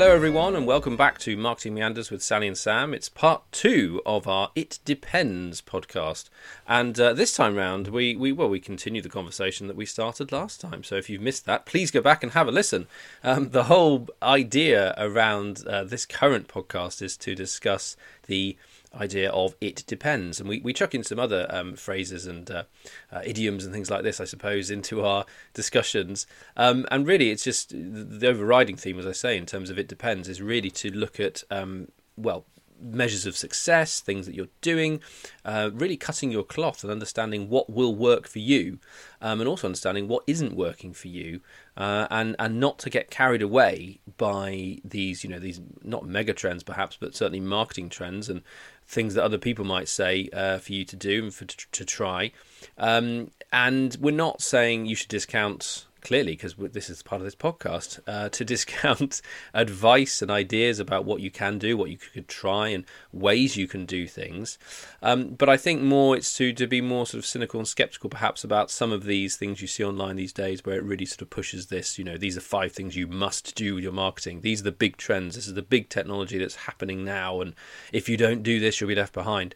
Hello, 0.00 0.14
everyone, 0.14 0.54
and 0.54 0.64
welcome 0.64 0.96
back 0.96 1.18
to 1.18 1.36
Marketing 1.36 1.74
Meanders 1.74 2.08
with 2.08 2.22
Sally 2.22 2.46
and 2.46 2.56
Sam. 2.56 2.94
It's 2.94 3.08
part 3.08 3.42
two 3.50 4.00
of 4.06 4.28
our 4.28 4.52
It 4.54 4.78
Depends 4.84 5.60
podcast, 5.60 6.30
and 6.68 7.00
uh, 7.00 7.14
this 7.14 7.34
time 7.34 7.56
round, 7.56 7.88
we, 7.88 8.14
we 8.14 8.30
well 8.30 8.48
we 8.48 8.60
continue 8.60 9.02
the 9.02 9.08
conversation 9.08 9.66
that 9.66 9.74
we 9.74 9.84
started 9.84 10.30
last 10.30 10.60
time. 10.60 10.84
So 10.84 10.94
if 10.94 11.10
you've 11.10 11.20
missed 11.20 11.46
that, 11.46 11.66
please 11.66 11.90
go 11.90 12.00
back 12.00 12.22
and 12.22 12.30
have 12.30 12.46
a 12.46 12.52
listen. 12.52 12.86
Um, 13.24 13.50
the 13.50 13.64
whole 13.64 14.06
idea 14.22 14.94
around 14.96 15.66
uh, 15.66 15.82
this 15.82 16.06
current 16.06 16.46
podcast 16.46 17.02
is 17.02 17.16
to 17.16 17.34
discuss 17.34 17.96
the 18.28 18.56
idea 18.94 19.30
of 19.30 19.54
it 19.60 19.84
depends. 19.86 20.40
And 20.40 20.48
we, 20.48 20.60
we 20.60 20.72
chuck 20.72 20.94
in 20.94 21.02
some 21.02 21.18
other 21.18 21.46
um, 21.50 21.76
phrases 21.76 22.26
and 22.26 22.50
uh, 22.50 22.64
uh, 23.12 23.22
idioms 23.24 23.64
and 23.64 23.72
things 23.72 23.90
like 23.90 24.02
this, 24.02 24.20
I 24.20 24.24
suppose, 24.24 24.70
into 24.70 25.04
our 25.04 25.24
discussions. 25.54 26.26
Um, 26.56 26.86
and 26.90 27.06
really, 27.06 27.30
it's 27.30 27.44
just 27.44 27.70
the 27.70 28.28
overriding 28.28 28.76
theme, 28.76 28.98
as 28.98 29.06
I 29.06 29.12
say, 29.12 29.36
in 29.36 29.46
terms 29.46 29.70
of 29.70 29.78
it 29.78 29.88
depends, 29.88 30.28
is 30.28 30.42
really 30.42 30.70
to 30.72 30.90
look 30.90 31.20
at, 31.20 31.42
um, 31.50 31.88
well, 32.16 32.44
measures 32.80 33.26
of 33.26 33.36
success, 33.36 34.00
things 34.00 34.26
that 34.26 34.34
you're 34.34 34.48
doing, 34.60 35.00
uh, 35.44 35.70
really 35.72 35.96
cutting 35.96 36.30
your 36.30 36.44
cloth 36.44 36.82
and 36.82 36.90
understanding 36.90 37.48
what 37.48 37.70
will 37.70 37.94
work 37.94 38.28
for 38.28 38.38
you, 38.38 38.78
um, 39.20 39.40
and 39.40 39.48
also 39.48 39.66
understanding 39.66 40.08
what 40.08 40.22
isn't 40.26 40.54
working 40.54 40.92
for 40.92 41.08
you, 41.08 41.40
uh, 41.76 42.06
and 42.10 42.36
and 42.38 42.60
not 42.60 42.78
to 42.78 42.90
get 42.90 43.10
carried 43.10 43.42
away 43.42 44.00
by 44.16 44.78
these 44.84 45.24
you 45.24 45.30
know 45.30 45.38
these 45.38 45.60
not 45.82 46.06
mega 46.06 46.32
trends 46.32 46.62
perhaps, 46.62 46.96
but 46.98 47.14
certainly 47.14 47.40
marketing 47.40 47.88
trends 47.88 48.28
and 48.28 48.42
things 48.88 49.14
that 49.14 49.22
other 49.22 49.38
people 49.38 49.64
might 49.64 49.88
say 49.88 50.28
uh, 50.32 50.58
for 50.58 50.72
you 50.72 50.84
to 50.84 50.96
do 50.96 51.24
and 51.24 51.34
for 51.34 51.44
to, 51.44 51.66
to 51.72 51.84
try. 51.84 52.32
Um, 52.78 53.30
and 53.52 53.96
we're 54.00 54.10
not 54.10 54.40
saying 54.40 54.86
you 54.86 54.96
should 54.96 55.08
discount 55.08 55.86
clearly 56.08 56.32
because 56.32 56.54
this 56.72 56.88
is 56.88 57.02
part 57.02 57.20
of 57.20 57.26
this 57.26 57.34
podcast 57.34 58.00
uh, 58.06 58.30
to 58.30 58.42
discount 58.54 59.20
advice 59.52 60.22
and 60.22 60.30
ideas 60.30 60.80
about 60.80 61.04
what 61.04 61.20
you 61.20 61.30
can 61.30 61.58
do 61.58 61.76
what 61.76 61.90
you 61.90 61.98
could 61.98 62.26
try 62.26 62.68
and 62.68 62.86
ways 63.12 63.58
you 63.58 63.68
can 63.68 63.84
do 63.84 64.06
things. 64.06 64.58
Um, 65.02 65.34
but 65.34 65.50
i 65.50 65.58
think 65.58 65.82
more 65.82 66.16
it's 66.16 66.34
to, 66.38 66.54
to 66.54 66.66
be 66.66 66.80
more 66.80 67.04
sort 67.04 67.18
of 67.18 67.26
cynical 67.26 67.60
and 67.60 67.68
skeptical 67.68 68.08
perhaps 68.08 68.42
about 68.42 68.70
some 68.70 68.90
of 68.90 69.04
these 69.04 69.36
things 69.36 69.60
you 69.60 69.68
see 69.68 69.84
online 69.84 70.16
these 70.16 70.32
days 70.32 70.64
where 70.64 70.76
it 70.76 70.82
really 70.82 71.04
sort 71.04 71.20
of 71.20 71.28
pushes 71.28 71.66
this 71.66 71.98
you 71.98 72.04
know 72.04 72.16
these 72.16 72.38
are 72.38 72.40
five 72.40 72.72
things 72.72 72.96
you 72.96 73.06
must 73.06 73.54
do 73.54 73.74
with 73.74 73.84
your 73.84 73.92
marketing. 73.92 74.40
These 74.40 74.62
are 74.62 74.64
the 74.64 74.72
big 74.72 74.96
trends. 74.96 75.34
This 75.34 75.46
is 75.46 75.54
the 75.54 75.62
big 75.62 75.90
technology 75.90 76.38
that's 76.38 76.56
happening 76.56 77.04
now. 77.04 77.42
And 77.42 77.54
if 77.92 78.08
you 78.08 78.16
don't 78.16 78.42
do 78.42 78.58
this 78.58 78.80
you'll 78.80 78.88
be 78.88 78.94
left 78.94 79.12
behind. 79.12 79.54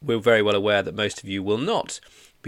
We're 0.00 0.20
very 0.20 0.42
well 0.42 0.54
aware 0.54 0.82
that 0.84 0.94
most 0.94 1.24
of 1.24 1.28
you 1.28 1.42
will 1.42 1.58
not 1.58 1.98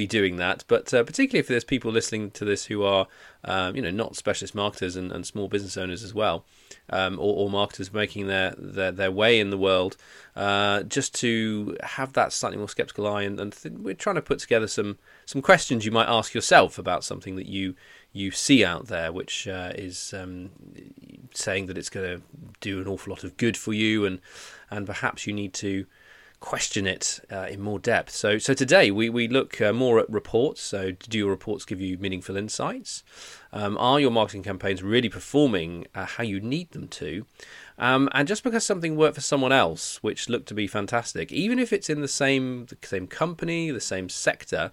be 0.01 0.07
doing 0.07 0.37
that. 0.37 0.65
But 0.67 0.93
uh, 0.95 1.05
particularly 1.05 1.41
if 1.41 1.47
there's 1.47 1.65
people 1.65 1.93
listening 1.93 2.31
to 2.33 2.45
this 2.45 2.65
who 2.65 2.83
are, 2.83 3.07
um, 3.45 3.77
you 3.77 3.83
know, 3.83 3.91
not 3.91 4.17
specialist 4.17 4.55
marketers 4.55 4.97
and, 4.97 5.13
and 5.13 5.27
small 5.27 5.47
business 5.47 5.77
owners 5.77 6.03
as 6.03 6.15
well, 6.15 6.47
um, 6.89 7.19
or, 7.19 7.37
or, 7.37 7.51
marketers 7.51 7.93
making 7.93 8.27
their, 8.27 8.55
their, 8.57 8.91
their 8.91 9.11
way 9.11 9.39
in 9.39 9.51
the 9.51 9.59
world, 9.59 9.97
uh, 10.37 10.83
just 10.85 11.15
to 11.17 11.77
have 11.83 12.15
that 12.15 12.33
slightly 12.33 12.57
more 12.57 12.69
skeptical 12.69 13.07
eye. 13.07 13.23
And, 13.23 13.39
and 13.39 13.53
th- 13.53 13.75
we're 13.75 13.95
trying 13.95 14.17
to 14.17 14.23
put 14.23 14.39
together 14.39 14.67
some 14.67 14.99
some 15.27 15.43
questions 15.43 15.85
you 15.85 15.93
might 15.93 16.09
ask 16.09 16.35
yourself 16.35 16.79
about 16.79 17.05
something 17.05 17.37
that 17.37 17.47
you 17.47 17.75
you 18.13 18.31
see 18.31 18.65
out 18.65 18.87
there, 18.87 19.13
which 19.13 19.47
uh, 19.47 19.73
is 19.75 20.15
um, 20.15 20.51
saying 21.35 21.67
that 21.67 21.79
it's 21.79 21.91
going 21.91 22.19
to 22.19 22.23
do 22.61 22.81
an 22.81 22.89
awful 22.89 23.13
lot 23.13 23.23
of 23.23 23.37
good 23.37 23.57
for 23.57 23.73
you, 23.73 24.07
and 24.07 24.21
and 24.71 24.87
perhaps 24.87 25.27
you 25.27 25.33
need 25.33 25.53
to 25.55 25.87
question 26.41 26.87
it 26.87 27.21
uh, 27.31 27.47
in 27.51 27.61
more 27.61 27.79
depth. 27.79 28.11
So, 28.11 28.39
so 28.39 28.55
today 28.55 28.91
we, 28.91 29.09
we 29.11 29.29
look 29.29 29.61
uh, 29.61 29.73
more 29.73 29.99
at 29.99 30.11
reports. 30.11 30.63
So, 30.63 30.91
do 30.93 31.19
your 31.19 31.31
reports 31.31 31.65
give 31.65 31.81
you 31.81 31.99
meaningful 31.99 32.37
insights? 32.37 33.05
Um, 33.53 33.77
are 33.79 34.01
your 34.01 34.11
marketing 34.11 34.43
campaigns 34.43 34.83
really 34.83 35.11
performing 35.11 35.87
uh, 35.95 36.07
how 36.07 36.25
you 36.25 36.41
need 36.41 36.73
them 36.73 36.89
to? 36.89 37.27
Um, 37.79 38.09
and 38.13 38.27
just 38.27 38.43
because 38.43 38.65
something 38.65 38.97
worked 38.97 39.15
for 39.15 39.21
someone 39.21 39.53
else, 39.53 40.03
which 40.03 40.29
looked 40.29 40.49
to 40.49 40.55
be 40.55 40.67
fantastic, 40.67 41.31
even 41.31 41.59
if 41.59 41.73
it's 41.73 41.91
in 41.91 42.01
the 42.01 42.09
same 42.09 42.67
the 42.67 42.77
same 42.83 43.07
company, 43.07 43.71
the 43.71 43.81
same 43.81 44.09
sector, 44.09 44.73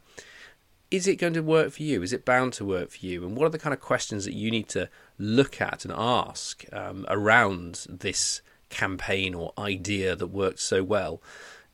is 0.89 1.07
it 1.07 1.17
going 1.17 1.33
to 1.33 1.43
work 1.43 1.71
for 1.71 1.83
you? 1.83 2.01
Is 2.01 2.13
it 2.13 2.25
bound 2.25 2.53
to 2.53 2.65
work 2.65 2.91
for 2.91 3.05
you? 3.05 3.25
And 3.25 3.35
what 3.35 3.45
are 3.45 3.49
the 3.51 3.59
kind 3.59 3.73
of 3.73 3.81
questions 3.81 4.25
that 4.25 4.33
you 4.33 4.49
need 4.49 4.69
to 4.69 4.89
look 5.17 5.59
at 5.59 5.83
and 5.83 5.93
ask 5.95 6.63
um, 6.71 7.05
around 7.09 7.85
this 7.89 8.41
campaign 8.69 9.33
or 9.33 9.53
idea 9.57 10.15
that 10.15 10.27
worked 10.27 10.59
so 10.59 10.83
well? 10.83 11.21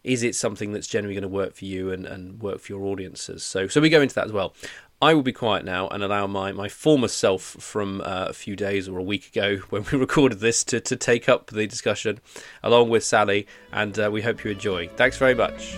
Is 0.03 0.23
it 0.23 0.35
something 0.35 0.71
that's 0.71 0.87
generally 0.87 1.15
going 1.15 1.23
to 1.23 1.27
work 1.27 1.55
for 1.55 1.65
you 1.65 1.91
and, 1.91 2.05
and 2.05 2.41
work 2.41 2.59
for 2.59 2.73
your 2.73 2.83
audiences? 2.83 3.43
So, 3.43 3.67
so 3.67 3.81
we 3.81 3.89
go 3.89 4.01
into 4.01 4.15
that 4.15 4.25
as 4.25 4.31
well. 4.31 4.53
I 5.01 5.13
will 5.13 5.21
be 5.21 5.33
quiet 5.33 5.65
now 5.65 5.89
and 5.89 6.01
allow 6.01 6.27
my, 6.27 6.53
my 6.53 6.69
former 6.69 7.09
self 7.09 7.41
from 7.41 7.99
uh, 8.01 8.27
a 8.29 8.33
few 8.33 8.55
days 8.55 8.87
or 8.87 8.97
a 8.97 9.03
week 9.03 9.27
ago 9.27 9.57
when 9.69 9.85
we 9.91 9.97
recorded 9.97 10.39
this 10.39 10.63
to, 10.65 10.79
to 10.79 10.95
take 10.95 11.27
up 11.27 11.47
the 11.47 11.67
discussion 11.67 12.19
along 12.61 12.89
with 12.89 13.03
Sally, 13.03 13.47
and 13.71 13.97
uh, 13.99 14.09
we 14.11 14.21
hope 14.21 14.43
you 14.43 14.51
enjoy. 14.51 14.87
Thanks 14.89 15.17
very 15.17 15.35
much. 15.35 15.77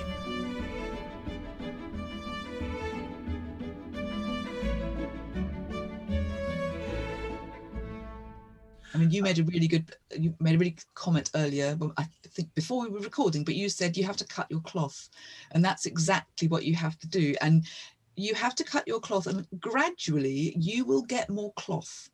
I 8.95 8.97
mean, 8.97 9.11
you 9.11 9.21
made 9.21 9.39
a 9.39 9.43
really 9.43 9.67
good, 9.67 9.93
you 10.17 10.33
made 10.39 10.55
a 10.55 10.57
really 10.57 10.71
good 10.71 10.93
comment 10.93 11.29
earlier. 11.35 11.77
I 11.97 12.07
think 12.29 12.55
before 12.55 12.81
we 12.81 12.89
were 12.89 13.01
recording, 13.01 13.43
but 13.43 13.55
you 13.55 13.67
said 13.67 13.97
you 13.97 14.05
have 14.05 14.15
to 14.17 14.27
cut 14.27 14.47
your 14.49 14.61
cloth, 14.61 15.09
and 15.51 15.63
that's 15.63 15.85
exactly 15.85 16.47
what 16.47 16.63
you 16.63 16.75
have 16.75 16.97
to 16.99 17.07
do. 17.07 17.35
And 17.41 17.65
you 18.15 18.33
have 18.35 18.55
to 18.55 18.63
cut 18.63 18.87
your 18.87 19.01
cloth, 19.01 19.27
and 19.27 19.45
gradually 19.59 20.55
you 20.57 20.85
will 20.85 21.01
get 21.01 21.29
more 21.29 21.51
cloth. 21.57 22.09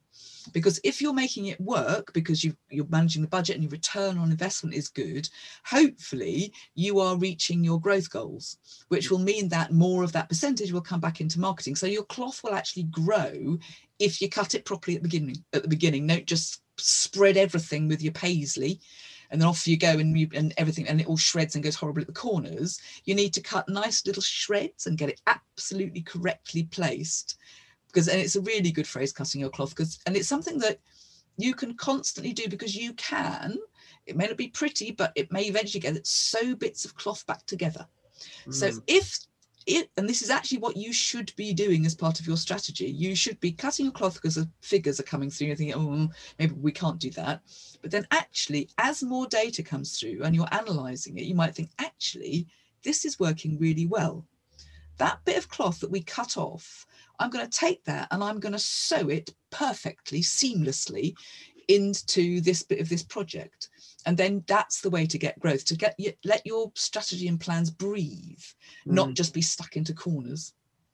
Because 0.54 0.80
if 0.84 1.02
you're 1.02 1.14
making 1.14 1.48
it 1.48 1.62
work 1.62 2.12
because 2.14 2.44
you, 2.44 2.56
you're 2.70 2.88
managing 2.90 3.22
the 3.22 3.28
budget 3.28 3.56
and 3.56 3.64
your 3.64 3.72
return 3.72 4.18
on 4.18 4.32
investment 4.32 4.76
is 4.76 4.88
good, 4.88 5.30
hopefully 5.64 6.52
you 6.74 7.00
are 7.00 7.18
reaching 7.18 7.64
your 7.64 7.80
growth 7.80 8.10
goals, 8.10 8.58
which 8.88 9.10
will 9.10 9.20
mean 9.20 9.50
that 9.50 9.72
more 9.72 10.04
of 10.04 10.12
that 10.14 10.30
percentage 10.30 10.72
will 10.72 10.82
come 10.82 11.00
back 11.00 11.22
into 11.22 11.40
marketing. 11.40 11.76
So 11.76 11.86
your 11.86 12.04
cloth 12.06 12.42
will 12.44 12.56
actually 12.56 12.84
grow 12.84 13.58
if 14.00 14.22
you 14.22 14.30
cut 14.30 14.56
it 14.56 14.66
properly 14.66 14.98
at 14.98 15.04
the 15.04 15.10
beginning. 15.10 15.38
At 15.54 15.62
the 15.62 15.70
beginning, 15.70 16.08
don't 16.08 16.26
just 16.26 16.62
spread 16.82 17.38
everything 17.38 17.88
with 17.88 18.02
your 18.02 18.14
paisley 18.14 18.80
and 19.32 19.40
then 19.40 19.48
off 19.48 19.68
you 19.68 19.78
go 19.78 19.98
and 19.98 20.18
you 20.18 20.28
and 20.34 20.54
everything 20.58 20.88
and 20.88 21.00
it 21.00 21.08
all 21.08 21.18
shreds 21.18 21.56
and 21.56 21.64
goes 21.64 21.76
horribly 21.76 22.02
at 22.02 22.08
the 22.08 22.14
corners 22.14 22.80
you 23.06 23.16
need 23.16 23.34
to 23.34 23.42
cut 23.42 23.68
nice 23.68 24.06
little 24.06 24.22
shreds 24.22 24.86
and 24.86 24.98
get 24.98 25.10
it 25.10 25.22
absolutely 25.28 26.02
correctly 26.02 26.64
placed. 26.64 27.38
Because 27.88 28.08
and 28.08 28.20
it's 28.20 28.36
a 28.36 28.42
really 28.42 28.72
good 28.72 28.88
phrase 28.88 29.12
cutting 29.12 29.42
your 29.42 29.50
cloth 29.50 29.72
because 29.72 30.00
and 30.06 30.16
it's 30.16 30.28
something 30.28 30.60
that 30.60 30.80
you 31.38 31.54
can 31.54 31.76
constantly 31.76 32.34
do 32.34 32.48
because 32.48 32.76
you 32.76 32.94
can. 32.94 33.58
It 34.06 34.18
may 34.18 34.28
not 34.28 34.38
be 34.38 34.50
pretty 34.50 34.92
but 34.92 35.12
it 35.16 35.32
may 35.32 35.44
eventually 35.44 35.82
get 35.82 35.96
it 35.96 36.08
sew 36.08 36.56
bits 36.56 36.86
of 36.86 36.96
cloth 36.96 37.26
back 37.26 37.46
together. 37.46 37.86
Mm. 38.46 38.54
so 38.54 38.72
if 38.88 39.20
it, 39.66 39.90
and 39.98 40.10
this 40.10 40.22
is 40.22 40.30
actually 40.30 40.58
what 40.58 40.78
you 40.78 40.92
should 40.92 41.34
be 41.36 41.54
doing 41.54 41.86
as 41.86 41.96
part 41.96 42.20
of 42.20 42.28
your 42.28 42.38
strategy. 42.38 42.90
You 42.90 43.16
should 43.16 43.40
be 43.40 43.52
cutting 43.52 43.86
your 43.86 43.94
cloth 43.94 44.16
because 44.16 44.36
the 44.36 44.50
figures 44.62 45.00
are 45.00 45.04
coming 45.04 45.30
through. 45.30 45.48
You're 45.48 45.56
thinking, 45.56 45.76
oh, 45.76 45.88
mm, 45.88 46.10
maybe 46.40 46.56
we 46.56 46.72
can't 46.72 47.00
do 47.00 47.12
that. 47.12 47.42
But 47.82 47.92
then 47.92 48.08
actually, 48.12 48.70
as 48.78 49.04
more 49.04 49.28
data 49.28 49.64
comes 49.64 50.00
through 50.00 50.22
and 50.24 50.36
you're 50.36 50.48
analyzing 50.52 51.18
it, 51.18 51.26
you 51.26 51.36
might 51.36 51.56
think, 51.56 51.70
actually, 51.80 52.48
this 52.84 53.06
is 53.06 53.20
working 53.20 53.58
really 53.60 53.86
well. 53.86 54.26
That 54.98 55.24
bit 55.26 55.38
of 55.38 55.50
cloth 55.50 55.80
that 55.80 55.92
we 55.92 56.02
cut 56.02 56.38
off, 56.38 56.86
I'm 57.20 57.30
going 57.30 57.48
to 57.48 57.60
take 57.60 57.84
that 57.86 58.08
and 58.12 58.24
I'm 58.24 58.40
going 58.40 58.54
to 58.54 58.60
sew 58.60 59.10
it 59.10 59.34
perfectly, 59.52 60.22
seamlessly 60.22 61.14
into 61.68 62.42
this 62.42 62.64
bit 62.64 62.80
of 62.80 62.90
this 62.90 63.04
project 63.04 63.70
and 64.06 64.18
then 64.18 64.44
that's 64.48 64.82
the 64.82 64.90
way 64.90 65.06
to 65.06 65.18
get 65.18 65.40
growth 65.40 65.66
to 65.66 65.76
get 65.76 65.98
let 66.24 66.46
your 66.46 66.72
strategy 66.76 67.28
and 67.28 67.40
plans 67.40 67.70
breathe 67.70 68.40
mm. 68.88 68.94
not 68.94 69.14
just 69.14 69.34
be 69.34 69.42
stuck 69.42 69.76
into 69.76 69.94
corners 69.94 70.54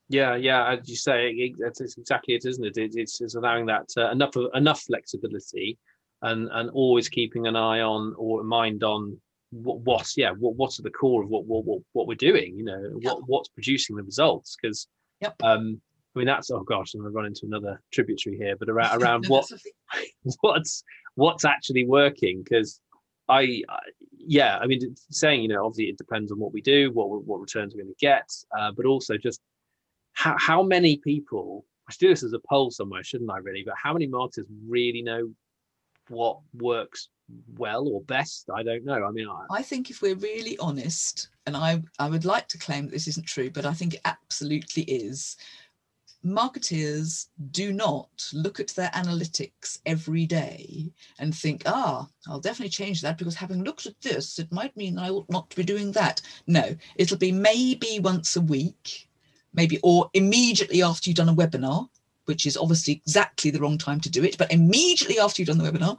yeah 0.10 0.36
yeah 0.36 0.74
as 0.74 0.88
you 0.90 0.96
say 0.96 1.54
that's 1.60 1.82
exactly 1.98 2.34
it 2.34 2.46
isn't 2.46 2.66
it, 2.66 2.78
it's, 2.78 3.22
it's 3.22 3.36
allowing 3.36 3.66
that 3.66 3.90
uh, 3.98 4.10
enough 4.12 4.36
of 4.36 4.50
enough 4.54 4.82
flexibility 4.82 5.78
and 6.22 6.50
and 6.52 6.70
always 6.72 7.10
keeping 7.10 7.48
an 7.48 7.56
eye 7.56 7.82
on 7.82 8.14
or 8.18 8.44
mind 8.44 8.84
on 8.84 9.20
what, 9.52 9.80
what 9.82 10.12
yeah 10.16 10.32
what, 10.32 10.56
what's 10.56 10.80
at 10.80 10.84
the 10.84 10.92
core 10.92 11.24
of 11.24 11.30
what 11.30 11.46
what 11.46 11.66
what, 11.66 11.80
what 11.94 12.08
we're 12.08 12.16
doing 12.16 12.58
you 12.58 12.64
know 12.64 12.92
what 13.02 13.20
what's 13.28 13.50
producing 13.50 13.96
the 13.96 14.04
results 14.04 14.58
because 14.60 14.88
yep. 15.22 15.36
um 15.44 15.80
I 16.16 16.20
mean 16.20 16.28
that's 16.28 16.50
oh 16.52 16.64
gosh 16.64 16.94
I'm 16.94 17.02
gonna 17.02 17.12
run 17.12 17.26
into 17.26 17.46
another 17.46 17.82
tributary 17.94 18.38
here 18.38 18.56
but 18.58 18.70
around 18.70 19.02
around 19.02 19.26
what 19.28 19.46
what's 20.42 20.84
what's 21.16 21.46
actually 21.46 21.86
working 21.86 22.44
because 22.44 22.80
I, 23.30 23.64
yeah, 24.18 24.58
I 24.58 24.68
mean, 24.68 24.96
saying 25.10 25.42
you 25.42 25.48
know, 25.48 25.66
obviously 25.66 25.86
it 25.86 25.98
depends 25.98 26.32
on 26.32 26.40
what 26.40 26.54
we 26.54 26.62
do, 26.62 26.92
what 26.92 27.24
what 27.26 27.42
returns 27.42 27.74
we're 27.74 27.84
going 27.84 27.94
to 27.94 28.06
get, 28.06 28.30
uh, 28.58 28.72
but 28.72 28.86
also 28.86 29.18
just 29.18 29.42
how 30.14 30.36
how 30.38 30.64
many 30.64 30.98
people. 30.98 31.66
I 31.90 31.94
should 31.94 32.00
do 32.00 32.10
this 32.10 32.24
as 32.24 32.34
a 32.34 32.40
poll 32.40 32.70
somewhere, 32.70 33.02
shouldn't 33.02 33.32
I? 33.32 33.38
Really, 33.38 33.64
but 33.66 33.76
how 33.82 33.94
many 33.94 34.08
marketers 34.08 34.46
really 34.68 35.02
know 35.02 35.32
what 36.10 36.40
works 36.54 37.08
well 37.58 37.88
or 37.88 38.02
best? 38.02 38.50
I 38.54 38.62
don't 38.64 38.84
know. 38.84 39.06
I 39.06 39.12
mean, 39.12 39.28
I, 39.30 39.60
I 39.60 39.62
think 39.62 39.90
if 39.90 40.02
we're 40.02 40.16
really 40.16 40.58
honest, 40.58 41.30
and 41.46 41.56
I 41.56 41.82
I 41.98 42.10
would 42.10 42.26
like 42.26 42.50
to 42.50 42.58
claim 42.58 42.86
that 42.86 42.92
this 42.92 43.08
isn't 43.08 43.26
true, 43.26 43.50
but 43.50 43.66
I 43.66 43.74
think 43.74 43.94
it 43.94 44.02
absolutely 44.04 44.84
is 44.84 45.38
marketeers 46.26 47.28
do 47.52 47.72
not 47.72 48.10
look 48.34 48.60
at 48.60 48.70
their 48.70 48.90
analytics 48.90 49.80
every 49.86 50.26
day 50.26 50.92
and 51.20 51.34
think, 51.34 51.64
ah, 51.66 52.08
I'll 52.28 52.40
definitely 52.40 52.70
change 52.70 53.02
that 53.02 53.18
because 53.18 53.36
having 53.36 53.64
looked 53.64 53.86
at 53.86 54.00
this, 54.02 54.40
it 54.40 54.52
might 54.52 54.76
mean 54.76 54.96
that 54.96 55.04
I 55.04 55.10
ought 55.10 55.30
not 55.30 55.50
to 55.50 55.56
be 55.56 55.64
doing 55.64 55.92
that. 55.94 56.22
No, 56.48 56.76
it'll 56.96 57.18
be 57.18 57.32
maybe 57.32 58.00
once 58.02 58.36
a 58.36 58.42
week, 58.42 59.10
maybe, 59.54 59.80
or 59.84 60.10
immediately 60.14 60.84
after 60.84 61.10
you've 61.10 61.18
done 61.18 61.30
a 61.30 61.36
webinar, 61.36 61.88
which 62.26 62.46
is 62.46 62.58
obviously 62.58 62.96
exactly 62.96 63.52
the 63.52 63.60
wrong 63.60 63.78
time 63.78 64.00
to 64.02 64.10
do 64.10 64.24
it, 64.24 64.38
but 64.38 64.52
immediately 64.52 65.20
after 65.20 65.42
you've 65.42 65.48
done 65.48 65.58
the 65.58 65.72
webinar, 65.72 65.98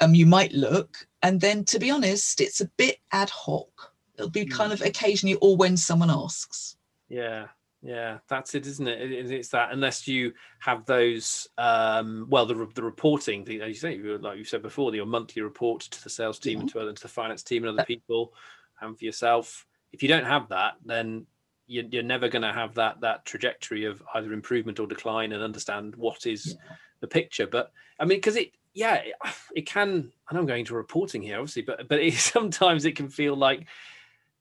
um, 0.00 0.14
you 0.14 0.26
might 0.26 0.52
look. 0.52 1.06
And 1.22 1.40
then 1.40 1.64
to 1.66 1.78
be 1.78 1.90
honest, 1.90 2.40
it's 2.40 2.60
a 2.60 2.70
bit 2.76 2.98
ad 3.12 3.30
hoc. 3.30 3.92
It'll 4.16 4.30
be 4.30 4.46
kind 4.46 4.72
of 4.72 4.82
occasionally 4.82 5.36
or 5.40 5.56
when 5.56 5.76
someone 5.76 6.10
asks. 6.10 6.76
Yeah, 7.08 7.46
yeah, 7.82 8.18
that's 8.28 8.54
it, 8.54 8.66
isn't 8.66 8.86
it? 8.86 9.10
it 9.12 9.30
it's 9.30 9.48
that 9.50 9.72
unless 9.72 10.06
you 10.06 10.32
have 10.58 10.84
those, 10.84 11.48
um, 11.56 12.26
well, 12.28 12.44
the, 12.46 12.68
the 12.74 12.82
reporting, 12.82 13.44
the, 13.44 13.62
as 13.62 13.68
you 13.68 13.74
say, 13.74 13.98
like 13.98 14.36
you 14.38 14.44
said 14.44 14.62
before, 14.62 14.94
your 14.94 15.06
monthly 15.06 15.42
report 15.42 15.80
to 15.82 16.04
the 16.04 16.10
sales 16.10 16.38
team 16.38 16.58
Yeah. 16.58 16.60
and 16.60 16.70
to, 16.70 16.80
other- 16.80 16.92
to 16.92 17.02
the 17.02 17.08
finance 17.08 17.42
team 17.42 17.64
and 17.64 17.78
other 17.78 17.86
people, 17.86 18.34
and 18.80 18.98
for 18.98 19.04
yourself. 19.04 19.66
If 19.92 20.02
you 20.02 20.08
don't 20.08 20.24
have 20.26 20.48
that, 20.50 20.74
then 20.84 21.26
you're, 21.66 21.84
you're 21.90 22.02
never 22.02 22.28
going 22.28 22.42
to 22.42 22.52
have 22.52 22.74
that 22.74 23.00
that 23.00 23.24
trajectory 23.24 23.86
of 23.86 24.02
either 24.14 24.32
improvement 24.32 24.78
or 24.78 24.86
decline 24.86 25.32
and 25.32 25.42
understand 25.42 25.96
what 25.96 26.26
is 26.26 26.56
the 27.00 27.06
picture. 27.08 27.46
But 27.46 27.72
I 27.98 28.04
mean, 28.04 28.18
because 28.18 28.36
it, 28.36 28.52
yeah, 28.74 28.96
it, 28.96 29.14
it 29.56 29.66
can. 29.66 30.12
I 30.28 30.34
know 30.34 30.40
I'm 30.40 30.46
going 30.46 30.64
to 30.66 30.74
reporting 30.74 31.22
here, 31.22 31.38
obviously, 31.38 31.62
but 31.62 31.88
but 31.88 31.98
it, 32.00 32.14
sometimes 32.18 32.84
it 32.84 32.94
can 32.96 33.08
feel 33.08 33.36
like 33.36 33.66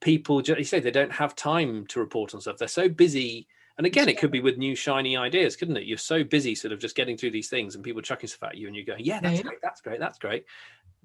people 0.02 0.42
just 0.42 0.58
you 0.60 0.66
say 0.66 0.80
they 0.80 0.92
don't 0.92 1.12
have 1.12 1.36
time 1.36 1.86
to 1.88 2.00
report 2.00 2.34
on 2.34 2.42
stuff. 2.42 2.58
They're 2.58 2.68
so 2.68 2.88
busy 2.90 3.48
and 3.78 3.86
again 3.88 4.10
it 4.10 4.18
could 4.18 4.32
be 4.32 4.42
with 4.42 4.58
new 4.58 4.76
shiny 4.76 5.18
ideas 5.18 5.56
couldn't 5.56 5.78
it? 5.78 5.84
You're 5.86 5.98
so 5.98 6.24
busy 6.24 6.56
sort 6.56 6.72
of 6.72 6.80
just 6.80 6.96
getting 6.96 7.18
through 7.18 7.32
these 7.32 7.50
things 7.50 7.76
and 7.76 7.84
people 7.84 8.02
chucking 8.02 8.28
stuff 8.30 8.50
at 8.50 8.58
you 8.58 8.68
and 8.68 8.76
you're 8.76 8.86
going 8.86 9.04
yeah 9.06 9.20
that's 9.20 9.38
Yeah. 9.40 9.44
great 9.44 9.62
that's 9.62 9.82
great 9.82 10.00
that's 10.00 10.20
great. 10.20 10.46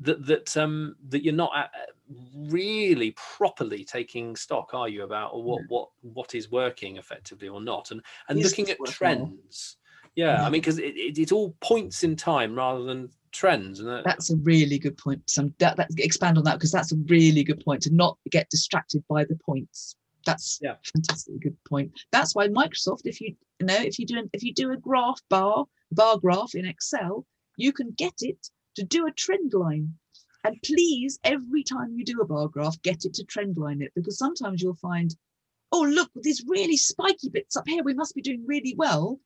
That 0.00 0.26
that 0.26 0.56
um 0.56 0.96
that 1.08 1.22
you're 1.24 1.34
not 1.34 1.52
uh, 1.56 1.66
really 2.34 3.12
properly 3.12 3.84
taking 3.84 4.36
stock 4.36 4.74
are 4.74 4.88
you 4.88 5.04
about 5.04 5.42
what 5.42 5.62
No. 5.62 5.66
what 5.68 5.88
what 6.02 6.34
is 6.34 6.50
working 6.50 6.96
effectively 6.96 7.48
or 7.48 7.60
not 7.60 7.90
and 7.90 8.00
and 8.28 8.42
looking 8.42 8.70
at 8.70 8.78
trends. 8.86 9.76
Yeah 10.16 10.42
i 10.42 10.44
mean 10.44 10.60
because 10.60 10.78
it, 10.78 10.96
it, 10.96 11.18
it's 11.18 11.32
all 11.32 11.56
points 11.60 12.04
in 12.04 12.14
time 12.16 12.54
rather 12.54 12.84
than 12.84 13.08
trends 13.34 13.80
and 13.80 13.88
that, 13.88 14.04
That's 14.04 14.30
a 14.30 14.36
really 14.36 14.78
good 14.78 14.96
point. 14.96 15.28
Some 15.28 15.54
that, 15.58 15.76
that 15.76 15.90
expand 15.98 16.38
on 16.38 16.44
that 16.44 16.54
because 16.54 16.72
that's 16.72 16.92
a 16.92 16.96
really 17.08 17.44
good 17.44 17.62
point 17.64 17.82
to 17.82 17.94
not 17.94 18.16
get 18.30 18.48
distracted 18.48 19.04
by 19.08 19.24
the 19.24 19.36
points. 19.44 19.96
That's 20.24 20.58
Yeah. 20.62 20.76
fantastic 20.94 21.40
good 21.40 21.56
point. 21.64 21.92
That's 22.12 22.34
why 22.34 22.48
Microsoft, 22.48 23.02
if 23.04 23.20
you, 23.20 23.36
you 23.60 23.66
know, 23.66 23.76
if 23.76 23.98
you 23.98 24.06
do 24.06 24.18
an, 24.18 24.30
if 24.32 24.42
you 24.42 24.54
do 24.54 24.72
a 24.72 24.76
graph 24.76 25.20
bar 25.28 25.66
bar 25.92 26.18
graph 26.18 26.54
in 26.54 26.64
Excel, 26.64 27.26
you 27.56 27.72
can 27.72 27.90
get 27.90 28.14
it 28.20 28.48
to 28.76 28.84
do 28.84 29.06
a 29.06 29.12
trend 29.12 29.52
line. 29.52 29.92
And 30.44 30.56
please, 30.62 31.18
every 31.24 31.62
time 31.62 31.94
you 31.96 32.04
do 32.04 32.20
a 32.20 32.26
bar 32.26 32.48
graph, 32.48 32.80
get 32.82 33.04
it 33.04 33.14
to 33.14 33.24
trend 33.24 33.56
line 33.56 33.82
it 33.82 33.92
because 33.94 34.18
sometimes 34.18 34.62
you'll 34.62 34.74
find, 34.76 35.14
oh 35.72 35.82
look, 35.82 36.10
these 36.22 36.44
really 36.46 36.76
spiky 36.76 37.28
bits 37.30 37.56
up 37.56 37.66
here. 37.66 37.82
We 37.82 37.94
must 37.94 38.14
be 38.14 38.22
doing 38.22 38.44
really 38.46 38.74
well. 38.76 39.18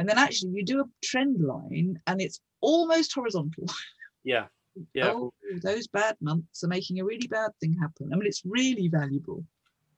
And 0.00 0.08
then 0.08 0.16
actually 0.16 0.52
you 0.54 0.64
do 0.64 0.80
a 0.80 0.84
trend 1.04 1.42
line 1.42 2.00
and 2.06 2.22
it's 2.22 2.40
almost 2.62 3.14
horizontal. 3.14 3.64
yeah 4.24 4.46
yeah 4.94 5.12
Oh, 5.14 5.30
those 5.62 5.86
bad 5.88 6.16
months 6.22 6.64
are 6.64 6.68
making 6.68 7.00
a 7.00 7.04
really 7.04 7.26
bad 7.26 7.50
thing 7.60 7.76
happen. 7.78 8.08
I 8.10 8.16
mean, 8.16 8.26
it's 8.26 8.40
really 8.46 8.88
valuable. 8.88 9.44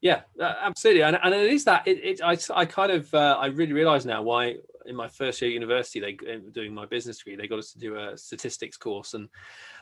Yeah, 0.03 0.23
uh, 0.41 0.55
absolutely, 0.61 1.05
and, 1.05 1.17
and 1.23 1.33
it 1.33 1.53
is 1.53 1.65
that. 1.65 1.87
It, 1.87 2.05
it 2.05 2.21
I, 2.23 2.37
I 2.55 2.67
kind 2.67 2.91
of 2.91 3.15
uh, 3.15 3.37
I 3.39 3.47
really 3.47 3.73
realise 3.73 4.05
now 4.05 4.21
why 4.21 4.57
in 4.85 4.97
my 4.97 5.07
first 5.07 5.41
year 5.41 5.49
at 5.49 5.55
university 5.55 6.01
they 6.01 6.17
uh, 6.29 6.39
doing 6.51 6.75
my 6.75 6.85
business 6.87 7.19
degree 7.19 7.37
they 7.37 7.47
got 7.47 7.61
us 7.61 7.73
to 7.73 7.79
do 7.79 7.97
a 7.97 8.19
statistics 8.19 8.77
course 8.77 9.15
and 9.15 9.29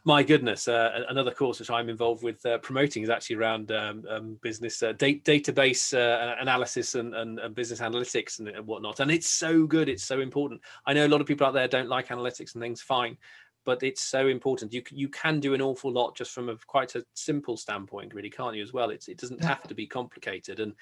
my 0.05 0.22
goodness 0.22 0.69
uh, 0.69 1.05
another 1.08 1.31
course 1.31 1.58
which 1.58 1.70
I'm 1.70 1.88
involved 1.88 2.22
with 2.22 2.44
uh, 2.44 2.58
promoting 2.58 3.02
is 3.02 3.08
actually 3.08 3.37
around 3.37 3.72
um, 3.72 4.05
um, 4.11 4.38
business 4.43 4.82
uh, 4.82 4.93
da- 4.93 5.20
database 5.20 5.94
analysis 6.38 6.96
and, 6.96 7.14
and, 7.14 7.38
and 7.38 7.55
business 7.55 7.81
analytics 7.81 8.40
and 8.40 8.66
whatnot 8.66 9.00
and 9.00 9.11
it's 9.11 9.31
so 9.31 9.66
good 9.66 9.88
it's 9.88 10.05
so 10.05 10.20
important 10.20 10.61
I 10.87 10.93
know 10.93 11.06
a 11.06 11.08
lot 11.08 11.23
of 11.23 11.26
people 11.26 11.46
out 11.46 11.55
there 11.55 11.66
don't 11.66 11.88
like 11.88 12.08
analytics 12.08 12.55
and 12.55 12.62
things 12.62 12.82
fine 12.82 13.16
but 13.65 13.83
it's 13.83 14.03
so 14.03 14.27
important. 14.29 14.73
You 14.73 14.83
you 14.91 15.09
can 15.09 15.41
do 15.41 15.55
an 15.55 15.62
awful 15.62 15.93
lot 15.93 16.17
just 16.17 16.33
from 16.33 16.49
a 16.49 16.57
quite 16.67 16.95
a 16.95 17.05
simple 17.15 17.57
standpoint, 17.57 18.15
really, 18.15 18.31
can't 18.31 18.57
you? 18.57 18.62
As 18.62 18.73
well, 18.73 18.91
it's 18.91 19.09
it 19.09 19.19
doesn't 19.19 19.45
have 19.45 19.62
to 19.65 19.75
be 19.75 19.87
complicated. 19.87 20.61
And 20.61 20.75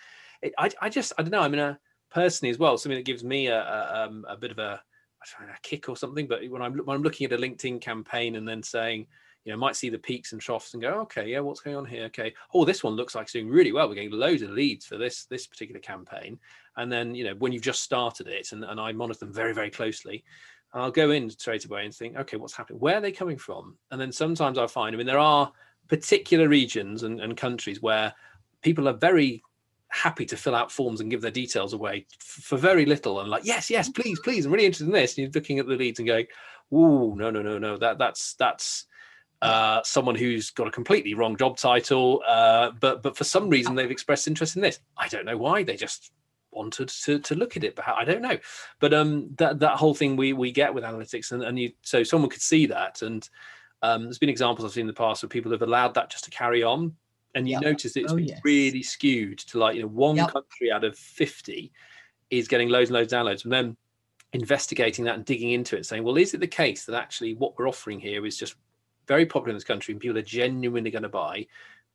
it, 0.42 0.54
I 0.58 0.70
I 0.80 0.88
just 0.88 1.12
I 1.18 1.22
don't 1.22 1.32
know. 1.32 1.42
I 1.42 1.48
mean, 1.48 1.60
uh, 1.60 1.76
personally 2.10 2.50
as 2.50 2.58
well, 2.58 2.78
something 2.78 2.98
that 2.98 3.04
gives 3.04 3.24
me 3.24 3.48
a 3.48 3.60
a, 3.60 4.06
um, 4.06 4.24
a 4.28 4.36
bit 4.36 4.50
of 4.50 4.58
a 4.58 4.82
a 5.40 5.60
kick 5.62 5.88
or 5.88 5.96
something. 5.96 6.26
But 6.26 6.48
when 6.48 6.62
I'm 6.62 6.78
when 6.78 6.96
I'm 6.96 7.02
looking 7.02 7.26
at 7.26 7.32
a 7.32 7.38
LinkedIn 7.38 7.80
campaign 7.80 8.36
and 8.36 8.48
then 8.48 8.62
saying. 8.62 9.06
You 9.44 9.54
know, 9.54 9.60
might 9.60 9.76
see 9.76 9.88
the 9.88 9.98
peaks 9.98 10.32
and 10.32 10.40
troughs 10.42 10.74
and 10.74 10.82
go, 10.82 11.00
okay, 11.02 11.26
yeah, 11.26 11.40
what's 11.40 11.60
going 11.60 11.76
on 11.76 11.86
here? 11.86 12.04
Okay, 12.06 12.34
oh, 12.52 12.66
this 12.66 12.84
one 12.84 12.96
looks 12.96 13.14
like 13.14 13.22
it's 13.22 13.32
doing 13.32 13.48
really 13.48 13.72
well. 13.72 13.88
We're 13.88 13.94
getting 13.94 14.10
loads 14.10 14.42
of 14.42 14.50
leads 14.50 14.84
for 14.84 14.98
this 14.98 15.24
this 15.24 15.46
particular 15.46 15.80
campaign. 15.80 16.38
And 16.76 16.92
then, 16.92 17.14
you 17.14 17.24
know, 17.24 17.34
when 17.34 17.52
you've 17.52 17.62
just 17.62 17.82
started 17.82 18.26
it, 18.26 18.52
and, 18.52 18.62
and 18.62 18.78
I 18.78 18.92
monitor 18.92 19.20
them 19.20 19.32
very, 19.32 19.54
very 19.54 19.70
closely, 19.70 20.22
I'll 20.72 20.90
go 20.90 21.10
in 21.10 21.30
straight 21.30 21.64
away 21.64 21.84
and 21.84 21.94
think, 21.94 22.16
okay, 22.16 22.36
what's 22.36 22.54
happening? 22.54 22.80
Where 22.80 22.98
are 22.98 23.00
they 23.00 23.12
coming 23.12 23.38
from? 23.38 23.76
And 23.90 24.00
then 24.00 24.12
sometimes 24.12 24.58
I 24.58 24.66
find, 24.66 24.94
I 24.94 24.98
mean, 24.98 25.06
there 25.06 25.18
are 25.18 25.50
particular 25.88 26.48
regions 26.48 27.02
and, 27.02 27.20
and 27.20 27.36
countries 27.36 27.80
where 27.80 28.12
people 28.62 28.88
are 28.88 28.94
very 28.94 29.42
happy 29.88 30.26
to 30.26 30.36
fill 30.36 30.54
out 30.54 30.70
forms 30.70 31.00
and 31.00 31.10
give 31.10 31.22
their 31.22 31.30
details 31.30 31.72
away 31.72 32.06
for 32.18 32.58
very 32.58 32.84
little 32.84 33.20
and 33.20 33.30
like, 33.30 33.44
yes, 33.44 33.70
yes, 33.70 33.88
please, 33.88 34.20
please, 34.20 34.44
I'm 34.44 34.52
really 34.52 34.66
interested 34.66 34.86
in 34.86 34.92
this. 34.92 35.12
And 35.16 35.22
you're 35.22 35.32
looking 35.32 35.58
at 35.58 35.66
the 35.66 35.76
leads 35.76 35.98
and 35.98 36.06
going, 36.06 36.26
ooh, 36.72 37.16
no, 37.16 37.30
no, 37.30 37.42
no, 37.42 37.58
no, 37.58 37.76
that 37.78 37.98
that's 37.98 38.34
that's 38.34 38.84
uh, 39.40 39.80
someone 39.84 40.16
who's 40.16 40.50
got 40.50 40.66
a 40.66 40.70
completely 40.70 41.14
wrong 41.14 41.36
job 41.36 41.56
title, 41.56 42.22
uh, 42.28 42.72
but 42.80 43.02
but 43.02 43.16
for 43.16 43.24
some 43.24 43.48
reason 43.48 43.74
they've 43.74 43.90
expressed 43.90 44.28
interest 44.28 44.56
in 44.56 44.62
this. 44.62 44.80
I 44.96 45.08
don't 45.08 45.24
know 45.24 45.36
why. 45.36 45.62
They 45.62 45.76
just 45.76 46.12
wanted 46.58 46.88
to 46.88 47.18
to 47.20 47.34
look 47.34 47.56
at 47.56 47.64
it, 47.64 47.74
but 47.74 47.88
I 47.88 48.04
don't 48.04 48.20
know. 48.22 48.36
But 48.80 48.92
um, 48.92 49.30
that 49.38 49.60
that 49.60 49.76
whole 49.76 49.94
thing 49.94 50.16
we 50.16 50.32
we 50.32 50.52
get 50.52 50.74
with 50.74 50.84
analytics, 50.84 51.32
and, 51.32 51.42
and 51.42 51.58
you 51.58 51.72
so 51.82 52.02
someone 52.02 52.30
could 52.30 52.42
see 52.42 52.66
that, 52.66 53.02
and 53.02 53.28
um, 53.82 54.04
there's 54.04 54.18
been 54.18 54.28
examples 54.28 54.64
I've 54.64 54.72
seen 54.72 54.82
in 54.82 54.86
the 54.88 54.92
past 54.92 55.22
where 55.22 55.28
people 55.28 55.52
have 55.52 55.62
allowed 55.62 55.94
that 55.94 56.10
just 56.10 56.24
to 56.24 56.30
carry 56.30 56.62
on, 56.62 56.94
and 57.34 57.48
you 57.48 57.54
Yep. 57.54 57.62
notice 57.62 57.96
it's 57.96 58.12
Oh, 58.12 58.16
been 58.16 58.26
yes. 58.26 58.40
really 58.44 58.82
skewed 58.82 59.38
to 59.38 59.58
like 59.58 59.76
you 59.76 59.82
know 59.82 59.88
one 59.88 60.16
Yep. 60.16 60.28
country 60.28 60.70
out 60.70 60.84
of 60.84 60.98
fifty 60.98 61.72
is 62.30 62.48
getting 62.48 62.68
loads 62.68 62.90
and 62.90 62.96
loads 62.96 63.12
of 63.12 63.18
downloads, 63.18 63.44
and 63.44 63.52
then 63.52 63.76
investigating 64.32 65.04
that 65.06 65.14
and 65.14 65.24
digging 65.24 65.52
into 65.52 65.76
it, 65.76 65.86
saying, 65.86 66.04
well, 66.04 66.18
is 66.18 66.34
it 66.34 66.40
the 66.40 66.46
case 66.46 66.84
that 66.84 66.94
actually 66.94 67.34
what 67.34 67.58
we're 67.58 67.68
offering 67.68 67.98
here 67.98 68.26
is 68.26 68.36
just 68.36 68.56
very 69.06 69.24
popular 69.24 69.50
in 69.50 69.56
this 69.56 69.64
country 69.64 69.92
and 69.92 70.00
people 70.00 70.18
are 70.18 70.22
genuinely 70.22 70.90
going 70.90 71.02
to 71.02 71.08
buy 71.08 71.46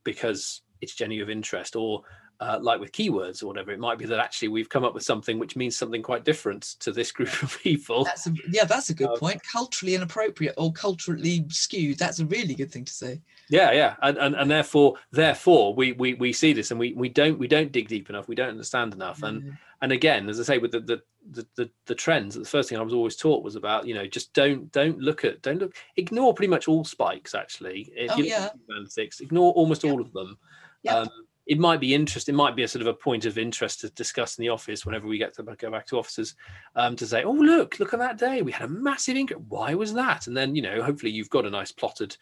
because 0.03 0.62
it's 0.82 0.96
genuine 0.96 1.24
of 1.24 1.29
interest 1.29 1.75
or 1.75 2.03
uh, 2.40 2.60
like 2.62 2.80
with 2.80 2.92
keywords 2.92 3.42
or 3.42 3.48
whatever 3.48 3.72
it 3.72 3.80
might 3.80 3.98
be 3.98 4.06
that 4.06 4.20
actually 4.20 4.48
we've 4.50 4.68
come 4.68 4.84
up 4.84 4.94
with 4.94 5.04
something 5.04 5.40
which 5.40 5.56
means 5.56 5.78
something 5.78 6.02
quite 6.02 6.25
different 6.25 6.63
to 6.80 6.92
this 6.92 7.12
group 7.12 7.30
of 7.44 7.58
people 7.62 8.04
That's 8.04 8.28
a, 8.28 8.34
yeah, 8.50 8.66
that's 8.66 8.90
a 8.90 8.94
good 8.94 9.10
Um, 9.10 9.18
point. 9.18 9.42
Culturally 9.50 9.96
inappropriate 9.96 10.56
or 10.58 10.74
culturally 10.74 11.46
skewed. 11.50 11.98
That's 12.00 12.20
a 12.20 12.25
really 12.25 12.56
good 12.56 12.72
thing 12.72 12.86
to 12.86 12.94
say. 12.94 13.22
yeah 13.50 13.72
yeah 13.72 13.96
and, 14.02 14.18
and 14.18 14.36
and 14.36 14.50
therefore 14.52 14.96
therefore 15.12 15.74
we 15.75 15.94
we 15.94 16.16
we 16.16 16.34
see 16.34 16.54
this 16.54 16.72
and 16.72 16.80
we 16.80 16.94
we 16.94 17.08
don't 17.10 17.38
we 17.40 17.48
don't 17.48 17.72
dig 17.72 17.88
deep 17.88 18.10
enough 18.10 18.28
we 18.28 18.36
don't 18.36 18.50
understand 18.50 18.94
enough 18.94 19.22
and 19.24 19.44
Yeah. 19.44 19.52
and 19.82 19.92
again 19.92 20.28
as 20.30 20.40
i 20.40 20.44
say 20.44 20.58
with 20.58 20.72
the 20.72 20.80
the 20.80 21.02
the, 21.32 21.48
the, 21.56 21.70
the 21.86 21.96
trends 21.96 22.36
the 22.36 22.44
first 22.46 22.68
thing 22.70 22.78
i 22.78 22.82
was 22.82 22.94
always 22.94 23.16
taught 23.16 23.44
was 23.44 23.56
about 23.56 23.86
you 23.88 23.94
know 23.94 24.06
just 24.08 24.34
don't 24.34 24.72
don't 24.72 25.00
look 25.00 25.24
at 25.24 25.42
don't 25.42 25.60
look 25.60 25.74
ignore 25.98 26.34
pretty 26.34 26.50
much 26.50 26.68
all 26.68 26.84
spikes 26.84 27.34
actually 27.36 27.92
if 27.96 28.12
Oh, 28.12 28.18
yeah. 28.18 28.50
analytics 28.72 29.22
ignore 29.22 29.54
almost 29.54 29.84
Yep. 29.84 29.94
all 29.94 30.02
of 30.02 30.12
them 30.13 30.38
Yep. 30.84 30.96
um, 30.96 31.10
it 31.46 31.60
might 31.60 31.80
be 31.82 31.94
interest 31.94 32.30
it 32.30 32.34
might 32.34 32.56
be 32.56 32.64
a 32.64 32.68
sort 32.68 32.82
of 32.82 32.88
a 32.88 32.94
point 32.94 33.26
of 33.26 33.38
interest 33.38 33.82
to 33.82 33.90
discuss 33.90 34.38
in 34.38 34.44
the 34.44 34.50
office 34.50 34.86
whenever 34.86 35.08
we 35.08 35.18
get 35.18 35.34
to 35.36 35.44
go 35.44 35.70
back 35.72 35.86
to 35.88 35.98
offices 35.98 36.36
um, 36.76 36.96
to 36.96 37.06
say 37.06 37.24
oh 37.24 37.32
look 37.32 37.80
look 37.80 37.94
at 37.94 38.00
that 38.00 38.18
day. 38.18 38.42
We 38.42 38.52
had 38.52 38.64
a 38.70 38.72
massive 38.72 39.18
increase 39.18 39.40
why 39.50 39.74
was 39.74 39.94
that? 39.94 40.28
And 40.28 40.36
then 40.38 40.56
you 40.56 40.62
know 40.62 40.82
hopefully 40.82 41.12
you've 41.12 41.30
got 41.30 41.46
a 41.46 41.50
nice 41.50 41.72
plotted 41.72 42.16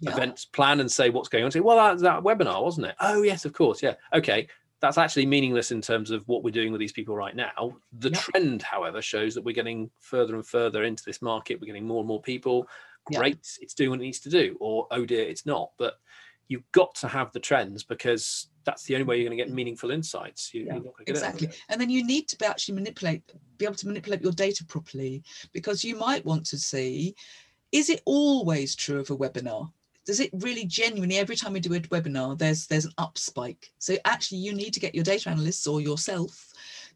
Yeah. 0.00 0.12
events 0.12 0.44
plan 0.46 0.80
and 0.80 0.90
say 0.90 1.10
what's 1.10 1.28
going 1.28 1.44
on. 1.44 1.50
Say 1.50 1.60
well 1.60 1.76
that's 1.76 2.02
that 2.02 2.22
webinar 2.22 2.62
wasn't 2.62 2.86
it? 2.86 2.96
Oh 3.00 3.22
yes 3.22 3.44
of 3.44 3.52
course 3.52 3.82
yeah. 3.82 3.94
Okay 4.14 4.48
that's 4.80 4.98
actually 4.98 5.24
meaningless 5.26 5.70
in 5.70 5.80
terms 5.80 6.10
of 6.10 6.26
what 6.26 6.42
we're 6.42 6.50
doing 6.50 6.72
with 6.72 6.80
these 6.80 6.92
people 6.92 7.14
right 7.14 7.36
now. 7.36 7.76
The 8.00 8.10
Yep. 8.10 8.18
trend 8.20 8.62
however 8.62 9.00
shows 9.00 9.32
that 9.34 9.44
we're 9.44 9.54
getting 9.54 9.90
further 10.00 10.34
and 10.34 10.44
further 10.44 10.82
into 10.82 11.04
this 11.06 11.22
market. 11.22 11.60
We're 11.60 11.66
getting 11.68 11.86
more 11.86 12.00
and 12.00 12.08
more 12.08 12.20
people. 12.22 12.66
Yep. 13.10 13.18
great 13.20 13.58
it's 13.60 13.74
doing 13.74 13.90
what 13.90 13.98
it 14.00 14.04
needs 14.04 14.20
to 14.20 14.30
do 14.30 14.56
or 14.60 14.86
oh 14.90 15.04
dear 15.04 15.24
it's 15.28 15.44
not. 15.46 15.70
But 15.78 15.94
you've 16.48 16.70
got 16.72 16.94
to 16.96 17.08
have 17.08 17.32
the 17.32 17.40
trends 17.40 17.82
because 17.82 18.48
that's 18.64 18.84
the 18.84 18.94
only 18.94 19.04
way 19.04 19.16
you're 19.16 19.28
going 19.28 19.36
to 19.36 19.44
get 19.44 19.52
meaningful 19.52 19.90
insights. 19.90 20.52
You, 20.52 20.64
Yeah, 20.64 20.74
you're 20.74 20.84
not 20.84 20.94
going 20.94 21.06
to 21.06 21.12
get 21.12 21.16
it. 21.16 21.18
exactly. 21.18 21.48
And 21.68 21.80
then 21.80 21.90
you 21.90 22.04
need 22.04 22.28
to 22.28 22.38
be 22.38 22.44
actually 22.44 22.74
manipulate 22.74 23.22
be 23.58 23.64
able 23.64 23.76
to 23.76 23.86
manipulate 23.86 24.22
your 24.22 24.32
data 24.32 24.64
properly 24.64 25.22
because 25.52 25.84
you 25.84 25.96
might 25.96 26.24
want 26.24 26.44
to 26.46 26.58
see 26.58 27.14
is 27.70 27.88
it 27.88 28.02
always 28.04 28.74
true 28.76 29.00
of 29.00 29.10
a 29.10 29.16
webinar? 29.16 29.70
Does 30.04 30.20
it 30.20 30.30
really 30.34 30.66
genuinely 30.66 31.16
every 31.16 31.36
time 31.36 31.52
we 31.52 31.60
do 31.60 31.74
a 31.74 31.80
webinar 31.80 32.36
there's 32.36 32.66
there's 32.66 32.84
an 32.84 32.92
up 32.98 33.16
spike. 33.16 33.72
So 33.78 33.96
actually 34.04 34.38
you 34.38 34.52
need 34.52 34.74
to 34.74 34.80
get 34.80 34.94
your 34.94 35.04
data 35.04 35.30
analysts 35.30 35.66
or 35.66 35.80
yourself 35.80 36.52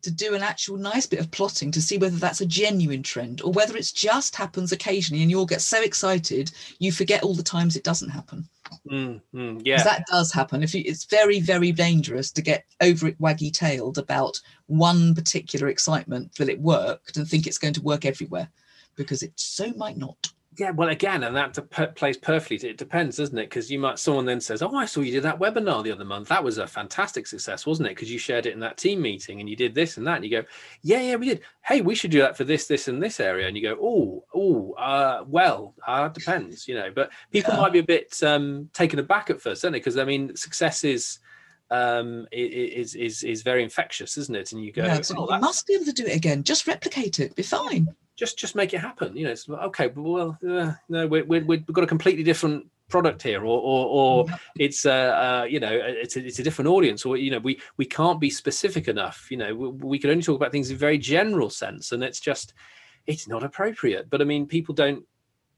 to 0.07 0.13
do 0.13 0.37
an 0.37 0.43
actual 0.43 0.77
nice 0.77 1.05
bit 1.05 1.19
of 1.19 1.29
plotting 1.33 1.73
to 1.73 1.83
see 1.83 1.99
whether 1.99 2.17
that's 2.17 2.41
a 2.41 2.47
genuine 2.47 3.03
trend 3.03 3.43
or 3.43 3.51
whether 3.51 3.77
it 3.77 3.91
just 3.93 4.37
happens 4.37 4.71
occasionally 4.71 5.21
and 5.21 5.33
you 5.33 5.37
all 5.37 5.45
get 5.45 5.61
so 5.61 5.83
excited 5.83 6.53
you 6.79 6.93
forget 6.93 7.25
all 7.25 7.35
the 7.35 7.43
times 7.43 7.75
it 7.75 7.83
doesn't 7.83 8.09
happen. 8.09 8.49
Mm, 8.89 9.21
mm, 9.35 9.63
yeah, 9.65 9.83
that 9.83 10.05
does 10.09 10.33
happen. 10.33 10.63
If 10.63 10.77
you, 10.77 10.83
it's 10.87 11.07
very, 11.07 11.41
very 11.41 11.73
dangerous 11.73 12.31
to 12.33 12.43
get 12.43 12.65
over 12.81 13.09
it 13.09 13.21
waggy 13.21 13.53
tailed 13.53 13.99
about 13.99 14.41
one 14.67 15.13
particular 15.13 15.69
excitement 15.69 16.33
that 16.37 16.49
it 16.49 16.61
worked 16.61 17.17
and 17.17 17.27
think 17.29 17.49
it's 17.49 17.59
going 17.59 17.75
to 17.75 17.83
work 17.83 18.05
everywhere, 18.05 18.49
because 18.95 19.23
it 19.23 19.33
so 19.35 19.73
might 19.77 19.97
not. 19.97 20.29
Yeah, 20.59 20.71
well, 20.71 20.89
again, 20.89 21.23
and 21.23 21.37
that 21.37 21.95
plays 21.97 22.17
perfectly. 22.17 22.69
It 22.69 22.79
depends, 22.79 23.19
doesn't 23.19 23.37
it? 23.37 23.51
Because 23.51 23.71
you 23.71 23.79
might 23.79 23.99
someone 23.99 24.25
then 24.25 24.41
says, 24.41 24.63
"Oh, 24.63 24.75
I 24.75 24.87
saw 24.87 25.01
you 25.03 25.13
did 25.13 25.23
that 25.25 25.39
webinar 25.39 25.85
the 25.85 25.93
other 25.93 26.05
month. 26.05 26.29
That 26.29 26.43
was 26.43 26.57
a 26.57 26.67
fantastic 26.67 27.27
success, 27.27 27.67
wasn't 27.67 27.89
it? 27.89 27.95
Because 27.95 28.11
you 28.11 28.19
shared 28.19 28.47
it 28.47 28.55
in 28.55 28.61
that 28.61 28.79
team 28.79 29.03
meeting 29.03 29.41
and 29.41 29.51
you 29.51 29.57
did 29.57 29.75
this 29.75 29.99
and 29.99 30.07
that." 30.07 30.17
And 30.17 30.25
you 30.25 30.31
go, 30.31 30.45
"Yeah, 30.83 31.03
yeah, 31.03 31.17
we 31.17 31.29
did. 31.29 31.43
Hey, 31.63 31.83
we 31.83 31.95
should 31.95 32.11
do 32.11 32.21
that 32.21 32.39
for 32.39 32.45
this, 32.45 32.67
this, 32.67 32.89
and 32.89 33.03
this 33.03 33.21
area." 33.21 33.47
And 33.49 33.57
you 33.57 33.63
go, 33.63 33.77
"Oh, 33.81 34.25
oh, 34.35 34.73
uh, 34.73 35.25
well, 35.27 35.75
uh, 35.87 36.09
depends, 36.09 36.67
you 36.67 36.75
know." 36.75 36.91
But 36.91 37.11
people 37.31 37.53
yeah. 37.53 37.61
might 37.61 37.73
be 37.75 37.81
a 37.81 37.85
bit 37.85 38.23
um, 38.23 38.71
taken 38.73 38.99
aback 38.99 39.29
at 39.29 39.43
first, 39.43 39.61
don't 39.63 39.73
certainly, 39.73 39.81
because 39.81 39.99
I 39.99 40.05
mean, 40.05 40.37
success 40.37 40.85
is 40.85 41.19
um 41.73 42.29
is 42.31 42.95
is 42.95 43.25
is 43.25 43.43
very 43.43 43.65
infectious 43.65 44.17
isn't 44.17 44.37
it 44.37 44.53
and 44.53 44.63
you 44.63 44.71
go 44.71 44.85
yeah, 44.85 45.01
oh, 45.17 45.35
you 45.35 45.41
must 45.41 45.67
be 45.67 45.75
able 45.75 45.85
to 45.85 45.93
do 45.93 46.07
it 46.07 46.15
again 46.15 46.45
just 46.45 46.69
replicate 46.69 47.19
it 47.19 47.35
be 47.35 47.43
fine 47.43 47.89
just 48.17 48.39
just 48.39 48.55
make 48.55 48.75
it 48.75 48.81
happen. 48.81 49.17
You 49.17 49.25
know, 49.25 49.31
it's 49.31 49.49
okay, 49.49 49.89
but 49.89 50.03
well, 50.03 50.39
uh, 50.49 50.73
no, 50.89 51.07
we 51.07 51.23
we 51.23 51.41
we've 51.41 51.67
got 51.67 51.85
a 51.85 51.87
completely 51.87 52.23
different 52.25 52.67
product 52.89 53.23
here, 53.23 53.41
or 53.41 53.61
or, 53.61 53.87
or 53.87 54.27
it's 54.59 54.87
uh, 54.87 55.43
uh, 55.43 55.47
you 55.49 55.61
know 55.61 55.71
it's 55.73 56.17
a, 56.17 56.25
it's 56.25 56.39
a 56.39 56.43
different 56.43 56.69
audience, 56.69 57.05
or 57.05 57.17
you 57.17 57.31
know 57.31 57.39
we 57.39 57.61
we 57.77 57.85
can't 57.85 58.19
be 58.19 58.31
specific 58.31 58.89
enough. 58.89 59.27
You 59.31 59.37
know, 59.37 59.55
we, 59.55 59.69
we 59.69 59.99
can 59.99 60.11
only 60.11 60.23
talk 60.23 60.37
about 60.37 60.53
things 60.53 60.71
in 60.71 60.77
very 60.77 60.99
general 60.99 61.51
sense, 61.51 61.93
and 61.93 62.03
it's 62.03 62.21
just 62.21 62.55
it's 63.07 63.29
not 63.29 63.45
appropriate. 63.45 64.09
But 64.11 64.23
I 64.23 64.25
mean, 64.25 64.47
people 64.47 64.75
don't 64.75 65.05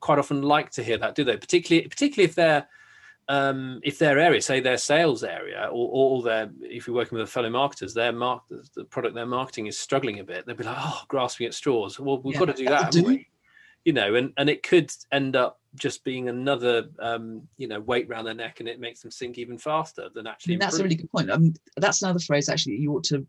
quite 0.00 0.18
often 0.18 0.42
like 0.42 0.70
to 0.72 0.82
hear 0.82 0.98
that, 0.98 1.14
do 1.14 1.24
they? 1.24 1.36
Particularly 1.36 1.88
particularly 1.88 2.28
if 2.28 2.34
they're 2.34 2.66
um, 3.28 3.80
if 3.82 3.98
their 3.98 4.18
area, 4.18 4.40
say 4.40 4.60
their 4.60 4.78
sales 4.78 5.22
area, 5.22 5.68
or, 5.70 6.18
or 6.18 6.22
their, 6.22 6.50
if 6.62 6.86
you're 6.86 6.96
working 6.96 7.18
with 7.18 7.28
a 7.28 7.30
fellow 7.30 7.50
marketers, 7.50 7.92
their 7.92 8.12
mark, 8.12 8.44
the 8.74 8.84
product 8.84 9.14
they're 9.14 9.26
marketing 9.26 9.66
is 9.66 9.78
struggling 9.78 10.20
a 10.20 10.24
bit, 10.24 10.46
they'll 10.46 10.56
be 10.56 10.64
like, 10.64 10.78
oh, 10.78 11.02
grasping 11.08 11.46
at 11.46 11.54
straws. 11.54 12.00
Well, 12.00 12.20
we've 12.22 12.34
yeah, 12.34 12.40
got 12.40 12.46
to 12.46 12.52
do 12.54 12.64
that, 12.64 12.92
do. 12.92 13.02
we? 13.02 13.28
You 13.84 13.92
know, 13.92 14.14
and, 14.14 14.32
and 14.38 14.48
it 14.48 14.62
could 14.62 14.90
end 15.12 15.36
up 15.36 15.60
just 15.74 16.04
being 16.04 16.28
another, 16.28 16.88
um, 16.98 17.42
you 17.58 17.68
know, 17.68 17.80
weight 17.80 18.08
around 18.08 18.24
their 18.24 18.34
neck, 18.34 18.60
and 18.60 18.68
it 18.68 18.80
makes 18.80 19.02
them 19.02 19.10
sink 19.10 19.36
even 19.36 19.58
faster 19.58 20.08
than 20.14 20.26
actually. 20.26 20.56
That's 20.56 20.78
a 20.78 20.82
really 20.82 20.96
good 20.96 21.10
point. 21.10 21.28
Mean, 21.28 21.54
that's 21.76 22.02
another 22.02 22.18
phrase 22.18 22.48
actually 22.48 22.76
you 22.76 22.92
ought 22.94 23.04
to 23.04 23.26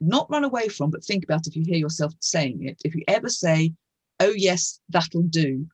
not 0.00 0.30
run 0.30 0.44
away 0.44 0.68
from, 0.68 0.90
but 0.90 1.02
think 1.02 1.24
about 1.24 1.46
if 1.46 1.56
you 1.56 1.64
hear 1.64 1.76
yourself 1.76 2.12
saying 2.20 2.64
it. 2.64 2.80
If 2.84 2.94
you 2.94 3.02
ever 3.08 3.28
say, 3.28 3.72
"Oh 4.20 4.32
yes, 4.36 4.80
that'll 4.90 5.22
do," 5.22 5.66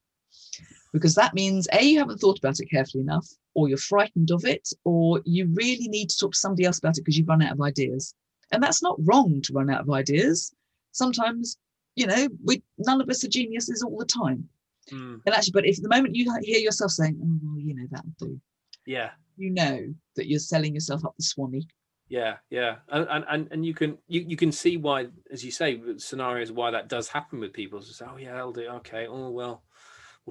because 0.93 1.15
that 1.17 1.35
means 1.35 1.69
a 1.73 1.85
you 1.85 1.99
haven't 1.99 2.19
thought 2.19 2.39
about 2.39 2.61
it 2.61 2.71
carefully 2.71 3.03
enough 3.03 3.29
or 3.55 3.69
you're 3.69 3.79
frightened 3.79 4.31
of 4.31 4.45
it 4.45 4.69
or 4.85 5.21
you 5.25 5.51
really 5.55 5.89
need 5.89 6.09
to 6.11 6.19
talk 6.19 6.33
to 6.33 6.39
somebody 6.39 6.65
else 6.65 6.79
about 6.79 6.97
it 6.97 7.03
because 7.03 7.19
you've 7.19 7.29
run 7.29 7.43
out 7.43 7.53
of 7.53 7.61
ideas. 7.61 8.15
And 8.53 8.63
that's 8.63 8.83
not 8.83 8.97
wrong 9.05 9.41
to 9.43 9.53
run 9.53 9.71
out 9.71 9.81
of 9.81 9.91
ideas. 9.91 10.53
Sometimes 10.93 11.57
you 11.97 12.07
know 12.07 12.29
we 12.45 12.63
none 12.79 13.01
of 13.01 13.09
us 13.09 13.25
are 13.25 13.29
geniuses 13.29 13.83
all 13.83 13.99
the 13.99 14.05
time. 14.05 14.49
Mm. 14.91 15.21
and 15.27 15.35
actually 15.35 15.53
but 15.53 15.67
if 15.67 15.81
the 15.81 15.89
moment 15.89 16.17
you 16.17 16.33
hear 16.43 16.59
yourself 16.59 16.91
saying 16.91 17.17
oh 17.23 17.39
well 17.43 17.61
you 17.61 17.75
know 17.75 17.87
that'll 17.91 18.11
do 18.19 18.41
yeah. 18.87 19.11
you 19.37 19.51
know 19.51 19.95
that 20.17 20.27
you're 20.27 20.41
selling 20.41 20.75
yourself 20.75 21.05
up 21.05 21.15
the 21.17 21.23
swanee 21.23 21.69
yeah 22.09 22.37
yeah. 22.51 22.77
And 22.89 23.25
and 23.29 23.49
and 23.53 23.65
you 23.65 23.73
can 23.73 23.97
you, 24.09 24.25
you 24.27 24.37
can 24.37 24.51
see 24.51 24.77
why 24.77 25.07
as 25.31 25.45
you 25.45 25.53
say 25.53 25.81
scenarios 25.97 26.51
why 26.51 26.73
that 26.73 26.89
does 26.89 27.09
happen 27.09 27.39
with 27.39 27.53
people. 27.53 27.81
So 27.83 27.93
say 27.93 28.11
oh 28.13 28.17
yeah 28.17 28.37
i'll 28.37 28.53
do. 28.53 28.67
Okay. 28.81 29.07
Oh 29.07 29.31
well 29.31 29.63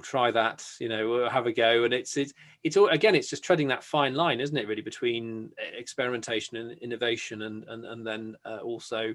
we'll 0.00 0.04
try 0.04 0.30
that 0.30 0.66
you 0.80 0.88
know 0.88 1.08
we'll 1.08 1.28
have 1.28 1.46
a 1.46 1.52
go. 1.52 1.84
And 1.84 1.92
it's 1.92 2.16
it's 2.16 2.32
it's 2.64 2.76
all 2.76 2.88
again 2.88 3.14
it's 3.14 3.28
just 3.28 3.44
treading 3.44 3.68
that 3.68 3.84
fine 3.84 4.14
line 4.14 4.40
isn't 4.40 4.56
it 4.56 4.66
really 4.66 4.82
between 4.82 5.50
experimentation 5.76 6.56
and 6.56 6.78
innovation 6.78 7.42
and 7.42 7.64
and, 7.64 7.84
and 7.84 8.06
then 8.06 8.36
uh, 8.46 8.58
also 8.58 9.14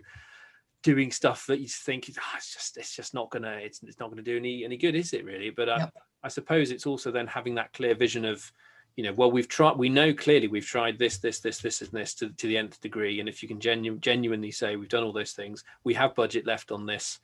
doing 0.84 1.12
stuff 1.12 1.48
that 1.48 1.60
you 1.60 1.68
think 1.68 2.08
oh, 2.16 2.22
it's 2.38 2.54
just 2.54 2.78
it's 2.78 2.96
just 2.96 3.14
not 3.16 3.32
gonna 3.32 3.58
it's, 3.62 3.82
it's 3.82 4.00
not 4.00 4.12
gonna 4.12 4.22
do 4.22 4.38
any 4.38 4.64
any 4.64 4.78
good 4.78 4.96
is 4.96 5.14
it 5.14 5.26
really? 5.26 5.50
But 5.50 5.70
uh, 5.70 5.78
yep. 5.80 5.94
i 6.24 6.28
suppose 6.28 6.72
it's 6.72 6.86
also 6.86 7.12
then 7.12 7.28
having 7.28 7.56
that 7.56 7.74
clear 7.74 7.96
vision 7.96 8.26
of 8.26 8.52
you 8.96 9.04
know 9.04 9.14
well 9.14 9.32
we've 9.32 9.48
tried 9.48 9.78
we 9.78 9.90
know 9.90 10.14
clearly 10.14 10.48
we've 10.48 10.66
tried 10.66 10.98
this 11.00 11.18
this 11.18 11.40
this 11.40 11.60
this 11.60 11.82
and 11.82 11.92
this 11.92 12.14
to, 12.14 12.30
to 12.30 12.48
the 12.48 12.58
nth 12.58 12.80
degree. 12.82 13.20
And 13.20 13.28
if 13.28 13.42
you 13.42 13.50
can 13.50 13.60
genu- 13.60 13.98
genuinely 13.98 14.52
say 14.52 14.76
we've 14.76 14.96
done 14.96 15.04
all 15.04 15.14
those 15.14 15.34
things 15.34 15.64
we 15.84 15.96
have 15.96 16.14
budget 16.14 16.46
left 16.46 16.72
on 16.72 16.86
this 16.86 17.20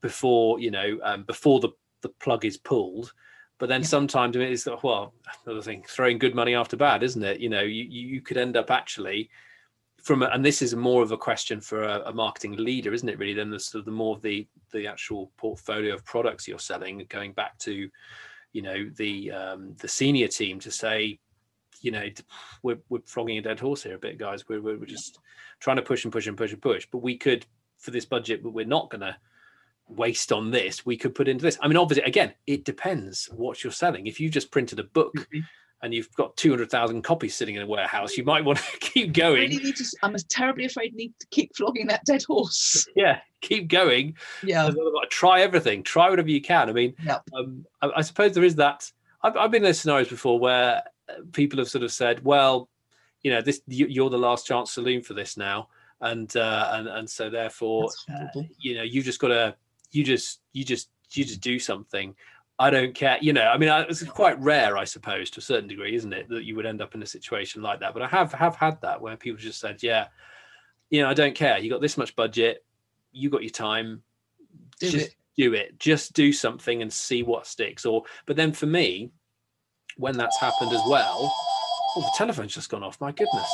before 0.00 0.58
you 0.58 0.72
know 0.72 0.98
um, 1.04 1.22
before 1.22 1.60
the 1.60 1.70
the 2.02 2.08
plug 2.08 2.44
is 2.44 2.56
pulled. 2.56 3.12
But 3.58 3.68
then 3.68 3.80
yeah. 3.80 3.88
sometimes 3.88 4.36
it's 4.36 4.68
well, 4.82 5.14
another 5.44 5.62
thing, 5.62 5.84
throwing 5.88 6.18
good 6.18 6.34
money 6.34 6.54
after 6.54 6.76
bad, 6.76 7.02
isn't 7.02 7.22
it? 7.22 7.40
You 7.40 7.48
know, 7.48 7.62
you 7.62 7.84
you 7.84 8.20
could 8.20 8.36
end 8.36 8.56
up 8.56 8.70
actually 8.70 9.30
from 10.02 10.22
a, 10.22 10.26
and 10.26 10.44
this 10.44 10.62
is 10.62 10.74
more 10.74 11.02
of 11.02 11.12
a 11.12 11.16
question 11.16 11.60
for 11.60 11.82
a, 11.82 12.02
a, 12.06 12.12
marketing 12.12 12.56
leader, 12.56 12.94
isn't 12.94 13.08
it? 13.08 13.18
Really, 13.18 13.34
than 13.34 13.50
the 13.50 13.58
sort 13.58 13.80
of 13.80 13.84
the 13.84 13.90
more 13.90 14.14
of 14.14 14.22
the 14.22 14.46
the 14.72 14.86
actual 14.86 15.32
portfolio 15.36 15.94
of 15.94 16.04
products 16.04 16.46
you're 16.46 16.58
selling, 16.58 17.04
going 17.08 17.32
back 17.32 17.58
to, 17.58 17.90
you 18.52 18.62
know, 18.62 18.88
the 18.96 19.32
um, 19.32 19.74
the 19.80 19.88
senior 19.88 20.28
team 20.28 20.60
to 20.60 20.70
say, 20.70 21.18
you 21.80 21.90
know, 21.90 22.08
we're 22.62 22.78
we're 22.88 23.00
flogging 23.06 23.38
a 23.38 23.42
dead 23.42 23.58
horse 23.58 23.82
here 23.82 23.96
a 23.96 23.98
bit, 23.98 24.18
guys. 24.18 24.48
We're 24.48 24.62
we're 24.62 24.86
just 24.86 25.18
trying 25.58 25.76
to 25.76 25.82
push 25.82 26.04
and 26.04 26.12
push 26.12 26.28
and 26.28 26.36
push 26.36 26.52
and 26.52 26.62
push, 26.62 26.86
but 26.90 26.98
we 26.98 27.16
could 27.16 27.44
for 27.78 27.90
this 27.90 28.04
budget, 28.04 28.42
but 28.42 28.50
we're 28.52 28.66
not 28.66 28.90
going 28.90 29.00
to 29.00 29.16
waste 29.88 30.32
on 30.32 30.50
this 30.50 30.84
we 30.84 30.96
could 30.96 31.14
put 31.14 31.28
into 31.28 31.42
this. 31.42 31.58
I 31.60 31.68
mean 31.68 31.76
obviously 31.76 32.04
again 32.04 32.32
it 32.46 32.64
depends 32.64 33.26
what 33.26 33.62
you're 33.62 33.72
selling. 33.72 34.06
If 34.06 34.20
you 34.20 34.28
just 34.28 34.50
printed 34.50 34.78
a 34.78 34.84
book 34.84 35.14
mm-hmm. 35.14 35.40
and 35.82 35.94
you've 35.94 36.12
got 36.14 36.36
200,000 36.36 37.02
copies 37.02 37.34
sitting 37.34 37.54
in 37.54 37.62
a 37.62 37.66
warehouse 37.66 38.16
you 38.16 38.24
might 38.24 38.44
want 38.44 38.58
to 38.58 38.78
keep 38.80 39.12
going 39.12 39.40
really 39.40 39.58
need 39.58 39.76
to, 39.76 39.84
i'm 40.02 40.14
terribly 40.28 40.64
afraid 40.64 40.94
need 40.94 41.14
to 41.20 41.26
keep 41.30 41.54
flogging 41.56 41.86
that 41.86 42.04
dead 42.04 42.22
horse. 42.22 42.86
Yeah 42.96 43.20
keep 43.40 43.68
going. 43.68 44.16
Yeah. 44.42 44.68
Try 45.10 45.42
everything 45.42 45.82
try 45.82 46.10
whatever 46.10 46.30
you 46.30 46.40
can. 46.40 46.68
I 46.68 46.72
mean 46.72 46.94
yep. 47.04 47.22
um, 47.34 47.64
I, 47.82 47.90
I, 47.96 48.00
suppose 48.02 48.32
there 48.34 48.44
is 48.44 48.56
that 48.56 48.90
I've, 49.22 49.36
I've 49.36 49.50
been 49.50 49.62
in 49.62 49.68
those 49.68 49.80
scenarios 49.80 50.08
before 50.08 50.38
where 50.38 50.82
uh, 51.08 51.12
people 51.32 51.58
have 51.58 51.68
sort 51.68 51.84
of 51.84 51.92
said 51.92 52.24
well 52.24 52.68
you 53.22 53.30
know 53.30 53.40
this 53.40 53.62
you're 53.66 54.10
the 54.10 54.18
last 54.18 54.46
chance 54.46 54.72
saloon 54.72 55.02
for 55.02 55.14
this 55.14 55.36
now 55.36 55.68
and 56.00 56.36
uh, 56.36 56.70
and 56.74 56.88
and 56.88 57.10
so 57.10 57.30
therefore 57.30 57.88
uh, 58.12 58.40
you 58.58 58.74
know 58.74 58.82
you've 58.82 59.04
just 59.04 59.20
got 59.20 59.28
to 59.28 59.54
you 59.90 60.04
just 60.04 60.40
you 60.52 60.64
just 60.64 60.90
you 61.12 61.24
just 61.24 61.40
do 61.40 61.58
something 61.58 62.14
I 62.60 62.70
don't 62.70 62.94
care. 62.94 63.18
You 63.20 63.32
know, 63.32 63.46
I 63.46 63.56
mean, 63.56 63.68
it's 63.88 64.02
quite 64.02 64.40
rare, 64.40 64.76
I 64.76 64.84
suppose, 64.84 65.30
to 65.30 65.38
a 65.38 65.42
certain 65.42 65.68
degree, 65.68 65.94
isn't 65.94 66.12
it, 66.12 66.28
that 66.28 66.44
you 66.44 66.56
would 66.56 66.66
end 66.66 66.82
up 66.82 66.94
in 66.94 67.02
a 67.02 67.06
situation 67.06 67.62
like 67.62 67.78
that. 67.80 67.94
But 67.94 68.02
I 68.02 68.08
have 68.08 68.32
have 68.32 68.56
had 68.56 68.80
that 68.82 69.00
where 69.00 69.16
people 69.16 69.38
just 69.38 69.60
said, 69.60 69.82
"Yeah, 69.82 70.08
you 70.90 71.00
know, 71.02 71.08
I 71.08 71.14
don't 71.14 71.36
care. 71.36 71.58
You 71.58 71.70
got 71.70 71.80
this 71.80 71.96
much 71.96 72.16
budget, 72.16 72.64
you 73.12 73.30
got 73.30 73.42
your 73.42 73.50
time, 73.50 74.02
do 74.80 74.90
just 74.90 75.10
it. 75.10 75.14
do 75.36 75.54
it. 75.54 75.78
Just 75.78 76.14
do 76.14 76.32
something 76.32 76.82
and 76.82 76.92
see 76.92 77.22
what 77.22 77.46
sticks." 77.46 77.86
Or, 77.86 78.02
but 78.26 78.34
then 78.34 78.52
for 78.52 78.66
me, 78.66 79.12
when 79.96 80.16
that's 80.16 80.40
happened 80.40 80.72
as 80.72 80.82
well, 80.88 81.32
oh, 81.96 82.00
the 82.00 82.12
telephone's 82.16 82.54
just 82.54 82.70
gone 82.70 82.82
off. 82.82 83.00
My 83.00 83.12
goodness 83.12 83.48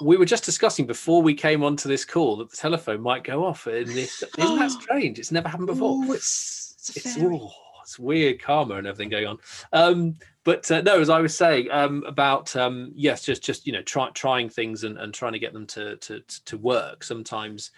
we 0.00 0.16
were 0.16 0.24
just 0.24 0.44
discussing 0.44 0.86
before 0.86 1.22
we 1.22 1.34
came 1.34 1.62
onto 1.62 1.88
this 1.88 2.04
call 2.04 2.36
that 2.36 2.50
the 2.50 2.56
telephone 2.56 3.00
might 3.00 3.24
go 3.24 3.44
off. 3.44 3.66
And 3.66 3.88
this, 3.88 4.22
isn't 4.38 4.58
that 4.58 4.70
strange? 4.82 5.18
It's 5.18 5.32
never 5.32 5.48
happened 5.48 5.68
before. 5.68 6.04
Ooh, 6.04 6.12
it's, 6.12 6.74
it's, 6.78 6.96
it's, 6.96 7.16
oh, 7.20 7.50
it's, 7.82 7.98
weird 7.98 8.40
karma 8.40 8.76
and 8.76 8.86
everything 8.86 9.10
going 9.10 9.26
on. 9.26 9.38
Um, 9.72 10.16
but 10.44 10.70
uh, 10.70 10.80
no, 10.82 11.00
as 11.00 11.10
I 11.10 11.20
was 11.20 11.36
saying 11.36 11.70
um, 11.70 12.02
about 12.06 12.54
um, 12.56 12.92
yes, 12.94 13.22
just 13.22 13.42
just 13.42 13.66
you 13.66 13.72
know, 13.72 13.82
try, 13.82 14.08
trying 14.10 14.48
things 14.48 14.84
and, 14.84 14.96
and 14.98 15.12
trying 15.12 15.32
to 15.32 15.38
get 15.38 15.52
them 15.52 15.66
to 15.68 15.96
to 15.96 16.22
to 16.46 16.58
work. 16.58 17.04
Sometimes 17.04 17.72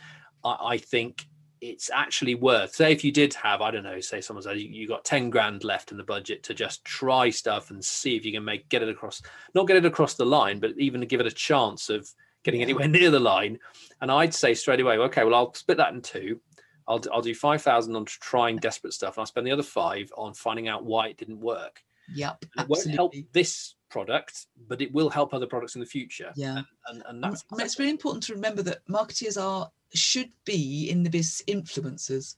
I, 0.45 0.57
I 0.62 0.79
think 0.79 1.26
it's 1.62 1.90
actually 1.90 2.35
worth 2.35 2.75
say 2.75 2.90
if 2.90 3.04
you 3.04 3.12
did 3.12 3.33
have 3.33 3.62
i 3.62 3.71
don't 3.71 3.85
know 3.85 4.00
say 4.00 4.21
someone 4.21 4.42
said 4.42 4.50
uh, 4.50 4.54
you, 4.54 4.87
got 4.88 5.04
10 5.04 5.31
grand 5.31 5.62
left 5.62 5.92
in 5.92 5.97
the 5.97 6.02
budget 6.02 6.42
to 6.42 6.52
just 6.52 6.85
try 6.85 7.31
stuff 7.31 7.71
and 7.71 7.83
see 7.83 8.16
if 8.16 8.26
you 8.26 8.33
can 8.33 8.45
make 8.45 8.69
get 8.69 8.83
it 8.83 8.88
across 8.88 9.23
not 9.54 9.69
get 9.69 9.76
it 9.76 9.87
across 9.87 10.14
the 10.14 10.26
line 10.26 10.59
but 10.59 10.76
even 10.76 11.00
give 11.02 11.21
it 11.21 11.26
a 11.26 11.31
chance 11.31 11.88
of 11.88 12.11
getting 12.42 12.62
anywhere 12.62 12.88
near 12.88 13.11
the 13.11 13.21
line. 13.21 13.59
And 14.00 14.11
i'd 14.11 14.35
say 14.35 14.52
straight 14.54 14.81
away 14.81 14.99
okay 14.99 15.25
well 15.25 15.35
i'll 15.35 15.54
split 15.54 15.78
that 15.78 15.95
in 15.95 16.02
two. 16.02 16.40
I'll, 16.88 17.00
I'll 17.12 17.23
do 17.23 17.35
5000 17.35 17.95
on 17.95 18.04
trying 18.04 18.57
desperate 18.57 18.92
stuff 18.92 19.16
and 19.16 19.23
i'll 19.23 19.26
spend 19.26 19.47
the 19.47 19.52
other 19.52 19.62
five 19.62 20.12
on 20.16 20.35
finding 20.35 20.66
out 20.66 20.85
why 20.85 21.09
it 21.09 21.16
didn't 21.16 21.40
work. 21.40 21.81
Yep 22.12 22.45
it 22.59 22.69
won't 22.69 22.90
help 22.90 23.14
this 23.33 23.76
product 23.93 24.47
but 24.69 24.81
it 24.81 24.93
will 24.93 25.11
help 25.11 25.33
other 25.33 25.47
products 25.47 25.75
in 25.77 25.81
the 25.81 25.87
future 25.87 26.33
yeah 26.35 26.57
and, 26.57 26.67
and, 26.89 27.03
and 27.07 27.23
that's, 27.23 27.45
mean, 27.51 27.65
it's 27.65 27.79
really 27.79 27.91
important 27.91 28.23
to 28.25 28.35
remember 28.35 28.63
that 28.63 28.87
marketeers 28.89 29.41
are 29.41 29.71
should 29.95 30.31
be 30.45 30.89
in 30.91 31.03
the 31.03 31.11
business 31.11 31.43
influencers. 31.49 32.37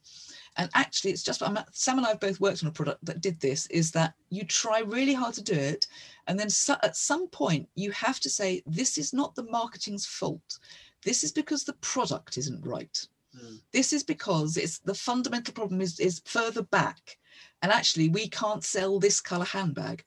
And 0.57 0.71
actually, 0.75 1.11
it's 1.11 1.23
just 1.23 1.41
Sam 1.41 1.99
and 1.99 2.07
I 2.07 2.11
have 2.11 2.21
both 2.21 2.41
worked 2.41 2.63
on 2.63 2.69
a 2.69 2.73
product 2.73 3.05
that 3.05 3.21
did 3.21 3.41
this. 3.41 3.67
Is 3.69 3.91
that 3.93 4.15
you 4.31 4.45
try 4.45 4.81
really 4.81 5.15
hard 5.15 5.35
to 5.35 5.43
do 5.43 5.55
it, 5.55 5.87
and 6.27 6.39
then 6.39 6.51
so, 6.51 6.77
at 6.83 6.97
some 6.97 7.29
point 7.29 7.69
you 7.75 7.91
have 7.91 8.21
to 8.21 8.31
say 8.31 8.63
this 8.67 8.99
is 8.99 9.13
not 9.13 9.35
the 9.35 9.45
marketing's 9.45 10.07
fault. 10.07 10.59
This 11.05 11.25
is 11.25 11.33
because 11.33 11.65
the 11.65 11.75
product 11.75 12.39
isn't 12.39 12.65
right. 12.65 13.07
Mm. 13.37 13.61
This 13.73 13.93
is 13.93 14.05
because 14.05 14.57
it's 14.57 14.79
the 14.79 14.95
fundamental 14.95 15.53
problem 15.53 15.81
is, 15.81 15.99
is 16.01 16.23
further 16.25 16.63
back. 16.63 17.19
And 17.63 17.73
actually, 17.73 18.09
we 18.09 18.29
can't 18.29 18.63
sell 18.63 18.99
this 18.99 19.21
color 19.21 19.45
handbag. 19.45 20.05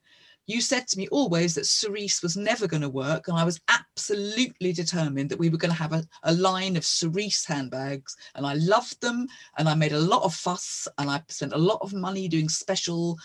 You 0.48 0.62
said 0.62 0.88
to 0.88 0.98
me 0.98 1.10
always 1.10 1.56
that 1.56 1.66
cerise 1.66 2.22
was 2.24 2.38
never 2.38 2.68
going 2.68 2.82
to 2.82 2.89
work. 2.89 3.27
And 3.27 3.38
I 3.38 3.44
was 3.44 3.60
absolutely 3.68 4.72
determined 4.72 5.30
that 5.30 5.39
we 5.39 5.50
were 5.50 5.58
going 5.58 5.74
to 5.74 5.77
have 5.77 5.92
a, 5.92 6.04
a 6.24 6.34
line 6.34 6.77
of 6.77 6.86
cerise 6.86 7.44
handbags. 7.46 8.16
And 8.34 8.46
I 8.46 8.54
loved 8.54 9.01
them. 9.01 9.27
And 9.58 9.68
I 9.68 9.75
made 9.75 9.92
a 9.92 10.00
lot 10.00 10.24
of 10.24 10.34
fuss. 10.34 10.88
And 10.98 11.10
I 11.10 11.22
spent 11.27 11.51
a 11.51 11.58
lot 11.58 11.80
of 11.82 11.94
money 11.94 12.30
doing 12.30 12.48
special 12.48 13.18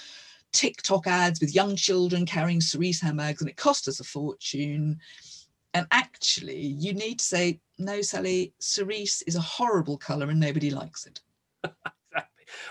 TikTok 0.50 1.06
ads 1.06 1.40
with 1.40 1.54
young 1.54 1.76
children 1.76 2.26
carrying 2.26 2.60
cerise 2.60 3.00
handbags. 3.00 3.40
And 3.40 3.48
it 3.48 3.56
cost 3.56 3.86
us 3.86 4.00
a 4.00 4.04
fortune. 4.04 4.98
And 5.74 5.86
actually, 5.92 6.60
you 6.60 6.92
need 6.92 7.20
to 7.20 7.24
say, 7.24 7.60
no, 7.78 8.02
Sally, 8.02 8.52
cerise 8.58 9.22
is 9.28 9.36
a 9.36 9.40
horrible 9.40 9.96
color 9.96 10.28
and 10.28 10.40
nobody 10.40 10.70
likes 10.70 11.06
it. 11.06 11.20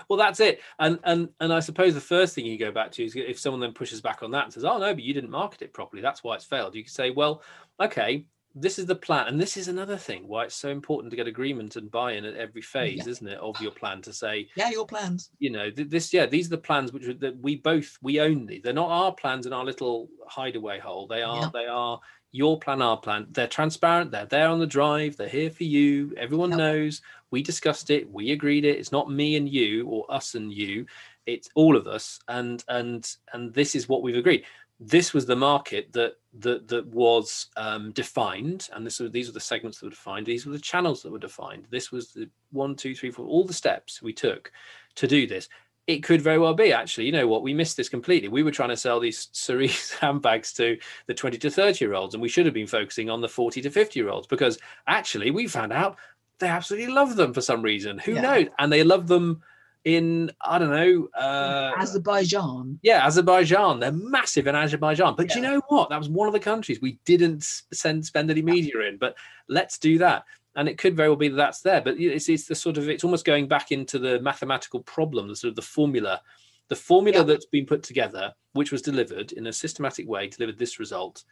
Well, 0.08 0.18
that's 0.18 0.40
it. 0.40 0.60
And 0.78 0.98
and 1.04 1.28
and 1.40 1.52
I 1.52 1.60
suppose 1.60 1.94
the 1.94 2.00
first 2.00 2.34
thing 2.34 2.46
you 2.46 2.58
go 2.58 2.72
back 2.72 2.90
to 2.92 3.04
is 3.04 3.14
if 3.16 3.38
someone 3.38 3.60
then 3.60 3.72
pushes 3.72 4.00
back 4.00 4.22
on 4.22 4.30
that 4.32 4.44
and 4.44 4.52
says, 4.52 4.64
"Oh 4.64 4.78
no, 4.78 4.94
but 4.94 5.02
you 5.02 5.14
didn't 5.14 5.30
market 5.30 5.62
it 5.62 5.72
properly. 5.72 6.02
That's 6.02 6.22
why 6.22 6.34
it's 6.34 6.44
failed." 6.44 6.74
You 6.74 6.84
can 6.84 6.92
say, 6.92 7.10
"Well, 7.10 7.42
okay, 7.80 8.26
this 8.54 8.78
is 8.78 8.86
the 8.86 8.94
plan." 8.94 9.28
And 9.28 9.40
this 9.40 9.56
is 9.56 9.68
another 9.68 9.96
thing 9.96 10.26
why 10.26 10.44
it's 10.44 10.54
so 10.54 10.68
important 10.68 11.10
to 11.10 11.16
get 11.16 11.26
agreement 11.26 11.76
and 11.76 11.90
buy-in 11.90 12.24
at 12.24 12.36
every 12.36 12.62
phase, 12.62 13.02
yeah. 13.04 13.10
isn't 13.10 13.28
it, 13.28 13.38
of 13.38 13.60
your 13.60 13.72
plan 13.72 14.02
to 14.02 14.12
say, 14.12 14.48
"Yeah, 14.56 14.70
your 14.70 14.86
plans." 14.86 15.30
You 15.38 15.50
know, 15.50 15.70
this 15.70 16.12
yeah, 16.12 16.26
these 16.26 16.46
are 16.46 16.56
the 16.56 16.58
plans 16.58 16.92
which 16.92 17.08
are, 17.08 17.14
that 17.14 17.38
we 17.38 17.56
both 17.56 17.98
we 18.02 18.20
own 18.20 18.46
these. 18.46 18.62
They're 18.62 18.72
not 18.72 18.90
our 18.90 19.12
plans 19.14 19.46
in 19.46 19.52
our 19.52 19.64
little 19.64 20.08
hideaway 20.26 20.78
hole. 20.78 21.06
They 21.06 21.22
are 21.22 21.42
yeah. 21.42 21.50
they 21.52 21.66
are 21.66 22.00
your 22.32 22.58
plan, 22.58 22.82
our 22.82 22.96
plan. 22.96 23.26
They're 23.30 23.46
transparent. 23.46 24.10
They're 24.10 24.26
there 24.26 24.48
on 24.48 24.58
the 24.58 24.66
drive. 24.66 25.16
They're 25.16 25.28
here 25.28 25.50
for 25.50 25.64
you. 25.64 26.14
Everyone 26.16 26.50
yep. 26.50 26.58
knows. 26.58 27.02
We 27.30 27.42
discussed 27.42 27.90
it. 27.90 28.10
We 28.10 28.32
agreed 28.32 28.64
it. 28.64 28.78
It's 28.78 28.92
not 28.92 29.10
me 29.10 29.36
and 29.36 29.48
you 29.48 29.86
or 29.86 30.10
us 30.10 30.34
and 30.34 30.52
you. 30.52 30.86
It's 31.26 31.50
all 31.54 31.76
of 31.76 31.86
us. 31.86 32.18
And 32.28 32.64
and 32.68 33.14
and 33.32 33.52
this 33.52 33.74
is 33.74 33.88
what 33.88 34.02
we've 34.02 34.16
agreed. 34.16 34.44
This 34.80 35.12
was 35.12 35.26
the 35.26 35.36
market 35.36 35.92
that 35.92 36.14
that 36.40 36.66
that 36.68 36.86
was 36.86 37.46
um, 37.56 37.92
defined, 37.92 38.68
and 38.72 38.84
this 38.84 39.00
these 39.10 39.28
were 39.28 39.34
the 39.34 39.40
segments 39.40 39.78
that 39.78 39.86
were 39.86 39.90
defined. 39.90 40.26
These 40.26 40.46
were 40.46 40.52
the 40.52 40.58
channels 40.58 41.02
that 41.02 41.12
were 41.12 41.18
defined. 41.18 41.66
This 41.70 41.92
was 41.92 42.12
the 42.12 42.28
one, 42.50 42.74
two, 42.74 42.94
three, 42.94 43.10
four, 43.10 43.26
all 43.26 43.44
the 43.44 43.52
steps 43.52 44.02
we 44.02 44.12
took 44.12 44.50
to 44.96 45.06
do 45.06 45.26
this 45.26 45.48
it 45.86 46.02
could 46.02 46.22
very 46.22 46.38
well 46.38 46.54
be 46.54 46.72
actually. 46.72 47.06
You 47.06 47.12
know 47.12 47.26
what? 47.26 47.42
We 47.42 47.54
missed 47.54 47.76
this 47.76 47.88
completely. 47.88 48.28
We 48.28 48.42
were 48.42 48.50
trying 48.50 48.68
to 48.70 48.76
sell 48.76 49.00
these 49.00 49.28
cerise 49.32 49.92
handbags 49.92 50.52
to 50.54 50.78
the 51.06 51.14
20 51.14 51.38
to 51.38 51.50
30 51.50 51.84
year 51.84 51.94
olds 51.94 52.14
and 52.14 52.22
we 52.22 52.28
should 52.28 52.46
have 52.46 52.54
been 52.54 52.66
focusing 52.66 53.10
on 53.10 53.20
the 53.20 53.28
40 53.28 53.62
to 53.62 53.70
50 53.70 53.98
year 53.98 54.08
olds 54.08 54.26
because 54.26 54.58
actually 54.86 55.30
we 55.30 55.46
found 55.46 55.72
out 55.72 55.96
they 56.38 56.48
absolutely 56.48 56.92
love 56.92 57.16
them 57.16 57.32
for 57.32 57.40
some 57.40 57.62
reason. 57.62 57.98
Who 57.98 58.14
yeah. 58.14 58.20
knows? 58.20 58.46
And 58.58 58.72
they 58.72 58.84
love 58.84 59.06
them 59.06 59.42
in 59.84 60.30
i 60.42 60.60
don't 60.60 60.70
know 60.70 61.08
uh, 61.20 61.72
azerbaijan. 61.76 62.78
Yeah 62.82 63.04
azerbaijan. 63.04 63.80
They're 63.80 63.90
massive 63.90 64.46
in 64.46 64.54
azerbaijan. 64.54 65.14
But 65.16 65.30
yeah. 65.30 65.36
you 65.36 65.42
know 65.42 65.62
what? 65.68 65.90
That 65.90 65.98
was 65.98 66.08
one 66.08 66.28
of 66.28 66.32
the 66.32 66.40
countries 66.40 66.80
we 66.80 67.00
didn't 67.04 67.42
send 67.72 68.06
spend 68.06 68.30
any 68.30 68.42
media 68.42 68.78
in. 68.88 68.96
But 68.96 69.16
let's 69.48 69.78
do 69.78 69.98
that 69.98 70.24
and 70.56 70.68
it 70.68 70.78
could 70.78 70.96
very 70.96 71.08
well 71.08 71.16
be 71.16 71.28
that 71.28 71.36
that's 71.36 71.60
there 71.60 71.80
but 71.80 71.98
it's, 71.98 72.28
it's 72.28 72.46
the 72.46 72.54
sort 72.54 72.78
of 72.78 72.88
it's 72.88 73.04
almost 73.04 73.24
going 73.24 73.48
back 73.48 73.72
into 73.72 73.98
the 73.98 74.20
mathematical 74.20 74.80
problem 74.80 75.28
the 75.28 75.36
sort 75.36 75.50
of 75.50 75.56
the 75.56 75.62
formula 75.62 76.20
the 76.68 76.76
formula 76.76 77.18
yeah. 77.18 77.24
that's 77.24 77.46
been 77.46 77.66
put 77.66 77.82
together 77.82 78.32
which 78.54 78.72
was 78.72 78.80
delivered 78.82 79.32
in 79.32 79.46
a 79.46 79.52
systematic 79.52 80.08
way 80.08 80.26
delivered 80.26 80.58
this 80.58 80.78
result. 80.78 81.24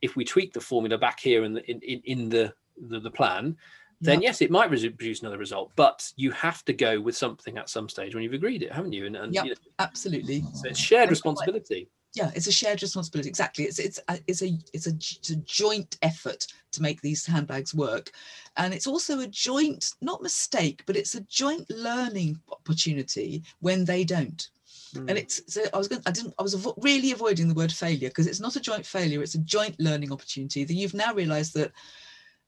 If 0.00 0.16
we 0.16 0.24
tweak 0.24 0.52
the 0.52 0.60
formula 0.60 0.96
back 0.96 1.20
here 1.20 1.44
in 1.44 1.52
the 1.54 1.70
in, 1.70 1.80
in, 1.80 2.00
in 2.04 2.28
the, 2.28 2.54
the, 2.80 3.00
the 3.00 3.10
plan 3.10 3.56
then 4.00 4.22
yes 4.22 4.40
it 4.40 4.50
might 4.50 4.68
produce 4.68 5.20
another 5.20 5.38
result 5.38 5.72
but 5.74 6.10
you 6.16 6.30
have 6.30 6.64
to 6.64 6.72
go 6.72 7.00
with 7.00 7.16
something 7.16 7.58
at 7.58 7.68
some 7.68 7.88
stage 7.88 8.14
when 8.14 8.22
you've 8.22 8.32
agreed 8.32 8.62
it 8.62 8.72
haven't 8.72 8.92
you? 8.92 9.04
And, 9.04 9.16
and 9.16 9.34
yeah 9.34 9.42
you 9.42 9.50
know, 9.50 9.56
absolutely. 9.78 10.42
so 10.54 10.68
it's 10.68 10.78
shared 10.78 11.10
responsibility 11.10 11.88
yeah 12.14 12.30
it's 12.34 12.46
a 12.46 12.52
shared 12.52 12.80
responsibility 12.82 13.28
exactly 13.28 13.64
it's 13.64 13.78
it's 13.78 14.00
a, 14.08 14.18
it's 14.26 14.42
a 14.42 14.58
it's 14.72 14.86
a, 14.86 14.90
it's 14.90 15.30
a 15.30 15.36
joint 15.36 15.98
effort 16.02 16.46
to 16.72 16.82
make 16.82 17.00
these 17.00 17.24
handbags 17.26 17.74
work 17.74 18.12
and 18.56 18.72
it's 18.72 18.86
also 18.86 19.20
a 19.20 19.26
joint 19.26 19.94
not 20.00 20.22
mistake 20.22 20.82
but 20.86 20.96
it's 20.96 21.14
a 21.14 21.20
joint 21.22 21.68
learning 21.70 22.38
opportunity 22.50 23.42
when 23.60 23.84
they 23.84 24.04
don't 24.04 24.48
mm. 24.94 25.00
and 25.00 25.10
hmm. 25.10 25.16
it's 25.16 25.40
so 25.52 25.62
i 25.74 25.78
was 25.78 25.88
going 25.88 26.02
i 26.06 26.10
didn't 26.10 26.34
i 26.38 26.42
was 26.42 26.54
avo- 26.54 26.82
really 26.82 27.12
avoiding 27.12 27.48
the 27.48 27.54
word 27.54 27.72
failure 27.72 28.08
because 28.08 28.26
it's 28.26 28.40
not 28.40 28.56
a 28.56 28.60
joint 28.60 28.86
failure 28.86 29.22
it's 29.22 29.34
a 29.34 29.38
joint 29.38 29.78
learning 29.78 30.12
opportunity 30.12 30.64
that 30.64 30.74
you've 30.74 30.94
now 30.94 31.12
realized 31.14 31.54
that 31.54 31.72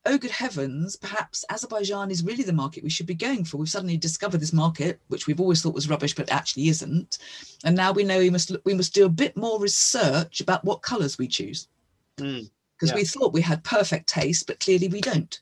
oh 0.07 0.19
good 0.19 0.31
heavens, 0.31 0.97
perhaps 0.97 1.45
Azerbaijan 1.51 2.11
is 2.11 2.25
really 2.25 2.43
the 2.43 2.53
market 2.53 2.83
we 2.83 2.91
should 2.91 3.07
be 3.07 3.15
going 3.15 3.45
for. 3.45 3.59
We've 3.59 3.69
suddenly 3.69 3.97
discovered 3.97 4.39
this 4.39 4.53
market, 4.53 5.01
which 5.09 5.27
we've 5.27 5.41
always 5.41 5.63
thought 5.63 5.75
was 5.75 5.89
rubbish, 5.89 6.15
but 6.15 6.33
actually 6.33 6.69
isn't. 6.69 7.19
And 7.65 7.77
now 7.77 7.93
we 7.93 8.05
know 8.05 8.19
we 8.19 8.31
must 8.31 8.57
we 8.65 8.75
must 8.75 8.95
do 8.95 9.07
a 9.07 9.11
bit 9.11 9.37
more 9.37 9.61
research 9.61 10.41
about 10.41 10.65
what 10.65 10.83
colours 10.83 11.19
we 11.19 11.29
choose. 11.29 11.69
Because 12.17 12.43
mm, 12.43 12.51
yeah. 12.83 12.95
we 12.95 13.05
thought 13.05 13.33
we 13.33 13.43
had 13.43 13.63
perfect 13.65 14.09
taste, 14.09 14.47
but 14.47 14.61
clearly 14.61 14.89
we 14.89 15.01
don't. 15.01 15.41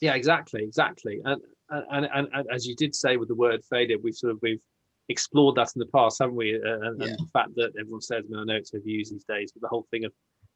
Yeah, 0.00 0.14
exactly, 0.14 0.62
exactly. 0.62 1.20
And, 1.24 1.40
and 1.68 2.08
and, 2.12 2.28
and 2.32 2.46
as 2.52 2.66
you 2.66 2.74
did 2.74 2.94
say 2.94 3.16
with 3.16 3.28
the 3.28 3.34
word 3.34 3.62
failure, 3.64 3.96
we've 4.02 4.14
sort 4.14 4.32
of 4.32 4.38
we've 4.42 4.62
explored 5.10 5.56
that 5.56 5.72
in 5.74 5.80
the 5.80 5.86
past, 5.86 6.18
haven't 6.20 6.36
we? 6.36 6.54
Uh, 6.54 6.58
and, 6.62 7.00
yeah. 7.00 7.08
and, 7.08 7.18
the 7.18 7.30
fact 7.32 7.54
that 7.56 7.72
everyone 7.78 8.00
says, 8.00 8.24
I 8.34 8.44
know 8.44 8.54
it's 8.54 8.70
overused 8.70 9.10
these 9.10 9.24
days, 9.28 9.52
but 9.52 9.60
the 9.60 9.68
whole 9.68 9.86
thing 9.90 10.04
of 10.04 10.12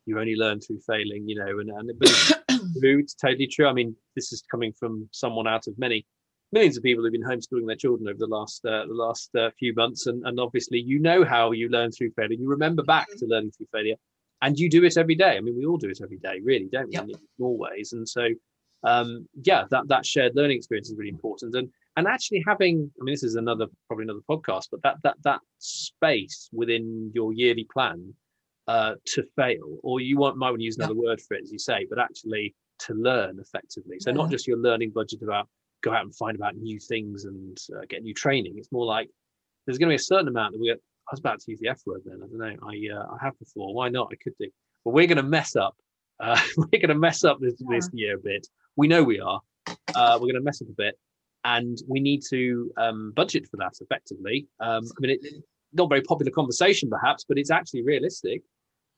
you 0.07 0.19
only 0.19 0.37
learn 0.37 0.61
through 0.61 0.81
failing, 0.87 1.29
you 1.29 1.37
know, 1.37 1.59
and, 1.59 1.71
and 1.71 1.91
true. 2.81 2.98
It's 2.98 3.14
totally 3.14 3.46
true. 3.46 3.66
I 3.66 3.72
mean, 3.72 3.94
this 4.14 4.33
is 4.33 4.42
coming 4.50 4.72
from 4.72 5.09
someone 5.12 5.46
out 5.46 5.66
of 5.66 5.79
many 5.79 6.07
millions 6.53 6.77
of 6.77 6.83
people 6.83 7.03
who've 7.03 7.12
been 7.12 7.22
homeschooling 7.22 7.66
their 7.66 7.77
children 7.77 8.09
over 8.09 8.18
the 8.18 8.27
last 8.27 8.64
uh, 8.64 8.87
the 8.87 8.94
last 8.94 9.35
uh, 9.35 9.50
few 9.59 9.74
months, 9.74 10.07
and, 10.07 10.24
and 10.27 10.38
obviously 10.38 10.81
you 10.81 10.98
know 10.98 11.24
how 11.24 11.53
you 11.53 11.68
learn 11.68 11.90
through 11.90 12.12
failure. 12.12 12.38
You 12.38 12.48
remember 12.48 12.83
back 12.83 13.09
to 13.18 13.27
learning 13.27 13.53
through 13.53 13.66
failure, 13.72 13.96
and 14.42 14.59
you 14.59 14.70
do 14.70 14.85
it 14.85 14.96
every 14.96 15.14
day. 15.14 15.37
I 15.37 15.40
mean, 15.40 15.57
we 15.57 15.66
all 15.66 15.77
do 15.77 15.90
it 15.90 16.00
every 16.03 16.18
day, 16.18 16.40
really, 16.42 16.68
don't 16.70 16.87
we? 16.87 16.92
Yep. 16.92 17.09
In 17.09 17.14
small 17.37 17.59
ways, 17.59 17.92
and 17.92 18.09
so 18.09 18.29
um, 18.85 19.27
yeah, 19.42 19.64
that 19.70 19.88
that 19.88 20.07
shared 20.07 20.37
learning 20.37 20.59
experience 20.59 20.90
is 20.90 20.96
really 20.96 21.11
important, 21.11 21.55
and 21.55 21.68
and 21.96 22.07
actually 22.07 22.44
having. 22.46 22.90
I 23.00 23.05
mean, 23.05 23.12
this 23.12 23.24
is 23.24 23.37
another 23.37 23.66
probably 23.88 24.05
another 24.05 24.20
podcast, 24.29 24.68
but 24.70 24.83
that 24.83 24.96
that 25.03 25.16
that 25.24 25.40
space 25.59 26.48
within 26.53 27.11
your 27.14 27.33
yearly 27.33 27.66
plan 27.72 28.14
uh, 28.66 28.94
to 29.07 29.22
fail, 29.37 29.79
or 29.83 30.00
you 30.00 30.16
want, 30.16 30.37
might 30.37 30.50
want 30.50 30.61
to 30.61 30.64
use 30.64 30.79
another 30.79 30.94
word 30.94 31.20
for 31.20 31.35
it, 31.35 31.42
as 31.42 31.53
you 31.53 31.59
say, 31.59 31.87
but 31.88 31.98
actually 31.98 32.55
to 32.81 32.94
learn 32.94 33.38
effectively. 33.40 33.98
So 34.00 34.11
yeah. 34.11 34.16
not 34.16 34.31
just 34.31 34.46
your 34.46 34.59
learning 34.59 34.90
budget 34.90 35.22
about 35.22 35.48
go 35.83 35.92
out 35.92 36.03
and 36.03 36.14
find 36.14 36.35
about 36.35 36.57
new 36.57 36.81
things 36.81 37.24
and 37.24 37.59
uh, 37.77 37.83
get 37.88 38.03
new 38.03 38.14
training. 38.14 38.55
It's 38.57 38.72
more 38.72 38.87
like 38.87 39.11
there's 39.66 39.79
going 39.79 39.88
to 39.88 39.92
be 39.92 39.96
a 39.96 39.98
certain 39.98 40.29
amount 40.29 40.53
that 40.53 40.61
we. 40.61 40.72
I 40.72 41.12
was 41.12 41.20
about 41.20 41.40
to 41.40 41.50
use 41.50 41.61
the 41.61 41.68
F 41.68 41.83
word 41.85 42.00
then. 42.07 42.20
I 42.22 42.27
don't 42.27 42.38
know. 42.38 42.66
I 42.66 42.96
uh, 42.96 43.14
I 43.14 43.24
have 43.24 43.38
before. 43.38 43.74
Why 43.74 43.88
not? 43.88 44.09
I 44.11 44.16
could 44.22 44.33
do. 44.40 44.48
But 44.85 44.92
we're 44.92 45.07
going 45.07 45.18
to 45.18 45.22
mess 45.22 45.57
up. 45.57 45.77
Uh, 46.18 46.40
we're 46.57 46.81
going 46.81 46.88
to 46.88 46.94
mess 46.94 47.24
up 47.24 47.38
this, 47.40 47.55
yeah. 47.59 47.77
this 47.77 47.90
year 47.92 48.16
a 48.16 48.18
bit. 48.18 48.46
We 48.77 48.88
know 48.88 49.05
we 49.05 49.20
are. 49.20 49.40
Uh, 49.94 50.14
we're 50.14 50.33
going 50.33 50.35
to 50.35 50.40
mess 50.40 50.62
up 50.62 50.68
a 50.68 50.74
bit, 50.77 50.98
and 51.44 51.79
we 51.87 52.00
need 52.00 52.22
to 52.31 52.70
um, 52.79 53.12
budget 53.14 53.46
for 53.50 53.59
that 53.59 53.74
effectively. 53.81 54.46
Um, 54.61 54.85
I 54.85 55.00
mean, 55.00 55.11
it, 55.11 55.44
not 55.74 55.88
very 55.88 56.03
popular 56.03 56.33
conversation 56.33 56.88
perhaps, 56.88 57.24
but 57.29 57.38
it's 57.38 57.50
actually 57.50 57.83
realistic. 57.83 58.42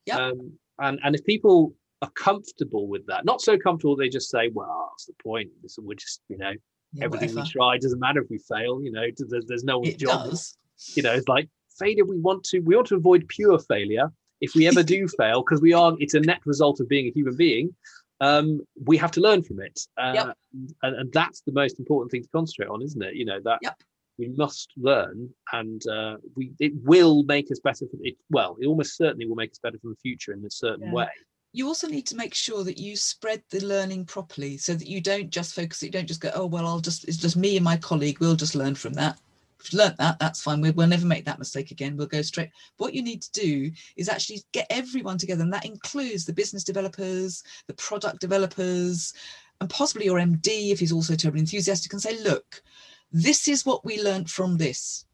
Yeah. 0.07 0.19
Um, 0.19 0.53
and 0.79 0.99
and 1.03 1.15
if 1.15 1.25
people 1.25 1.75
are 2.03 2.11
comfortable 2.11 2.89
with 2.89 3.07
that. 3.07 3.25
Not 3.25 3.41
so 3.41 3.57
comfortable 3.59 3.97
they 3.97 4.09
just 4.09 4.31
say, 4.31 4.51
"Well, 4.53 4.89
what's 4.91 5.07
the 5.07 5.15
point? 5.23 5.51
This 5.63 5.79
we're 5.79 5.95
just 5.95 6.23
you 6.29 6.39
know 6.39 6.53
yeah, 6.93 7.05
everything 7.05 7.31
whatever. 7.31 7.45
we 7.45 7.51
try 7.51 7.79
doesn't 7.79 7.99
matter 7.99 8.21
if 8.21 8.31
we 8.31 8.39
fail. 8.39 8.83
You 8.83 8.93
know, 8.93 9.07
there's, 9.17 9.47
there's 9.47 9.65
no 9.65 9.83
it 9.83 9.99
job. 9.99 10.31
Does. 10.31 10.57
You 10.95 11.03
know, 11.03 11.13
it's 11.13 11.29
like 11.29 11.49
failure. 11.79 12.05
We 12.05 12.19
want 12.19 12.45
to 12.45 12.61
we 12.61 12.75
want 12.75 12.89
to 12.89 12.97
avoid 12.97 13.27
pure 13.29 13.59
failure. 13.59 14.13
If 14.41 14.55
we 14.55 14.67
ever 14.67 14.83
do 14.83 15.09
fail, 15.19 15.43
because 15.43 15.63
we 15.63 15.73
are, 15.73 15.97
it's 15.99 16.15
a 16.15 16.21
net 16.21 16.41
result 16.45 16.81
of 16.81 16.89
being 16.89 17.07
a 17.07 17.11
human 17.11 17.37
being. 17.37 17.75
Um, 18.21 18.61
we 18.85 18.97
have 18.97 19.11
to 19.13 19.21
learn 19.21 19.43
from 19.43 19.61
it, 19.61 19.79
uh, 19.99 20.13
yep. 20.15 20.39
and, 20.83 20.97
and 20.97 21.13
that's 21.13 21.43
the 21.43 21.53
most 21.53 21.79
important 21.79 22.11
thing 22.11 22.23
to 22.23 22.29
concentrate 22.31 22.69
on, 22.69 22.81
isn't 22.81 23.03
it? 23.03 23.15
You 23.15 23.27
know 23.27 23.41
that 23.45 23.59
yep 23.63 23.77
we 24.19 24.29
must 24.37 24.73
learn 24.77 25.29
and 25.53 25.87
uh, 25.89 26.17
we 26.35 26.53
it 26.59 26.73
will 26.85 27.23
make 27.25 27.51
us 27.51 27.61
better 27.61 27.87
for 27.87 27.99
it 28.03 28.17
well 28.31 28.57
it 28.61 28.67
almost 28.67 28.97
certainly 28.97 29.27
will 29.27 29.37
make 29.37 29.51
us 29.51 29.59
better 29.63 29.79
for 29.79 29.89
the 29.89 29.97
future 29.97 30.33
in 30.33 30.45
a 30.45 30.51
certain 30.51 30.87
yeah. 30.87 30.93
way 30.93 31.09
you 31.53 31.67
also 31.67 31.89
need 31.89 32.07
to 32.07 32.17
make 32.17 32.35
sure 32.35 32.65
that 32.65 32.79
you 32.79 32.97
spread 32.97 33.43
the 33.51 33.65
learning 33.65 34.05
properly 34.05 34.59
so 34.59 34.75
that 34.75 34.89
you 34.89 35.01
don't 35.01 35.31
just 35.31 35.55
focus 35.55 35.83
you 35.83 35.91
don't 35.91 36.09
just 36.09 36.21
go 36.21 36.31
oh 36.35 36.47
well 36.47 36.67
i'll 36.67 36.81
just 36.81 37.07
it's 37.09 37.17
just 37.17 37.37
me 37.37 37.57
and 37.57 37.65
my 37.65 37.77
colleague 37.77 38.19
we'll 38.21 38.37
just 38.37 38.55
learn 38.55 38.75
from 38.75 38.93
that 38.93 39.19
we've 39.59 39.79
learned 39.79 39.97
that 39.99 40.19
that's 40.19 40.43
fine 40.43 40.61
we'll, 40.61 40.73
we'll 40.73 40.87
never 40.87 41.07
make 41.07 41.25
that 41.25 41.39
mistake 41.39 41.71
again 41.71 41.97
we'll 41.97 42.07
go 42.07 42.23
straight 42.23 42.51
what 42.77 42.95
you 42.95 43.03
need 43.03 43.23
to 43.23 43.33
do 43.33 43.71
is 43.97 44.09
actually 44.09 44.41
get 44.53 44.67
everyone 44.71 45.19
together 45.19 45.43
and 45.43 45.53
that 45.53 45.65
includes 45.65 46.25
the 46.25 46.33
business 46.33 46.65
developers 46.65 47.43
the 47.69 47.75
product 47.75 48.21
developers 48.21 49.15
and 49.61 49.71
possibly 49.71 50.05
your 50.05 50.19
md 50.19 50.73
if 50.73 50.81
he's 50.81 50.93
also 50.93 51.15
terribly 51.15 51.41
enthusiastic 51.41 51.93
and 51.93 52.03
say 52.03 52.23
look 52.23 52.63
this 53.13 53.49
is 53.49 53.65
what 53.65 53.85
we 53.85 54.03
learned 54.03 54.31
from 54.31 54.57
this 54.57 55.07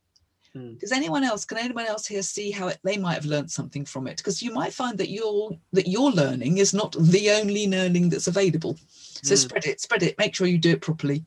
Hmm. 0.55 0.74
Does 0.74 0.92
anyone 0.92 1.24
else, 1.24 1.44
can 1.44 1.57
anyone 1.57 1.87
else 1.87 2.07
here 2.07 2.22
see 2.22 2.50
how 2.50 2.68
it, 2.68 2.78
they 2.83 2.98
might 2.98 3.14
have 3.14 3.24
learned 3.24 3.50
something 3.50 3.87
from 3.87 4.07
it? 4.07 4.18
Because 4.18 4.42
you 4.42 4.52
might 4.52 4.74
find 4.74 4.98
that 4.98 5.09
your 5.09 5.52
that 5.72 5.88
your 5.88 6.11
learning 6.11 6.59
is 6.59 6.74
not 6.74 6.94
the 6.98 7.31
only 7.31 7.66
learning 7.68 8.11
that's 8.11 8.26
available. 8.26 8.76
So 9.22 9.35
mm. 9.35 9.38
spread 9.38 9.64
it, 9.64 9.81
spread 9.81 10.02
it. 10.02 10.18
Make 10.18 10.35
sure 10.35 10.46
you 10.46 10.59
do 10.59 10.72
it 10.72 10.83
properly. 10.83 11.24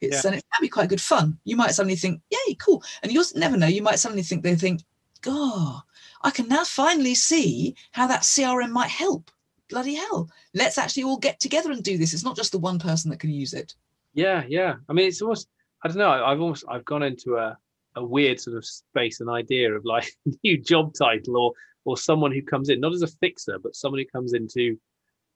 It's 0.00 0.22
yeah. 0.22 0.30
and 0.30 0.38
it 0.38 0.44
can 0.54 0.62
be 0.62 0.68
quite 0.68 0.90
good 0.90 1.00
fun. 1.00 1.38
You 1.44 1.56
might 1.56 1.72
suddenly 1.72 1.96
think, 1.96 2.20
"Yay, 2.30 2.54
cool!" 2.54 2.84
And 3.02 3.10
you 3.10 3.18
also 3.18 3.38
never 3.38 3.56
know. 3.56 3.66
You 3.66 3.82
might 3.82 3.98
suddenly 3.98 4.22
think 4.22 4.44
they 4.44 4.54
think, 4.54 4.82
"God, 5.22 5.82
I 6.22 6.30
can 6.30 6.46
now 6.46 6.62
finally 6.62 7.16
see 7.16 7.74
how 7.90 8.06
that 8.06 8.22
CRM 8.22 8.70
might 8.70 8.90
help." 8.90 9.32
Bloody 9.68 9.96
hell! 9.96 10.30
Let's 10.54 10.78
actually 10.78 11.02
all 11.02 11.18
get 11.18 11.40
together 11.40 11.72
and 11.72 11.82
do 11.82 11.98
this. 11.98 12.14
It's 12.14 12.24
not 12.24 12.36
just 12.36 12.52
the 12.52 12.58
one 12.60 12.78
person 12.78 13.10
that 13.10 13.18
can 13.18 13.30
use 13.30 13.54
it. 13.54 13.74
Yeah, 14.14 14.44
yeah. 14.48 14.76
I 14.88 14.92
mean, 14.92 15.08
it's 15.08 15.20
almost. 15.20 15.48
I 15.84 15.88
don't 15.88 15.98
know. 15.98 16.10
I've 16.10 16.40
almost. 16.40 16.64
I've 16.68 16.84
gone 16.84 17.02
into 17.02 17.36
a 17.36 17.56
a 17.98 18.04
weird 18.04 18.40
sort 18.40 18.56
of 18.56 18.64
space 18.64 19.20
and 19.20 19.28
idea 19.28 19.72
of 19.74 19.84
like 19.84 20.10
new 20.44 20.58
job 20.58 20.94
title 20.94 21.36
or 21.36 21.52
or 21.84 21.96
someone 21.96 22.32
who 22.32 22.42
comes 22.42 22.68
in 22.68 22.80
not 22.80 22.92
as 22.92 23.02
a 23.02 23.06
fixer 23.06 23.58
but 23.62 23.74
someone 23.74 23.98
who 23.98 24.06
comes 24.06 24.32
in 24.32 24.46
to 24.46 24.78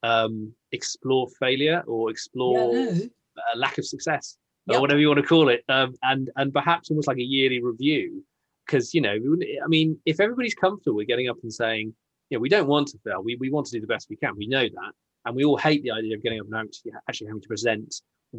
um, 0.02 0.52
explore 0.72 1.28
failure 1.38 1.82
or 1.86 2.10
explore 2.10 2.74
yeah, 2.74 3.04
uh, 3.36 3.56
lack 3.56 3.78
of 3.78 3.86
success 3.86 4.36
yep. 4.66 4.76
or 4.76 4.80
whatever 4.80 5.00
you 5.00 5.08
want 5.08 5.20
to 5.20 5.26
call 5.26 5.48
it 5.48 5.64
um, 5.68 5.94
and 6.02 6.30
and 6.36 6.52
perhaps 6.52 6.90
almost 6.90 7.08
like 7.08 7.18
a 7.18 7.22
yearly 7.22 7.62
review 7.62 8.24
because 8.66 8.94
you 8.94 9.00
know 9.00 9.16
i 9.64 9.68
mean 9.68 9.98
if 10.04 10.20
everybody's 10.20 10.54
comfortable 10.54 10.96
with 10.96 11.06
getting 11.06 11.28
up 11.28 11.36
and 11.42 11.52
saying 11.52 11.94
yeah 12.30 12.38
we 12.38 12.48
don't 12.48 12.66
want 12.66 12.88
to 12.88 12.98
fail 13.04 13.22
we, 13.22 13.36
we 13.36 13.50
want 13.50 13.66
to 13.66 13.72
do 13.72 13.80
the 13.80 13.86
best 13.86 14.08
we 14.10 14.16
can 14.16 14.36
we 14.36 14.46
know 14.46 14.64
that 14.64 14.92
and 15.24 15.36
we 15.36 15.44
all 15.44 15.56
hate 15.56 15.82
the 15.84 15.90
idea 15.92 16.16
of 16.16 16.22
getting 16.22 16.40
up 16.40 16.46
and 16.46 16.56
actually, 16.56 16.92
actually 17.08 17.28
having 17.28 17.42
to 17.42 17.48
present 17.48 17.94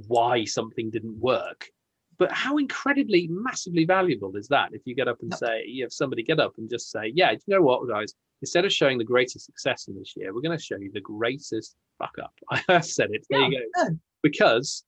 why 0.07 0.43
something 0.43 0.89
didn't 0.89 1.17
work 1.17 1.69
but 2.17 2.31
how 2.31 2.57
incredibly 2.57 3.27
massively 3.27 3.85
valuable 3.85 4.35
is 4.35 4.47
that 4.47 4.69
if 4.73 4.81
you 4.85 4.95
get 4.95 5.07
up 5.07 5.17
and 5.21 5.33
say 5.33 5.63
you 5.67 5.83
have 5.83 5.91
somebody 5.91 6.23
get 6.23 6.39
up 6.39 6.53
and 6.57 6.69
just 6.69 6.91
say 6.91 7.11
yeah 7.15 7.31
you 7.31 7.39
know 7.47 7.61
what 7.61 7.87
guys? 7.87 8.13
Instead 8.41 8.65
of 8.65 8.73
showing 8.73 8.97
the 8.97 9.03
greatest 9.03 9.45
success 9.45 9.87
in 9.87 9.95
this 9.97 10.13
year 10.15 10.33
we're 10.33 10.41
going 10.41 10.57
to 10.57 10.63
show 10.63 10.77
you 10.77 10.91
the 10.93 11.01
greatest 11.01 11.75
fuck 11.99 12.15
up. 12.21 12.33
I 12.69 12.81
said 12.81 13.09
it. 13.11 13.25
There 13.29 13.39
yeah, 13.39 13.47
you 13.47 13.71
go 13.75 13.97
because 14.21 14.83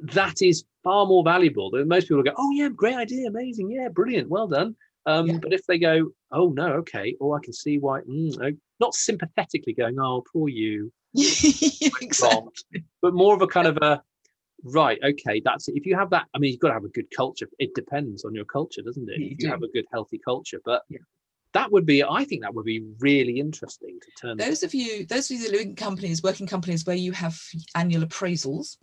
that 0.00 0.42
is 0.42 0.64
far 0.84 1.06
more 1.06 1.24
valuable 1.24 1.70
than 1.70 1.88
most 1.88 2.08
people 2.08 2.22
go 2.22 2.32
oh 2.36 2.50
yeah 2.52 2.68
great 2.68 2.94
idea 2.96 3.28
amazing 3.28 3.70
yeah 3.70 3.88
brilliant 3.88 4.28
well 4.28 4.46
done. 4.46 4.76
Um, 5.06 5.26
yeah. 5.26 5.38
but 5.40 5.52
if 5.52 5.64
they 5.66 5.78
go 5.78 6.10
oh 6.32 6.50
no 6.50 6.68
okay 6.74 7.16
or 7.20 7.34
oh, 7.34 7.38
i 7.38 7.40
can 7.42 7.52
see 7.52 7.78
why 7.78 8.00
mm, 8.02 8.58
not 8.80 8.94
sympathetically 8.94 9.72
going 9.72 9.98
oh 9.98 10.24
poor 10.32 10.48
you. 10.48 10.92
Exactly. 12.00 12.84
but 13.00 13.14
more 13.14 13.34
of 13.34 13.42
a 13.42 13.46
kind 13.46 13.66
of 13.66 13.78
a 13.78 14.02
right 14.64 14.98
okay 15.04 15.40
that's 15.44 15.68
it. 15.68 15.76
if 15.76 15.86
you 15.86 15.96
have 15.96 16.10
that 16.10 16.26
i 16.34 16.38
mean 16.38 16.50
you've 16.50 16.60
got 16.60 16.68
to 16.68 16.74
have 16.74 16.84
a 16.84 16.88
good 16.88 17.06
culture 17.16 17.48
it 17.58 17.74
depends 17.74 18.24
on 18.24 18.34
your 18.34 18.44
culture 18.44 18.82
doesn't 18.82 19.08
it 19.08 19.18
you 19.18 19.26
if 19.26 19.30
you 19.32 19.46
do. 19.46 19.48
have 19.48 19.62
a 19.62 19.68
good 19.68 19.86
healthy 19.92 20.18
culture 20.18 20.60
but 20.64 20.82
yeah. 20.88 20.98
that 21.52 21.70
would 21.70 21.86
be 21.86 22.02
i 22.02 22.24
think 22.24 22.42
that 22.42 22.54
would 22.54 22.64
be 22.64 22.84
really 23.00 23.38
interesting 23.38 23.98
to 24.00 24.08
turn 24.20 24.36
those 24.36 24.62
of 24.62 24.74
you 24.74 25.06
those 25.06 25.30
of 25.30 25.36
you 25.36 25.44
that 25.44 25.52
live 25.52 25.60
in 25.60 25.76
companies 25.76 26.22
working 26.22 26.46
companies 26.46 26.84
where 26.84 26.96
you 26.96 27.12
have 27.12 27.38
annual 27.74 28.04
appraisals 28.04 28.76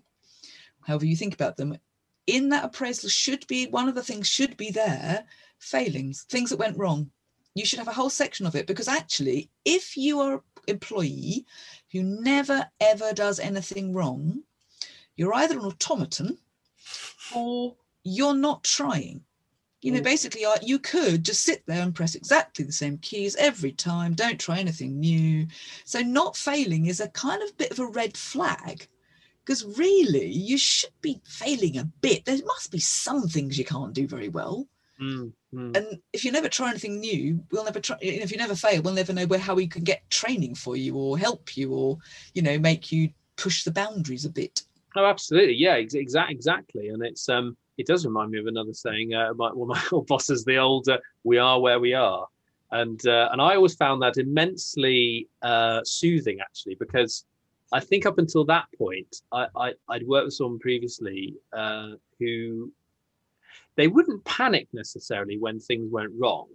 however 0.85 1.05
you 1.05 1.15
think 1.15 1.33
about 1.33 1.57
them 1.57 1.77
in 2.27 2.49
that 2.49 2.63
appraisal 2.63 3.09
should 3.09 3.45
be 3.47 3.67
one 3.67 3.89
of 3.89 3.95
the 3.95 4.03
things 4.03 4.27
should 4.27 4.55
be 4.57 4.71
there 4.71 5.25
failings 5.59 6.25
things 6.29 6.49
that 6.49 6.59
went 6.59 6.77
wrong 6.77 7.09
you 7.53 7.65
should 7.65 7.79
have 7.79 7.87
a 7.87 7.93
whole 7.93 8.09
section 8.09 8.45
of 8.45 8.55
it 8.55 8.67
because 8.67 8.87
actually 8.87 9.49
if 9.65 9.97
you 9.97 10.19
are 10.19 10.33
an 10.35 10.41
employee 10.67 11.45
who 11.91 12.01
never 12.01 12.65
ever 12.79 13.13
does 13.13 13.39
anything 13.39 13.93
wrong 13.93 14.41
you're 15.15 15.33
either 15.33 15.59
an 15.59 15.65
automaton 15.65 16.37
or 17.35 17.75
you're 18.03 18.35
not 18.35 18.63
trying. 18.63 19.21
You 19.81 19.91
know, 19.91 19.99
mm. 19.99 20.05
basically, 20.05 20.45
uh, 20.45 20.55
you 20.63 20.79
could 20.79 21.23
just 21.23 21.43
sit 21.43 21.63
there 21.67 21.83
and 21.83 21.93
press 21.93 22.15
exactly 22.15 22.65
the 22.65 22.71
same 22.71 22.97
keys 22.97 23.35
every 23.35 23.71
time. 23.71 24.13
Don't 24.13 24.39
try 24.39 24.57
anything 24.57 24.99
new. 24.99 25.47
So, 25.83 25.99
not 25.99 26.35
failing 26.35 26.87
is 26.87 26.99
a 26.99 27.09
kind 27.09 27.43
of 27.43 27.55
bit 27.57 27.71
of 27.71 27.79
a 27.79 27.85
red 27.85 28.17
flag 28.17 28.87
because 29.43 29.77
really 29.77 30.25
you 30.25 30.57
should 30.57 30.89
be 31.01 31.21
failing 31.25 31.77
a 31.77 31.83
bit. 32.01 32.25
There 32.25 32.37
must 32.45 32.71
be 32.71 32.79
some 32.79 33.27
things 33.27 33.59
you 33.59 33.65
can't 33.65 33.93
do 33.93 34.07
very 34.07 34.29
well. 34.29 34.67
Mm, 34.99 35.33
mm. 35.53 35.77
And 35.77 35.99
if 36.13 36.25
you 36.25 36.31
never 36.31 36.49
try 36.49 36.69
anything 36.69 36.99
new, 36.99 37.43
we'll 37.51 37.65
never 37.65 37.79
try. 37.79 37.97
If 38.01 38.31
you 38.31 38.37
never 38.37 38.55
fail, 38.55 38.81
we'll 38.81 38.93
never 38.93 39.13
know 39.13 39.27
where 39.27 39.39
how 39.39 39.53
we 39.53 39.67
can 39.67 39.83
get 39.83 40.09
training 40.09 40.55
for 40.55 40.75
you 40.75 40.95
or 40.95 41.17
help 41.17 41.55
you 41.57 41.73
or 41.73 41.99
you 42.33 42.41
know 42.41 42.57
make 42.57 42.91
you 42.91 43.09
push 43.35 43.63
the 43.63 43.71
boundaries 43.71 44.25
a 44.25 44.29
bit. 44.29 44.63
Oh, 44.95 45.05
absolutely. 45.05 45.55
Yeah, 45.55 45.73
ex- 45.73 45.93
exactly. 45.93 46.35
Exactly. 46.35 46.89
And 46.89 47.03
it's 47.03 47.27
um, 47.29 47.57
it 47.77 47.85
does 47.85 48.05
remind 48.05 48.31
me 48.31 48.39
of 48.39 48.47
another 48.47 48.73
saying. 48.73 49.13
Uh, 49.13 49.33
my, 49.35 49.51
well, 49.53 49.67
my 49.67 49.81
old 49.91 50.07
boss 50.07 50.29
is 50.29 50.45
the 50.45 50.57
old 50.57 50.87
uh, 50.87 50.99
"We 51.23 51.37
are 51.37 51.59
where 51.59 51.79
we 51.79 51.93
are," 51.93 52.27
and 52.71 53.05
uh, 53.05 53.29
and 53.31 53.41
I 53.41 53.55
always 53.55 53.75
found 53.75 54.01
that 54.01 54.17
immensely 54.17 55.27
uh, 55.41 55.81
soothing, 55.83 56.39
actually, 56.39 56.75
because 56.75 57.25
I 57.73 57.79
think 57.79 58.05
up 58.05 58.19
until 58.19 58.45
that 58.45 58.65
point, 58.77 59.21
I, 59.31 59.47
I 59.57 59.73
would 59.89 60.03
worked 60.03 60.25
with 60.25 60.33
someone 60.33 60.59
previously 60.59 61.35
uh, 61.51 61.91
who 62.19 62.71
they 63.75 63.87
wouldn't 63.87 64.23
panic 64.23 64.69
necessarily 64.71 65.37
when 65.37 65.59
things 65.59 65.91
went 65.91 66.13
wrong, 66.17 66.47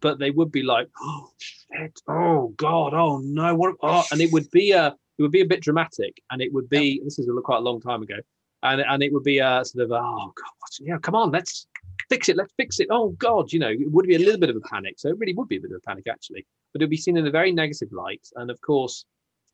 but 0.00 0.18
they 0.18 0.30
would 0.32 0.50
be 0.50 0.62
like, 0.62 0.88
"Oh 1.00 1.30
shit! 1.38 2.00
Oh 2.08 2.48
god! 2.56 2.94
Oh 2.94 3.18
no! 3.18 3.54
What?" 3.54 3.76
Oh, 3.82 4.02
and 4.10 4.20
it 4.20 4.32
would 4.32 4.50
be 4.50 4.72
a 4.72 4.96
it 5.18 5.22
would 5.22 5.32
be 5.32 5.40
a 5.40 5.46
bit 5.46 5.62
dramatic, 5.62 6.22
and 6.30 6.40
it 6.40 6.52
would 6.52 6.68
be. 6.68 7.00
This 7.02 7.18
is 7.18 7.28
quite 7.44 7.58
a 7.58 7.62
long 7.62 7.80
time 7.80 8.02
ago, 8.02 8.16
and 8.62 8.80
and 8.80 9.02
it 9.02 9.12
would 9.12 9.24
be 9.24 9.38
a 9.38 9.64
sort 9.64 9.84
of 9.84 9.92
oh 9.92 10.32
god, 10.34 10.70
yeah, 10.80 10.98
come 10.98 11.14
on, 11.14 11.30
let's 11.30 11.66
fix 12.08 12.28
it, 12.28 12.36
let's 12.36 12.52
fix 12.56 12.80
it. 12.80 12.88
Oh 12.90 13.10
god, 13.10 13.52
you 13.52 13.58
know, 13.58 13.68
it 13.68 13.90
would 13.90 14.06
be 14.06 14.14
a 14.14 14.18
little 14.18 14.40
bit 14.40 14.50
of 14.50 14.56
a 14.56 14.60
panic. 14.60 14.94
So 14.98 15.08
it 15.08 15.18
really 15.18 15.34
would 15.34 15.48
be 15.48 15.56
a 15.56 15.60
bit 15.60 15.72
of 15.72 15.78
a 15.78 15.86
panic 15.86 16.06
actually, 16.08 16.46
but 16.72 16.80
it 16.80 16.84
would 16.84 16.90
be 16.90 16.96
seen 16.96 17.16
in 17.16 17.26
a 17.26 17.30
very 17.30 17.52
negative 17.52 17.92
light. 17.92 18.26
And 18.36 18.50
of 18.50 18.60
course, 18.60 19.04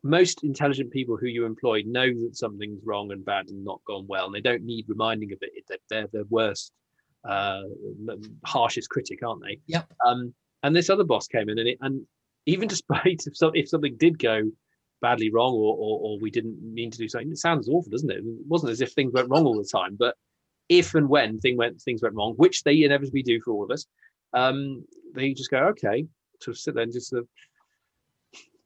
most 0.03 0.45
intelligent 0.45 0.91
people 0.91 1.17
who 1.17 1.27
you 1.27 1.47
employ 1.47 1.83
know 1.87 2.07
that 2.07 2.37
something's 2.37 2.85
wrong 2.85 3.11
and 3.11 3.25
bad 3.25 3.49
and 3.49 3.65
not 3.65 3.81
gone 3.87 4.07
well, 4.07 4.27
and 4.27 4.35
they 4.35 4.41
don't 4.41 4.65
need 4.65 4.85
reminding 4.89 5.33
of 5.33 5.39
it. 5.41 5.81
They're 5.89 6.09
the 6.13 6.27
worst, 6.29 6.73
uh, 7.27 7.63
harshest 8.45 8.91
critic, 8.91 9.23
aren't 9.23 9.43
they? 9.43 9.61
Yep. 9.67 9.91
Um, 10.07 10.35
and 10.63 10.77
this 10.77 10.91
other 10.91 11.05
boss 11.05 11.27
came 11.27 11.49
in, 11.49 11.59
and 11.59 11.69
it, 11.69 11.79
and 11.81 12.07
even 12.47 12.69
despite 12.69 13.23
if, 13.27 13.37
so, 13.37 13.51
if 13.55 13.69
something 13.69 13.97
did 13.97 14.19
go 14.19 14.51
badly 15.05 15.31
wrong 15.31 15.53
or, 15.53 15.77
or, 15.77 15.95
or 16.03 16.19
we 16.19 16.31
didn't 16.31 16.57
mean 16.63 16.91
to 16.91 16.97
do 16.97 17.09
something. 17.11 17.31
It 17.31 17.37
sounds 17.37 17.69
awful, 17.69 17.91
doesn't 17.91 18.11
it? 18.11 18.21
It 18.21 18.47
wasn't 18.49 18.73
as 18.73 18.81
if 18.81 18.93
things 18.93 19.13
went 19.13 19.29
wrong 19.29 19.45
all 19.45 19.59
the 19.59 19.79
time, 19.81 19.97
but 19.99 20.17
if 20.71 20.95
and 20.95 21.11
when 21.11 21.39
thing 21.41 21.59
went 21.59 21.83
things 21.83 22.01
went 22.01 22.15
wrong, 22.15 22.33
which 22.39 22.63
they 22.63 22.85
inevitably 22.85 23.23
do 23.23 23.39
for 23.43 23.53
all 23.53 23.65
of 23.65 23.71
us, 23.71 23.85
um, 24.33 24.83
they 25.15 25.35
just 25.35 25.51
go, 25.51 25.59
okay, 25.73 26.07
sort 26.41 26.57
of 26.57 26.59
sit 26.59 26.75
there 26.75 26.85
and 26.85 26.93
just 26.93 27.11
sort 27.11 27.21
of, 27.21 27.29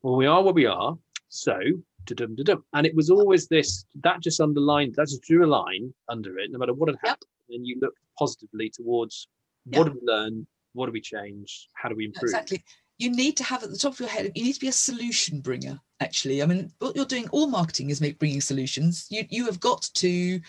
well, 0.03 0.15
we 0.15 0.27
are 0.27 0.41
where 0.41 0.55
we 0.55 0.67
are, 0.67 0.97
so 1.29 1.59
da-dum, 2.05 2.37
da-dum. 2.37 2.65
and 2.73 2.87
it 2.87 2.95
was 2.95 3.11
always 3.11 3.49
this 3.49 3.85
that 4.03 4.21
just 4.21 4.41
underlined 4.41 4.95
that 4.95 5.09
just 5.09 5.23
drew 5.23 5.45
a 5.45 5.53
line 5.61 5.93
under 6.09 6.39
it, 6.39 6.53
no 6.53 6.59
matter 6.61 6.73
what 6.73 6.89
had 6.89 6.99
happened, 7.03 7.33
yep. 7.49 7.57
and 7.57 7.67
you 7.67 7.77
look 7.83 7.95
positively 8.17 8.71
towards 8.73 9.27
what 9.65 9.87
yep. 9.87 9.93
do 9.93 10.01
we 10.01 10.13
learn, 10.13 10.47
what 10.75 10.87
do 10.87 10.93
we 10.93 11.01
change, 11.01 11.69
how 11.75 11.89
do 11.89 11.97
we 11.97 12.05
improve? 12.05 12.31
Exactly 12.31 12.63
you 12.99 13.11
need 13.11 13.37
to 13.37 13.45
have 13.45 13.63
at 13.63 13.71
the 13.71 13.77
top 13.77 13.93
of 13.95 14.01
your 14.01 14.09
head 14.09 14.31
you 14.35 14.45
need 14.45 14.53
to 14.53 14.61
be 14.61 14.69
a 14.69 14.73
solution 14.73 15.41
bringer 15.41 15.81
actually. 16.01 16.43
I 16.43 16.47
mean 16.47 16.73
what 16.79 16.97
you're 16.97 17.05
doing 17.05 17.29
all 17.31 17.47
marketing 17.47 17.91
is 17.91 18.01
make 18.01 18.19
bringing 18.19 18.41
solutions. 18.41 19.07
You 19.11 19.25
you 19.31 19.47
have 19.47 19.61
got 19.61 19.89
to 19.95 20.41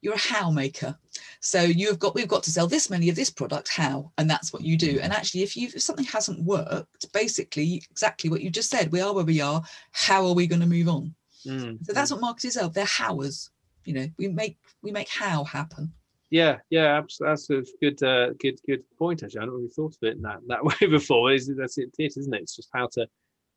you're 0.00 0.14
a 0.14 0.18
how 0.18 0.50
maker. 0.50 0.96
So 1.40 1.60
you 1.62 1.88
have 1.88 1.98
got 1.98 2.14
we've 2.14 2.28
got 2.28 2.44
to 2.44 2.52
sell 2.52 2.68
this 2.68 2.88
many 2.88 3.08
of 3.08 3.16
this 3.16 3.30
product 3.30 3.68
how 3.68 4.12
and 4.16 4.30
that's 4.30 4.52
what 4.52 4.62
you 4.62 4.76
do. 4.76 5.00
And 5.02 5.12
actually 5.12 5.42
if 5.42 5.56
you 5.56 5.68
if 5.74 5.82
something 5.82 6.06
hasn't 6.06 6.44
worked 6.44 7.12
basically 7.12 7.82
exactly 7.90 8.30
what 8.30 8.42
you 8.42 8.50
just 8.50 8.70
said 8.70 8.92
we 8.92 9.00
are 9.00 9.12
where 9.12 9.24
we 9.24 9.40
are 9.40 9.62
how 9.90 10.24
are 10.26 10.34
we 10.34 10.46
going 10.46 10.60
to 10.60 10.66
move 10.66 10.88
on? 10.88 11.14
Mm. 11.46 11.78
so 11.86 11.92
that's 11.92 12.10
what 12.10 12.20
marketers 12.20 12.56
are 12.56 12.68
they're 12.68 12.84
howers 12.84 13.50
you 13.84 13.94
know. 13.94 14.06
We 14.18 14.28
make 14.28 14.58
we 14.82 14.90
make 14.90 15.08
how 15.08 15.44
happen 15.44 15.92
yeah, 16.30 16.58
yeah, 16.70 17.00
that's 17.20 17.50
a 17.50 17.62
good, 17.80 18.02
uh, 18.02 18.30
good, 18.40 18.60
good 18.66 18.82
point. 18.98 19.22
Actually, 19.22 19.40
I 19.40 19.44
don't 19.46 19.54
really 19.54 19.68
thought 19.68 19.94
of 19.94 20.08
it 20.08 20.16
in 20.16 20.22
that 20.22 20.40
that 20.48 20.64
way 20.80 20.88
before. 20.88 21.32
Is 21.32 21.50
that's 21.56 21.78
it, 21.78 21.94
it, 21.98 22.16
isn't 22.16 22.34
it? 22.34 22.42
It's 22.42 22.56
just 22.56 22.68
how 22.72 22.88
to 22.92 23.06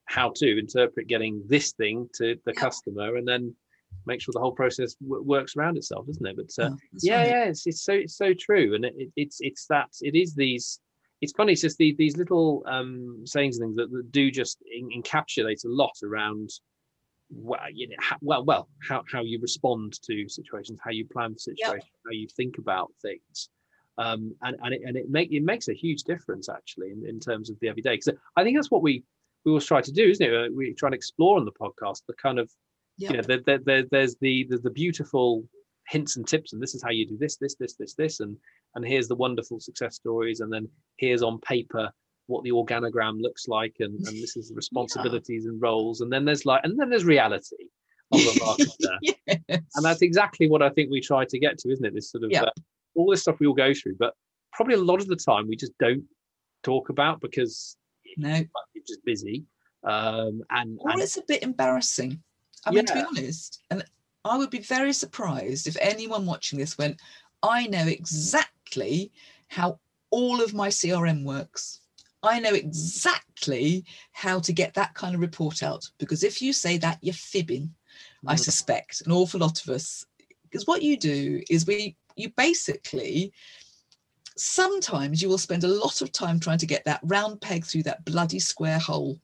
how 0.05 0.31
to 0.35 0.59
interpret 0.59 1.07
getting 1.07 1.43
this 1.47 1.73
thing 1.73 2.09
to 2.15 2.35
the 2.45 2.53
yeah. 2.53 2.59
customer, 2.59 3.17
and 3.17 3.27
then 3.27 3.55
make 4.05 4.21
sure 4.21 4.31
the 4.33 4.39
whole 4.39 4.53
process 4.53 4.95
w- 4.95 5.23
works 5.23 5.55
around 5.55 5.77
itself, 5.77 6.07
isn't 6.09 6.25
it? 6.25 6.35
But 6.37 6.63
uh, 6.63 6.69
oh, 6.69 6.77
yeah, 7.01 7.17
right. 7.17 7.27
yeah, 7.27 7.43
it's, 7.45 7.67
it's 7.67 7.83
so 7.83 7.93
it's 7.93 8.15
so 8.15 8.33
true, 8.33 8.75
and 8.75 8.85
it, 8.85 8.93
it, 8.97 9.09
it's 9.15 9.37
it's 9.41 9.65
that 9.67 9.89
it 10.01 10.15
is 10.15 10.33
these. 10.33 10.79
It's 11.21 11.33
funny, 11.33 11.51
it's 11.51 11.61
just 11.61 11.77
the, 11.77 11.93
these 11.99 12.17
little 12.17 12.63
um, 12.65 13.21
sayings 13.25 13.59
and 13.59 13.65
things 13.65 13.75
that, 13.75 13.91
that 13.91 14.11
do 14.11 14.31
just 14.31 14.57
in, 14.65 14.89
encapsulate 14.89 15.63
a 15.65 15.67
lot 15.67 15.93
around 16.03 16.49
well, 17.33 17.59
you 17.73 17.87
know, 17.89 17.95
how, 17.99 18.17
well, 18.21 18.43
well, 18.43 18.69
how, 18.87 19.03
how 19.11 19.21
you 19.21 19.39
respond 19.41 19.99
to 20.03 20.27
situations, 20.27 20.79
how 20.83 20.91
you 20.91 21.05
plan 21.05 21.33
for 21.33 21.39
situations, 21.39 21.83
yep. 21.85 22.01
how 22.05 22.11
you 22.11 22.27
think 22.35 22.57
about 22.57 22.91
things, 23.01 23.49
um, 23.97 24.35
and 24.41 24.57
and 24.61 24.73
it, 24.73 24.81
and 24.85 24.97
it 24.97 25.09
make 25.09 25.31
it 25.31 25.43
makes 25.43 25.67
a 25.67 25.73
huge 25.73 26.03
difference 26.03 26.49
actually 26.49 26.91
in, 26.91 27.05
in 27.07 27.19
terms 27.19 27.49
of 27.49 27.57
the 27.59 27.69
everyday. 27.69 27.95
Because 27.95 28.13
I 28.35 28.43
think 28.43 28.57
that's 28.57 28.71
what 28.71 28.83
we 28.83 29.03
we 29.45 29.51
always 29.51 29.65
try 29.65 29.81
to 29.81 29.91
do, 29.91 30.09
isn't 30.09 30.25
it? 30.25 30.55
We 30.55 30.73
try 30.73 30.89
to 30.89 30.95
explore 30.95 31.37
on 31.37 31.45
the 31.45 31.51
podcast 31.51 32.01
the 32.07 32.13
kind 32.13 32.39
of 32.39 32.51
yep. 32.97 33.11
you 33.11 33.17
know, 33.17 33.23
the, 33.23 33.37
the, 33.45 33.63
the, 33.65 33.87
there's 33.91 34.15
the, 34.21 34.47
the 34.49 34.57
the 34.57 34.69
beautiful 34.69 35.43
hints 35.87 36.15
and 36.15 36.27
tips, 36.27 36.53
and 36.53 36.61
this 36.61 36.75
is 36.75 36.83
how 36.83 36.89
you 36.89 37.05
do 37.05 37.17
this, 37.17 37.37
this, 37.37 37.55
this, 37.55 37.75
this, 37.75 37.93
this, 37.93 38.19
and 38.19 38.37
and 38.75 38.85
here's 38.85 39.07
the 39.07 39.15
wonderful 39.15 39.59
success 39.59 39.95
stories, 39.95 40.39
and 40.39 40.51
then 40.51 40.67
here's 40.97 41.23
on 41.23 41.39
paper 41.39 41.91
what 42.31 42.43
the 42.43 42.51
organogram 42.51 43.21
looks 43.21 43.47
like 43.47 43.75
and, 43.79 43.95
and 44.07 44.15
this 44.23 44.35
is 44.35 44.49
the 44.49 44.55
responsibilities 44.63 45.43
yeah. 45.45 45.51
and 45.51 45.61
roles 45.61 46.01
and 46.01 46.11
then 46.11 46.25
there's 46.25 46.45
like 46.45 46.61
and 46.63 46.79
then 46.79 46.89
there's 46.89 47.05
reality 47.05 47.67
of 48.11 48.19
a 48.19 48.39
marketer. 48.39 48.97
yes. 49.01 49.39
And 49.75 49.85
that's 49.85 50.01
exactly 50.01 50.49
what 50.49 50.61
I 50.61 50.69
think 50.69 50.89
we 50.91 51.01
try 51.01 51.25
to 51.25 51.39
get 51.39 51.57
to, 51.59 51.71
isn't 51.71 51.85
it? 51.85 51.93
This 51.93 52.11
sort 52.11 52.23
of 52.23 52.31
uh, 52.33 52.49
all 52.95 53.09
this 53.09 53.21
stuff 53.21 53.39
we 53.39 53.47
all 53.47 53.53
go 53.53 53.73
through, 53.73 53.95
but 53.99 54.13
probably 54.53 54.75
a 54.75 54.81
lot 54.81 54.99
of 55.01 55.07
the 55.07 55.15
time 55.15 55.47
we 55.47 55.55
just 55.55 55.77
don't 55.79 56.03
talk 56.63 56.89
about 56.89 57.21
because 57.21 57.77
no, 58.17 58.35
you're 58.73 58.85
just 58.87 59.03
busy. 59.05 59.45
Um, 59.83 60.43
and, 60.49 60.77
or 60.79 60.91
and, 60.91 61.01
it's 61.01 61.17
a 61.17 61.23
bit 61.27 61.43
embarrassing. 61.43 62.21
I 62.65 62.71
mean, 62.71 62.85
to 62.85 62.93
be 62.93 63.01
honest, 63.01 63.63
and 63.71 63.83
I 64.25 64.37
would 64.37 64.51
be 64.51 64.59
very 64.59 64.93
surprised 64.93 65.67
if 65.67 65.75
anyone 65.81 66.25
watching 66.25 66.59
this 66.59 66.77
went, 66.77 67.01
I 67.41 67.65
know 67.67 67.87
exactly 67.87 69.11
how 69.47 69.79
all 70.11 70.41
of 70.41 70.53
my 70.53 70.67
CRM 70.67 71.23
works. 71.23 71.80
I 72.23 72.39
know 72.39 72.53
exactly 72.53 73.85
how 74.11 74.39
to 74.39 74.53
get 74.53 74.73
that 74.75 74.93
kind 74.93 75.15
of 75.15 75.21
report 75.21 75.63
out. 75.63 75.89
Because 75.97 76.23
if 76.23 76.41
you 76.41 76.53
say 76.53 76.77
that, 76.77 76.99
you're 77.01 77.13
fibbing, 77.13 77.63
mm. 77.63 77.71
I 78.27 78.35
suspect, 78.35 79.01
an 79.05 79.11
awful 79.11 79.39
lot 79.39 79.61
of 79.61 79.69
us. 79.69 80.05
Because 80.43 80.67
what 80.67 80.81
you 80.81 80.97
do 80.97 81.41
is 81.49 81.65
we 81.65 81.95
you 82.15 82.29
basically 82.35 83.31
sometimes 84.37 85.21
you 85.21 85.29
will 85.29 85.37
spend 85.37 85.63
a 85.63 85.67
lot 85.67 86.01
of 86.01 86.11
time 86.11 86.39
trying 86.39 86.57
to 86.57 86.65
get 86.65 86.83
that 86.85 86.99
round 87.03 87.39
peg 87.41 87.65
through 87.65 87.83
that 87.83 88.03
bloody 88.05 88.39
square 88.39 88.79
hole 88.79 89.19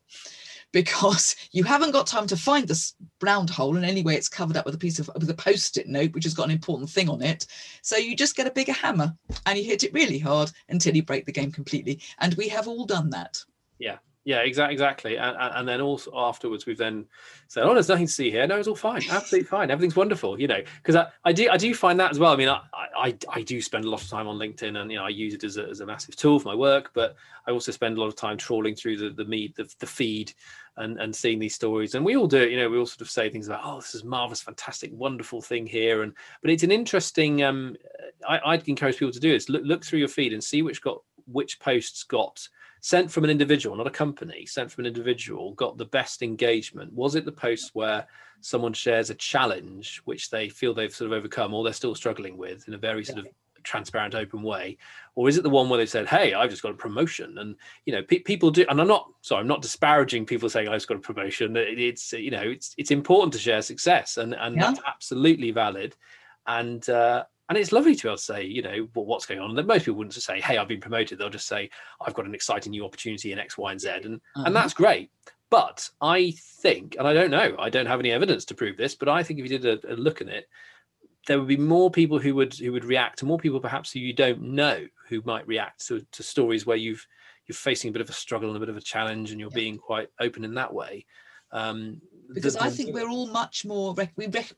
because 0.72 1.36
you 1.52 1.64
haven't 1.64 1.92
got 1.92 2.06
time 2.06 2.26
to 2.26 2.36
find 2.36 2.68
this 2.68 2.94
round 3.22 3.50
hole 3.50 3.76
and 3.76 3.84
anyway 3.84 4.14
it's 4.14 4.28
covered 4.28 4.56
up 4.56 4.66
with 4.66 4.74
a 4.74 4.78
piece 4.78 4.98
of 4.98 5.10
with 5.14 5.30
a 5.30 5.34
post-it 5.34 5.88
note 5.88 6.12
which 6.12 6.24
has 6.24 6.34
got 6.34 6.44
an 6.44 6.50
important 6.50 6.88
thing 6.88 7.08
on 7.08 7.22
it 7.22 7.46
so 7.82 7.96
you 7.96 8.16
just 8.16 8.36
get 8.36 8.46
a 8.46 8.50
bigger 8.52 8.72
hammer 8.72 9.14
and 9.46 9.58
you 9.58 9.64
hit 9.64 9.84
it 9.84 9.92
really 9.92 10.18
hard 10.18 10.50
until 10.68 10.94
you 10.94 11.02
break 11.02 11.26
the 11.26 11.32
game 11.32 11.50
completely 11.50 12.00
and 12.20 12.34
we 12.34 12.48
have 12.48 12.68
all 12.68 12.84
done 12.84 13.10
that 13.10 13.42
yeah 13.78 13.98
yeah, 14.28 14.40
exactly, 14.40 14.74
exactly. 14.74 15.16
And, 15.16 15.34
and 15.38 15.66
then 15.66 15.80
also 15.80 16.12
afterwards, 16.14 16.66
we've 16.66 16.76
then 16.76 17.06
said, 17.46 17.62
"Oh, 17.62 17.72
there's 17.72 17.88
nothing 17.88 18.04
to 18.04 18.12
see 18.12 18.30
here. 18.30 18.46
No, 18.46 18.58
it's 18.58 18.68
all 18.68 18.76
fine, 18.76 19.00
absolutely 19.10 19.48
fine. 19.48 19.70
Everything's 19.70 19.96
wonderful." 19.96 20.38
You 20.38 20.48
know, 20.48 20.60
because 20.82 20.96
I, 20.96 21.06
I 21.24 21.32
do 21.32 21.48
I 21.48 21.56
do 21.56 21.74
find 21.74 21.98
that 21.98 22.10
as 22.10 22.18
well. 22.18 22.34
I 22.34 22.36
mean, 22.36 22.50
I, 22.50 22.60
I 22.98 23.16
I 23.28 23.42
do 23.42 23.60
spend 23.60 23.84
a 23.84 23.90
lot 23.90 24.02
of 24.02 24.08
time 24.08 24.28
on 24.28 24.38
LinkedIn, 24.38 24.80
and 24.80 24.90
you 24.90 24.98
know, 24.98 25.04
I 25.04 25.08
use 25.08 25.34
it 25.34 25.44
as 25.44 25.56
a, 25.56 25.68
as 25.68 25.80
a 25.80 25.86
massive 25.86 26.16
tool 26.16 26.38
for 26.38 26.48
my 26.48 26.54
work. 26.54 26.90
But 26.94 27.16
I 27.46 27.50
also 27.50 27.72
spend 27.72 27.96
a 27.96 28.00
lot 28.00 28.08
of 28.08 28.16
time 28.16 28.36
trawling 28.36 28.74
through 28.74 28.96
the 28.96 29.10
the 29.10 29.52
the, 29.56 29.74
the 29.78 29.86
feed 29.86 30.32
and 30.76 30.98
and 31.00 31.14
seeing 31.14 31.38
these 31.38 31.54
stories. 31.54 31.94
And 31.94 32.04
we 32.04 32.16
all 32.16 32.26
do 32.26 32.42
it. 32.42 32.50
You 32.50 32.58
know, 32.58 32.68
we 32.68 32.78
all 32.78 32.86
sort 32.86 33.00
of 33.00 33.10
say 33.10 33.30
things 33.30 33.46
about, 33.46 33.62
"Oh, 33.64 33.76
this 33.76 33.94
is 33.94 34.04
marvelous, 34.04 34.42
fantastic, 34.42 34.90
wonderful 34.92 35.40
thing 35.40 35.66
here." 35.66 36.02
And 36.02 36.12
but 36.42 36.50
it's 36.50 36.62
an 36.62 36.72
interesting. 36.72 37.42
Um, 37.42 37.76
I, 38.28 38.40
I'd 38.44 38.68
encourage 38.68 38.98
people 38.98 39.12
to 39.12 39.20
do 39.20 39.32
this. 39.32 39.48
Look 39.48 39.62
look 39.64 39.84
through 39.84 40.00
your 40.00 40.08
feed 40.08 40.32
and 40.32 40.42
see 40.42 40.62
which 40.62 40.82
got 40.82 41.02
which 41.26 41.60
posts 41.60 42.02
got 42.04 42.48
sent 42.80 43.10
from 43.10 43.24
an 43.24 43.30
individual, 43.30 43.76
not 43.76 43.86
a 43.86 43.90
company, 43.90 44.46
sent 44.46 44.70
from 44.70 44.84
an 44.84 44.88
individual, 44.88 45.52
got 45.54 45.78
the 45.78 45.84
best 45.84 46.22
engagement? 46.22 46.92
Was 46.92 47.14
it 47.14 47.24
the 47.24 47.32
post 47.32 47.70
where 47.74 48.06
someone 48.40 48.72
shares 48.72 49.10
a 49.10 49.14
challenge 49.14 50.00
which 50.04 50.30
they 50.30 50.48
feel 50.48 50.74
they've 50.74 50.94
sort 50.94 51.10
of 51.10 51.16
overcome 51.16 51.54
or 51.54 51.64
they're 51.64 51.72
still 51.72 51.94
struggling 51.94 52.36
with 52.36 52.66
in 52.68 52.74
a 52.74 52.78
very 52.78 53.04
sort 53.04 53.18
of 53.18 53.28
transparent, 53.62 54.14
open 54.14 54.42
way? 54.42 54.78
Or 55.14 55.28
is 55.28 55.36
it 55.36 55.42
the 55.42 55.50
one 55.50 55.68
where 55.68 55.78
they 55.78 55.86
said, 55.86 56.06
Hey, 56.06 56.34
I've 56.34 56.50
just 56.50 56.62
got 56.62 56.72
a 56.72 56.76
promotion? 56.76 57.38
And, 57.38 57.56
you 57.84 57.92
know, 57.92 58.02
pe- 58.02 58.20
people 58.20 58.50
do, 58.50 58.64
and 58.68 58.80
I'm 58.80 58.88
not, 58.88 59.08
sorry, 59.22 59.40
I'm 59.40 59.46
not 59.46 59.62
disparaging 59.62 60.26
people 60.26 60.48
saying 60.48 60.68
I've 60.68 60.76
just 60.76 60.88
got 60.88 60.96
a 60.96 61.00
promotion. 61.00 61.56
It's, 61.56 62.12
you 62.12 62.30
know, 62.30 62.42
it's, 62.42 62.74
it's 62.78 62.90
important 62.90 63.32
to 63.34 63.38
share 63.38 63.62
success 63.62 64.16
and, 64.16 64.34
and 64.34 64.56
yeah. 64.56 64.62
that's 64.62 64.80
absolutely 64.86 65.50
valid. 65.50 65.96
And, 66.46 66.88
uh, 66.88 67.24
and 67.48 67.56
it's 67.56 67.72
lovely 67.72 67.94
to 67.94 68.02
be 68.02 68.08
able 68.08 68.16
to 68.16 68.22
say, 68.22 68.44
you 68.44 68.60
know, 68.62 68.88
well, 68.94 69.06
what's 69.06 69.24
going 69.24 69.40
on. 69.40 69.56
And 69.56 69.66
most 69.66 69.84
people 69.84 69.96
wouldn't 69.96 70.12
just 70.12 70.26
say, 70.26 70.40
"Hey, 70.40 70.58
I've 70.58 70.68
been 70.68 70.80
promoted." 70.80 71.18
They'll 71.18 71.30
just 71.30 71.48
say, 71.48 71.70
"I've 72.00 72.14
got 72.14 72.26
an 72.26 72.34
exciting 72.34 72.70
new 72.70 72.84
opportunity 72.84 73.32
in 73.32 73.38
X, 73.38 73.56
Y, 73.56 73.72
and 73.72 73.80
Z," 73.80 73.88
and 74.04 74.16
uh-huh. 74.16 74.44
and 74.46 74.54
that's 74.54 74.74
great. 74.74 75.10
But 75.50 75.88
I 76.00 76.34
think, 76.62 76.96
and 76.98 77.08
I 77.08 77.14
don't 77.14 77.30
know, 77.30 77.56
I 77.58 77.70
don't 77.70 77.86
have 77.86 78.00
any 78.00 78.10
evidence 78.10 78.44
to 78.46 78.54
prove 78.54 78.76
this, 78.76 78.94
but 78.94 79.08
I 79.08 79.22
think 79.22 79.40
if 79.40 79.50
you 79.50 79.58
did 79.58 79.84
a, 79.84 79.94
a 79.94 79.96
look 79.96 80.20
at 80.20 80.28
it, 80.28 80.46
there 81.26 81.38
would 81.38 81.48
be 81.48 81.56
more 81.56 81.90
people 81.90 82.18
who 82.18 82.34
would 82.34 82.54
who 82.54 82.72
would 82.72 82.84
react, 82.84 83.22
and 83.22 83.28
more 83.28 83.38
people 83.38 83.60
perhaps 83.60 83.92
who 83.92 84.00
you 84.00 84.12
don't 84.12 84.42
know 84.42 84.86
who 85.08 85.22
might 85.24 85.46
react 85.46 85.86
to, 85.86 86.04
to 86.12 86.22
stories 86.22 86.66
where 86.66 86.76
you've 86.76 87.06
you're 87.46 87.54
facing 87.54 87.88
a 87.88 87.92
bit 87.92 88.02
of 88.02 88.10
a 88.10 88.14
struggle 88.14 88.50
and 88.50 88.56
a 88.58 88.60
bit 88.60 88.68
of 88.68 88.76
a 88.76 88.82
challenge, 88.82 89.30
and 89.30 89.40
you're 89.40 89.50
yeah. 89.50 89.56
being 89.56 89.78
quite 89.78 90.08
open 90.20 90.44
in 90.44 90.54
that 90.54 90.72
way. 90.72 91.06
Um, 91.50 92.02
because 92.34 92.54
the, 92.54 92.60
the, 92.60 92.66
I 92.66 92.70
think 92.70 92.94
we're 92.94 93.08
all 93.08 93.26
much 93.26 93.64
more 93.64 93.94
we 94.16 94.26
rec- 94.26 94.52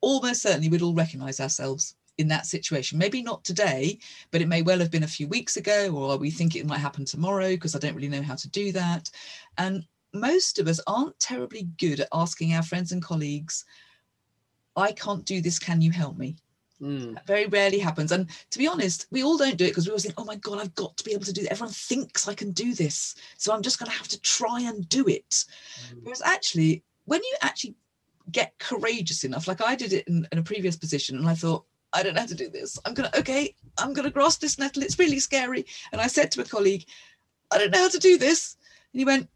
almost 0.00 0.42
certainly 0.42 0.68
we'd 0.68 0.82
all 0.82 0.94
recognise 0.94 1.38
ourselves 1.38 1.94
in 2.18 2.28
that 2.28 2.46
situation. 2.46 2.98
Maybe 2.98 3.22
not 3.22 3.44
today, 3.44 3.98
but 4.30 4.40
it 4.40 4.48
may 4.48 4.62
well 4.62 4.78
have 4.78 4.90
been 4.90 5.02
a 5.02 5.08
few 5.08 5.28
weeks 5.28 5.56
ago, 5.56 5.90
or 5.94 6.16
we 6.16 6.30
think 6.30 6.54
it 6.54 6.66
might 6.66 6.78
happen 6.78 7.04
tomorrow 7.04 7.50
because 7.50 7.74
I 7.74 7.78
don't 7.78 7.94
really 7.94 8.08
know 8.08 8.22
how 8.22 8.34
to 8.36 8.48
do 8.50 8.72
that. 8.72 9.10
And 9.58 9.84
most 10.12 10.58
of 10.58 10.68
us 10.68 10.80
aren't 10.86 11.18
terribly 11.18 11.68
good 11.78 12.00
at 12.00 12.08
asking 12.12 12.54
our 12.54 12.62
friends 12.62 12.92
and 12.92 13.02
colleagues, 13.02 13.64
I 14.76 14.92
can't 14.92 15.24
do 15.24 15.40
this, 15.40 15.58
can 15.58 15.80
you 15.80 15.90
help 15.90 16.16
me? 16.16 16.36
Mm. 16.82 17.24
very 17.26 17.46
rarely 17.46 17.78
happens. 17.78 18.10
And 18.10 18.28
to 18.50 18.58
be 18.58 18.66
honest, 18.66 19.06
we 19.12 19.22
all 19.22 19.38
don't 19.38 19.56
do 19.56 19.66
it 19.66 19.68
because 19.68 19.86
we 19.86 19.90
always 19.90 20.02
think, 20.02 20.16
oh 20.18 20.24
my 20.24 20.34
God, 20.34 20.58
I've 20.58 20.74
got 20.74 20.96
to 20.96 21.04
be 21.04 21.12
able 21.12 21.24
to 21.24 21.32
do 21.32 21.42
that. 21.42 21.52
Everyone 21.52 21.72
thinks 21.72 22.26
I 22.26 22.34
can 22.34 22.50
do 22.50 22.74
this. 22.74 23.14
So 23.38 23.52
I'm 23.52 23.62
just 23.62 23.78
going 23.78 23.88
to 23.88 23.96
have 23.96 24.08
to 24.08 24.20
try 24.20 24.62
and 24.62 24.88
do 24.88 25.06
it. 25.06 25.30
Mm. 25.30 26.00
Whereas 26.02 26.22
actually, 26.22 26.82
when 27.04 27.20
you 27.20 27.36
actually 27.40 27.76
get 28.32 28.58
courageous 28.58 29.22
enough, 29.22 29.46
like 29.46 29.62
I 29.62 29.76
did 29.76 29.92
it 29.92 30.08
in, 30.08 30.26
in 30.32 30.38
a 30.38 30.42
previous 30.42 30.76
position, 30.76 31.16
and 31.16 31.28
I 31.28 31.34
thought, 31.34 31.64
I 31.92 32.02
don't 32.02 32.14
know 32.14 32.20
how 32.20 32.26
to 32.26 32.34
do 32.34 32.48
this. 32.48 32.78
I'm 32.84 32.94
gonna 32.94 33.10
okay, 33.18 33.54
I'm 33.78 33.92
gonna 33.92 34.10
grasp 34.10 34.40
this 34.40 34.58
nettle. 34.58 34.82
It's 34.82 34.98
really 34.98 35.18
scary. 35.18 35.66
And 35.92 36.00
I 36.00 36.06
said 36.06 36.30
to 36.32 36.40
a 36.40 36.44
colleague, 36.44 36.84
I 37.50 37.58
don't 37.58 37.70
know 37.70 37.80
how 37.80 37.88
to 37.88 37.98
do 37.98 38.18
this. 38.18 38.56
And 38.92 39.00
he 39.00 39.04
went, 39.04 39.28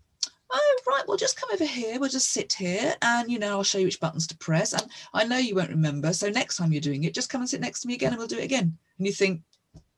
Oh, 0.51 0.79
right, 0.87 1.03
well, 1.09 1.17
just 1.17 1.39
come 1.39 1.49
over 1.53 1.65
here. 1.65 1.99
We'll 1.99 2.09
just 2.09 2.31
sit 2.31 2.53
here 2.53 2.95
and, 3.03 3.31
you 3.31 3.39
know, 3.39 3.51
I'll 3.51 3.65
show 3.65 3.79
you 3.79 3.87
which 3.87 3.99
buttons 3.99 4.29
to 4.29 4.37
press. 4.37 4.73
And 4.73 4.85
I 5.13 5.25
know 5.25 5.39
you 5.39 5.57
won't 5.57 5.71
remember. 5.71 6.13
So 6.13 6.29
next 6.29 6.57
time 6.57 6.73
you're 6.73 6.81
doing 6.81 7.03
it, 7.03 7.15
just 7.15 7.31
come 7.31 7.41
and 7.41 7.51
sit 7.51 7.61
next 7.61 7.81
to 7.81 7.89
me 7.89 7.95
again 7.95 8.13
and 8.13 8.19
we'll 8.19 8.29
do 8.29 8.39
it 8.39 8.45
again. 8.45 8.79
And 8.99 9.07
you 9.07 9.13
think, 9.13 9.43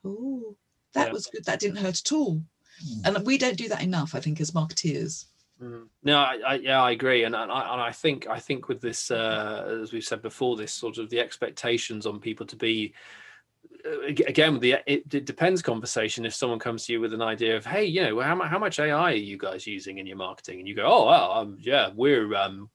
oh, 0.07 0.57
that 0.95 1.09
yeah. 1.09 1.13
was 1.13 1.27
good. 1.27 1.45
That 1.45 1.61
didn't 1.61 1.77
hurt 1.77 2.01
at 2.01 2.13
all. 2.13 2.43
Mm. 2.83 3.17
And 3.17 3.27
we 3.27 3.37
don't 3.37 3.59
do 3.59 3.69
that 3.69 3.83
enough, 3.83 4.15
I 4.15 4.21
think, 4.21 4.41
as 4.41 4.53
marketeers. 4.53 5.27
Mm. 5.63 5.89
No, 6.05 6.19
I, 6.19 6.39
I, 6.47 6.55
yeah, 6.55 6.83
I 6.83 6.93
agree, 6.93 7.25
and, 7.25 7.35
and 7.35 7.51
I, 7.51 7.73
and 7.73 7.81
I 7.81 7.91
think 7.91 8.29
I 8.29 8.39
think 8.39 8.69
with 8.69 8.81
this, 8.81 9.11
uh, 9.11 9.81
as 9.83 9.93
we've 9.93 10.05
said 10.05 10.23
before, 10.23 10.57
this 10.57 10.73
sort 10.73 10.99
of 10.99 11.11
the 11.11 11.19
expectations 11.19 12.07
on 12.07 12.21
people 12.21 12.47
to 12.47 12.57
be 12.57 12.95
uh, 13.85 14.07
again 14.07 14.53
with 14.53 14.63
the 14.63 14.77
it, 14.87 15.13
it, 15.13 15.25
depends 15.25 15.61
conversation. 15.61 16.25
If 16.25 16.35
someone 16.35 16.61
comes 16.61 16.87
to 16.87 16.93
you 16.93 17.01
with 17.01 17.13
an 17.13 17.23
idea 17.23 17.57
of 17.57 17.67
hey 17.67 17.85
you 17.85 18.03
know 18.03 18.21
how, 18.21 18.41
how 18.43 18.59
much 18.59 18.79
ai 18.79 19.13
are 19.13 19.15
you 19.15 19.37
guys 19.37 19.67
using 19.67 19.99
in 19.99 20.07
your 20.07 20.17
marketing? 20.17 20.61
And 20.61 20.69
you 20.69 20.75
go 20.75 20.87
oh 20.87 21.07
well 21.07 21.33
um, 21.33 21.57
yeah 21.61 21.91
we're 21.95 22.35
um 22.35 22.71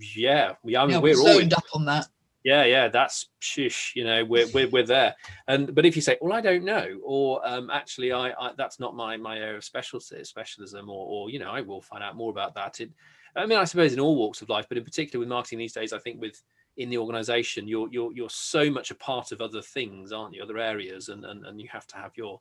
yeah 0.00 0.54
we 0.62 0.76
I 0.76 0.82
mean, 0.82 0.90
yeah, 0.90 0.98
we're, 0.98 1.22
we're 1.22 1.34
zoned 1.34 1.54
up 1.54 1.64
on 1.74 1.84
that 1.86 2.08
yeah 2.44 2.64
yeah 2.64 2.88
that's 2.88 3.26
shush 3.38 3.92
you 3.94 4.04
know 4.04 4.24
we're, 4.24 4.46
we're 4.48 4.68
we're 4.68 4.86
there. 4.86 5.14
And 5.48 5.74
but 5.74 5.86
if 5.86 5.96
you 5.96 6.02
say 6.02 6.18
well 6.20 6.32
i 6.32 6.40
don't 6.40 6.64
know 6.64 6.98
or 7.04 7.46
um 7.46 7.70
actually 7.70 8.12
i, 8.12 8.30
I 8.30 8.52
that's 8.56 8.80
not 8.80 8.96
my 8.96 9.16
my 9.16 9.38
area 9.38 9.56
of 9.56 9.64
specialty 9.64 10.24
specialism 10.24 10.88
or 10.88 11.06
or 11.06 11.30
you 11.30 11.38
know 11.38 11.50
i 11.50 11.60
will 11.60 11.80
find 11.80 12.02
out 12.02 12.16
more 12.16 12.30
about 12.30 12.54
that 12.54 12.80
it 12.80 12.90
i 13.36 13.46
mean 13.46 13.58
i 13.58 13.64
suppose 13.64 13.92
in 13.92 14.00
all 14.00 14.16
walks 14.16 14.42
of 14.42 14.48
life 14.48 14.66
but 14.68 14.78
in 14.78 14.84
particular 14.84 15.20
with 15.20 15.28
marketing 15.28 15.58
these 15.58 15.72
days 15.72 15.92
i 15.92 15.98
think 15.98 16.20
with 16.20 16.42
in 16.76 16.88
the 16.88 16.98
organization 16.98 17.68
you're 17.68 17.88
you're 17.90 18.12
you're 18.12 18.30
so 18.30 18.70
much 18.70 18.90
a 18.90 18.94
part 18.94 19.32
of 19.32 19.40
other 19.40 19.62
things 19.62 20.12
aren't 20.12 20.34
you? 20.34 20.42
Other 20.42 20.58
areas 20.58 21.08
and 21.08 21.24
and, 21.24 21.44
and 21.44 21.60
you 21.60 21.68
have 21.70 21.86
to 21.88 21.96
have 21.96 22.12
your 22.16 22.40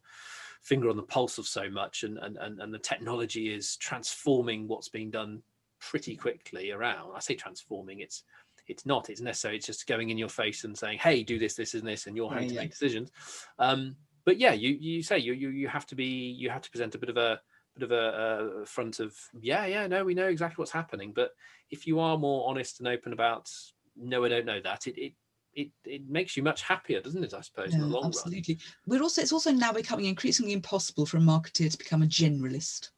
finger 0.62 0.90
on 0.90 0.96
the 0.96 1.04
pulse 1.04 1.38
of 1.38 1.48
so 1.48 1.70
much 1.70 2.04
and, 2.04 2.18
and 2.20 2.38
and 2.38 2.62
and 2.62 2.74
the 2.74 2.80
technology 2.80 3.54
is 3.54 3.76
transforming 3.78 4.68
what's 4.68 4.90
being 4.90 5.12
done 5.12 5.42
pretty 5.80 6.16
quickly 6.16 6.72
around. 6.72 7.12
I 7.16 7.20
say 7.20 7.36
transforming 7.36 8.00
it's 8.00 8.24
it's 8.72 8.86
not 8.86 9.10
it's 9.10 9.22
necessary 9.22 9.58
it's 9.58 9.66
just 9.66 9.86
going 9.86 10.10
in 10.10 10.18
your 10.18 10.30
face 10.30 10.64
and 10.64 10.78
saying 10.78 10.98
hey 10.98 11.24
do 11.24 11.38
this 11.38 11.56
this 11.56 11.74
and 11.74 11.88
this 11.88 12.08
and 12.08 12.16
you're 12.16 12.32
having 12.32 12.50
to 12.50 12.56
make 12.56 12.72
decisions 12.72 13.12
um, 13.60 13.96
but 14.26 14.38
yeah 14.38 14.54
you 14.54 14.72
you 14.80 15.04
say 15.04 15.18
you, 15.18 15.34
you 15.34 15.50
you 15.50 15.68
have 15.68 15.86
to 15.86 15.96
be 15.96 16.06
you 16.06 16.50
have 16.50 16.62
to 16.62 16.72
present 16.72 16.96
a 16.96 16.98
bit 16.98 17.10
of 17.10 17.18
a 17.18 17.40
bit 17.76 17.84
of 17.84 17.92
a, 17.92 18.62
a, 18.62 18.66
front 18.66 19.00
of 19.00 19.16
yeah 19.40 19.66
yeah 19.66 19.88
no 19.88 20.04
we 20.04 20.14
know 20.14 20.28
exactly 20.28 20.62
what's 20.62 20.72
happening 20.72 21.12
but 21.14 21.32
if 21.70 21.86
you 21.86 22.00
are 22.00 22.18
more 22.18 22.50
honest 22.50 22.80
and 22.80 22.88
open 22.88 23.14
about 23.14 23.50
no 23.96 24.24
i 24.26 24.30
don't 24.30 24.46
know 24.46 24.62
that 24.62 24.88
it 24.88 24.98
it 24.98 25.14
it, 25.54 25.70
it 25.84 26.10
makes 26.10 26.38
you 26.38 26.44
much 26.44 26.62
happier, 26.62 27.02
doesn't 27.02 27.26
it? 27.26 27.34
I 27.34 27.42
suppose 27.42 27.72
yeah, 27.72 27.76
in 27.76 27.82
the 27.82 27.88
long 27.88 28.06
absolutely. 28.06 28.32
run. 28.32 28.40
Absolutely. 28.40 28.60
We're 28.88 29.04
also 29.04 29.22
it's 29.22 29.34
also 29.34 29.52
now 29.52 29.74
becoming 29.74 30.06
increasingly 30.06 30.54
impossible 30.54 31.06
for 31.06 31.18
a 31.18 31.20
marketer 31.20 31.70
to 31.70 31.78
become 31.78 32.04
a 32.04 32.06
generalist. 32.06 32.92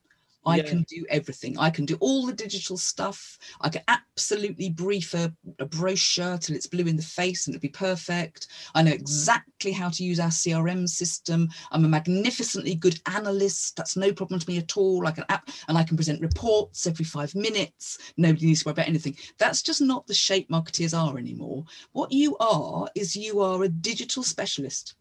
I 0.46 0.58
yeah. 0.58 0.64
can 0.64 0.84
do 0.84 1.06
everything. 1.10 1.58
I 1.58 1.70
can 1.70 1.86
do 1.86 1.98
all 2.00 2.26
the 2.26 2.34
digital 2.34 2.78
stuff. 2.78 3.38
I 3.62 3.70
can 3.70 3.82
absolutely 3.88 4.70
brief 4.70 5.14
a, 5.14 5.34
a, 5.60 5.66
brochure 5.66 6.38
till 6.38 6.56
it's 6.56 6.68
blue 6.68 6.86
in 6.86 6.98
the 6.98 7.04
face 7.04 7.48
and 7.48 7.56
it'll 7.56 7.62
be 7.62 7.70
perfect. 7.70 8.48
I 8.76 8.84
know 8.84 8.92
exactly 8.92 9.72
how 9.72 9.90
to 9.90 10.04
use 10.04 10.20
our 10.20 10.30
CRM 10.30 10.88
system. 10.88 11.50
I'm 11.72 11.86
a 11.86 11.90
magnificently 11.90 12.76
good 12.76 13.00
analyst. 13.08 13.76
That's 13.78 13.96
no 13.96 14.12
problem 14.12 14.40
to 14.40 14.50
me 14.50 14.58
at 14.58 14.78
all. 14.78 15.08
I 15.08 15.12
can 15.12 15.26
app 15.30 15.50
and 15.68 15.78
I 15.78 15.84
can 15.84 15.98
present 15.98 16.22
reports 16.22 16.88
every 16.88 17.06
five 17.06 17.34
minutes. 17.36 17.98
Nobody 18.18 18.48
needs 18.48 18.64
to 18.64 18.70
worry 18.70 18.74
about 18.74 18.88
anything. 18.88 19.18
That's 19.38 19.62
just 19.62 19.82
not 19.82 20.08
the 20.08 20.14
shape 20.14 20.50
marketeers 20.50 20.98
are 20.98 21.18
anymore. 21.18 21.64
What 21.94 22.12
you 22.12 22.38
are 22.38 22.88
is 22.96 23.16
you 23.16 23.42
are 23.42 23.64
a 23.64 23.70
digital 23.70 24.24
specialist. 24.24 24.96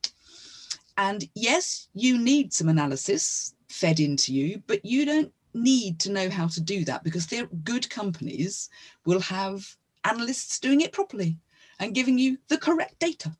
And 0.96 1.24
yes, 1.34 1.88
you 1.94 2.18
need 2.18 2.52
some 2.52 2.68
analysis 2.68 3.54
fed 3.72 4.00
into 4.00 4.32
you, 4.32 4.62
but 4.66 4.84
you 4.84 5.04
don't 5.04 5.32
need 5.54 5.98
to 6.00 6.12
know 6.12 6.30
how 6.30 6.46
to 6.46 6.60
do 6.60 6.84
that 6.84 7.04
because 7.04 7.26
they're 7.26 7.46
good 7.64 7.88
companies 7.90 8.68
will 9.04 9.20
have 9.20 9.76
analysts 10.04 10.58
doing 10.58 10.80
it 10.80 10.92
properly 10.92 11.38
and 11.78 11.94
giving 11.94 12.18
you 12.18 12.38
the 12.48 12.58
correct 12.58 12.98
data. 12.98 13.34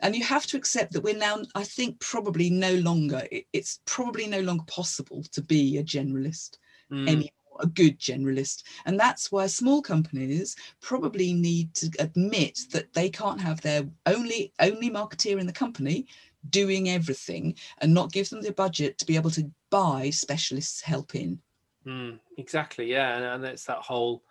And 0.00 0.16
you 0.16 0.24
have 0.24 0.46
to 0.46 0.56
accept 0.56 0.92
that 0.92 1.02
we're 1.02 1.16
now, 1.16 1.42
I 1.54 1.62
think, 1.62 2.00
probably 2.00 2.50
no 2.50 2.74
longer, 2.74 3.22
it's 3.52 3.80
probably 3.84 4.26
no 4.26 4.40
longer 4.40 4.64
possible 4.66 5.22
to 5.30 5.40
be 5.40 5.78
a 5.78 5.84
generalist 5.84 6.58
mm. 6.90 7.08
anymore, 7.08 7.30
a 7.60 7.66
good 7.66 8.00
generalist. 8.00 8.64
And 8.84 8.98
that's 8.98 9.30
why 9.30 9.46
small 9.46 9.80
companies 9.80 10.56
probably 10.80 11.32
need 11.32 11.72
to 11.74 11.90
admit 12.00 12.60
that 12.72 12.92
they 12.94 13.10
can't 13.10 13.40
have 13.40 13.60
their 13.60 13.84
only 14.06 14.52
only 14.58 14.90
marketeer 14.90 15.38
in 15.38 15.46
the 15.46 15.52
company 15.52 16.08
doing 16.48 16.88
everything 16.88 17.54
and 17.78 17.94
not 17.94 18.12
give 18.12 18.30
them 18.30 18.42
the 18.42 18.52
budget 18.52 18.98
to 18.98 19.06
be 19.06 19.16
able 19.16 19.30
to 19.30 19.50
buy 19.70 20.10
specialists 20.10 20.80
help 20.80 21.14
in. 21.14 21.40
Mm, 21.86 22.18
exactly, 22.38 22.90
yeah, 22.90 23.16
and, 23.16 23.24
and 23.24 23.44
it's 23.44 23.64
that 23.64 23.78
whole 23.78 24.22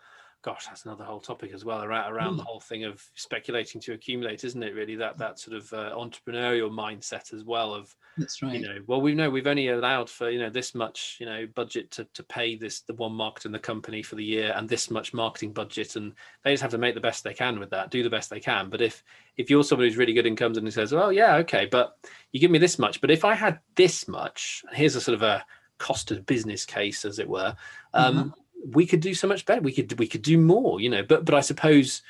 gosh, 0.44 0.66
that's 0.66 0.86
another 0.86 1.04
whole 1.04 1.20
topic 1.20 1.52
as 1.54 1.64
well 1.64 1.84
around 1.84 2.12
around 2.12 2.34
mm. 2.34 2.38
the 2.38 2.44
whole 2.44 2.60
thing 2.60 2.84
of 2.84 3.04
speculating 3.16 3.80
to 3.82 3.94
accumulate, 3.94 4.44
isn't 4.44 4.64
it? 4.64 4.74
Really, 4.74 4.96
that 4.96 5.18
that 5.18 5.40
sort 5.40 5.56
of 5.56 5.72
uh, 5.74 5.92
entrepreneurial 5.96 6.72
mindset 6.72 7.34
as 7.34 7.44
well. 7.44 7.74
Of 7.74 7.96
that's 8.18 8.42
right. 8.42 8.54
You 8.54 8.62
know, 8.62 8.78
well, 8.88 9.02
we 9.02 9.14
know 9.14 9.30
we've 9.30 9.48
only 9.48 9.70
allowed 9.70 10.10
for 10.10 10.30
you 10.30 10.40
know 10.40 10.50
this 10.50 10.74
much 10.74 11.18
you 11.20 11.26
know 11.26 11.48
budget 11.54 11.92
to 11.92 12.06
to 12.14 12.24
pay 12.24 12.56
this 12.56 12.82
the 12.82 12.96
one 12.96 13.14
market 13.14 13.46
in 13.46 13.52
the 13.52 13.60
company 13.60 14.02
for 14.02 14.16
the 14.16 14.24
year, 14.24 14.54
and 14.56 14.68
this 14.68 14.90
much 14.90 15.14
marketing 15.14 15.54
budget, 15.54 15.96
and 15.96 16.14
they 16.44 16.54
just 16.54 16.64
have 16.64 16.72
to 16.72 16.78
make 16.78 16.96
the 16.96 17.02
best 17.02 17.24
they 17.24 17.34
can 17.34 17.60
with 17.60 17.70
that, 17.70 17.92
do 17.92 18.02
the 18.02 18.10
best 18.10 18.30
they 18.30 18.40
can. 18.40 18.70
But 18.70 18.82
if 18.82 19.04
if 19.38 19.50
you're 19.50 19.64
somebody 19.64 19.90
who's 19.90 19.98
really 19.98 20.14
good 20.14 20.26
and 20.26 20.38
comes 20.38 20.58
in 20.58 20.66
and 20.66 20.74
says, 20.74 20.92
well, 20.92 21.12
yeah, 21.12 21.36
okay, 21.38 21.68
but 21.70 21.98
you 22.32 22.40
give 22.40 22.52
me 22.52 22.60
this 22.60 22.80
much, 22.80 23.00
but 23.00 23.12
if 23.12 23.24
I 23.24 23.36
had 23.36 23.60
this 23.76 24.08
much, 24.08 24.64
here's 24.74 24.96
a 24.96 25.02
sort 25.02 25.16
of 25.16 25.24
a 25.24 25.46
cost 25.78 26.12
of 26.12 26.26
business 26.26 26.66
case, 26.66 27.06
as 27.06 27.20
it 27.20 27.30
were. 27.30 27.56
Um, 27.94 28.16
mm-hmm 28.16 28.41
we 28.70 28.86
could 28.86 29.00
do 29.00 29.14
so 29.14 29.28
much 29.28 29.46
better. 29.46 29.62
We 29.62 29.74
could 29.74 29.98
we 30.00 30.08
could 30.08 30.22
do 30.22 30.38
more, 30.38 30.80
you 30.80 30.90
know. 30.90 31.04
But 31.04 31.26
but 31.26 31.36
I 31.36 31.42
suppose 31.42 32.02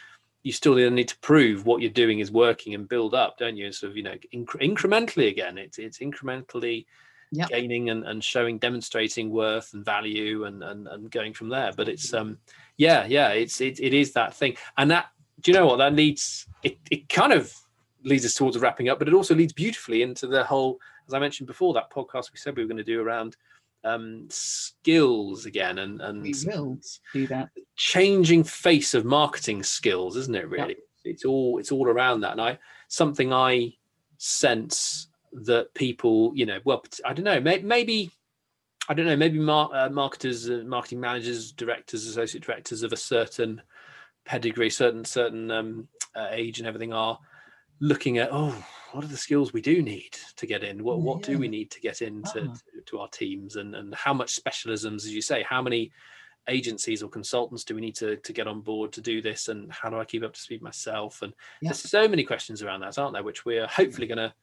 you 0.43 0.51
still 0.51 0.75
need 0.75 1.07
to 1.07 1.19
prove 1.19 1.65
what 1.65 1.81
you're 1.81 1.91
doing 1.91 2.19
is 2.19 2.31
working 2.31 2.73
and 2.73 2.89
build 2.89 3.13
up, 3.13 3.37
don't 3.37 3.57
you? 3.57 3.65
And 3.65 3.75
sort 3.75 3.91
of 3.91 3.97
you 3.97 4.03
know 4.03 4.15
incre- 4.33 4.61
incrementally 4.61 5.29
again. 5.29 5.57
It's 5.57 5.77
it's 5.77 5.99
incrementally 5.99 6.85
yep. 7.31 7.49
gaining 7.49 7.89
and, 7.89 8.05
and 8.05 8.23
showing, 8.23 8.57
demonstrating 8.57 9.29
worth 9.29 9.73
and 9.73 9.85
value, 9.85 10.45
and, 10.45 10.63
and 10.63 10.87
and 10.87 11.11
going 11.11 11.33
from 11.33 11.49
there. 11.49 11.71
But 11.75 11.89
it's 11.89 12.13
um 12.13 12.37
yeah 12.77 13.05
yeah 13.05 13.29
it's 13.29 13.61
it, 13.61 13.79
it 13.79 13.93
is 13.93 14.13
that 14.13 14.33
thing, 14.33 14.57
and 14.77 14.91
that 14.91 15.07
do 15.41 15.51
you 15.51 15.57
know 15.57 15.65
what 15.65 15.77
that 15.77 15.93
leads 15.93 16.47
it 16.63 16.77
it 16.89 17.09
kind 17.09 17.33
of 17.33 17.53
leads 18.03 18.25
us 18.25 18.33
towards 18.33 18.57
wrapping 18.57 18.89
up, 18.89 18.99
but 18.99 19.07
it 19.07 19.13
also 19.13 19.35
leads 19.35 19.53
beautifully 19.53 20.01
into 20.01 20.27
the 20.27 20.43
whole 20.43 20.79
as 21.07 21.13
I 21.13 21.19
mentioned 21.19 21.47
before 21.47 21.73
that 21.75 21.91
podcast 21.91 22.31
we 22.31 22.37
said 22.37 22.55
we 22.55 22.63
were 22.63 22.67
going 22.67 22.77
to 22.77 22.83
do 22.83 23.01
around 23.01 23.37
um, 23.83 24.27
skills 24.29 25.45
again 25.45 25.79
and 25.79 26.01
and 26.01 26.21
we 26.21 26.33
will 26.45 26.77
do 27.13 27.27
that. 27.27 27.49
changing 27.75 28.43
face 28.43 28.93
of 28.93 29.05
marketing 29.05 29.63
skills 29.63 30.15
isn't 30.15 30.35
it 30.35 30.47
really? 30.49 30.75
It's 31.03 31.25
all 31.25 31.57
it's 31.57 31.71
all 31.71 31.87
around 31.87 32.21
that. 32.21 32.33
And 32.33 32.41
i 32.41 32.59
something 32.87 33.33
i 33.33 33.73
sense 34.17 35.07
that 35.31 35.73
people 35.73 36.31
you 36.35 36.45
know 36.45 36.59
well 36.65 36.83
i 37.05 37.13
don't 37.13 37.23
know 37.25 37.39
maybe 37.39 38.11
i 38.89 38.93
don't 38.93 39.05
know 39.05 39.15
maybe 39.15 39.39
mar- 39.39 39.69
uh, 39.73 39.89
marketers 39.89 40.49
uh, 40.49 40.61
marketing 40.65 40.99
managers 40.99 41.53
directors 41.53 42.05
associate 42.05 42.43
directors 42.43 42.83
of 42.83 42.91
a 42.91 42.97
certain 42.97 43.61
pedigree 44.25 44.69
certain 44.69 45.05
certain 45.05 45.49
um, 45.49 45.87
uh, 46.15 46.27
age 46.31 46.59
and 46.59 46.67
everything 46.67 46.91
are 46.93 47.17
looking 47.79 48.17
at 48.17 48.29
oh 48.31 48.53
what 48.91 49.03
are 49.03 49.07
the 49.07 49.17
skills 49.17 49.53
we 49.53 49.61
do 49.61 49.81
need 49.81 50.17
to 50.35 50.45
get 50.45 50.63
in? 50.63 50.83
What 50.83 51.01
what 51.01 51.21
do 51.21 51.37
we 51.37 51.47
need 51.47 51.71
to 51.71 51.79
get 51.79 52.01
into 52.01 52.41
uh-huh. 52.41 52.53
to, 52.75 52.81
to, 52.85 52.99
our 52.99 53.07
teams? 53.09 53.55
And 53.55 53.75
and 53.75 53.93
how 53.95 54.13
much 54.13 54.35
specialisms 54.35 55.05
as 55.05 55.13
you 55.13 55.21
say 55.21 55.43
how 55.43 55.61
many 55.61 55.91
agencies 56.49 57.03
or 57.03 57.09
consultants 57.09 57.63
do 57.63 57.75
we 57.75 57.81
need 57.81 57.95
to, 57.95 58.17
to 58.17 58.33
get 58.33 58.47
on 58.47 58.61
board 58.61 58.91
to 58.93 59.01
do 59.01 59.21
this? 59.21 59.47
And 59.47 59.71
how 59.71 59.89
do 59.89 59.99
i 59.99 60.05
keep 60.05 60.23
up 60.23 60.33
to 60.33 60.39
speed 60.39 60.61
myself? 60.61 61.21
And 61.21 61.33
there's 61.61 61.79
so 61.79 62.07
many 62.07 62.23
questions 62.23 62.61
around 62.61 62.81
that 62.81 62.97
aren't 62.97 63.13
there 63.13 63.23
which 63.23 63.45
we're 63.45 63.67
hopefully 63.67 64.07
going 64.07 64.17
to 64.17 64.33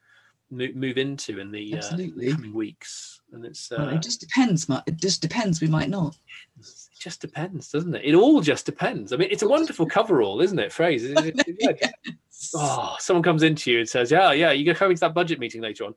move 0.51 0.97
into 0.97 1.41
in 1.41 1.51
the 1.51 1.75
uh, 1.75 1.91
coming 1.91 2.55
weeks. 2.55 3.21
And 3.33 3.45
it's 3.45 3.71
uh, 3.71 3.77
well, 3.79 3.89
it 3.91 4.03
just 4.03 4.21
depends 4.21 4.67
it 4.87 4.97
just 4.97 5.21
depends 5.21 5.61
we 5.61 5.69
might 5.69 5.91
not. 5.91 6.17
It 6.59 6.67
just 6.99 7.21
depends 7.21 7.71
doesn't 7.71 7.95
it? 7.95 8.05
It 8.05 8.15
all 8.15 8.41
just 8.41 8.65
depends. 8.65 9.13
I 9.13 9.17
mean 9.17 9.29
it's 9.31 9.43
a 9.43 9.49
wonderful 9.49 9.87
coverall 9.87 10.41
isn't 10.41 10.59
it? 10.59 10.73
Phrase 10.73 11.05
oh, 12.55 12.97
someone 12.99 13.23
comes 13.23 13.43
into 13.43 13.71
you 13.71 13.81
and 13.81 13.89
says, 13.89 14.11
"Yeah, 14.11 14.33
yeah, 14.33 14.53
you 14.53 14.65
go 14.65 14.75
coming 14.75 14.97
to 14.97 15.01
that 15.01 15.15
budget 15.15 15.39
meeting 15.39 15.63
later 15.63 15.85
on." 15.85 15.95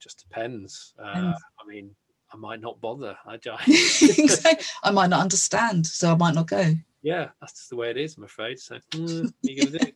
Just 0.00 0.20
depends. 0.26 0.94
Uh, 0.98 1.32
I 1.34 1.66
mean, 1.68 1.90
I 2.32 2.36
might 2.36 2.60
not 2.60 2.80
bother. 2.80 3.16
I. 3.26 3.38
I 4.82 4.90
might 4.90 5.10
not 5.10 5.20
understand, 5.20 5.86
so 5.86 6.12
I 6.12 6.16
might 6.16 6.34
not 6.34 6.48
go. 6.48 6.74
Yeah, 7.02 7.28
that's 7.40 7.52
just 7.54 7.70
the 7.70 7.76
way 7.76 7.90
it 7.90 7.96
is. 7.96 8.16
I'm 8.16 8.24
afraid. 8.24 8.58
So, 8.58 8.78
mm, 8.92 9.32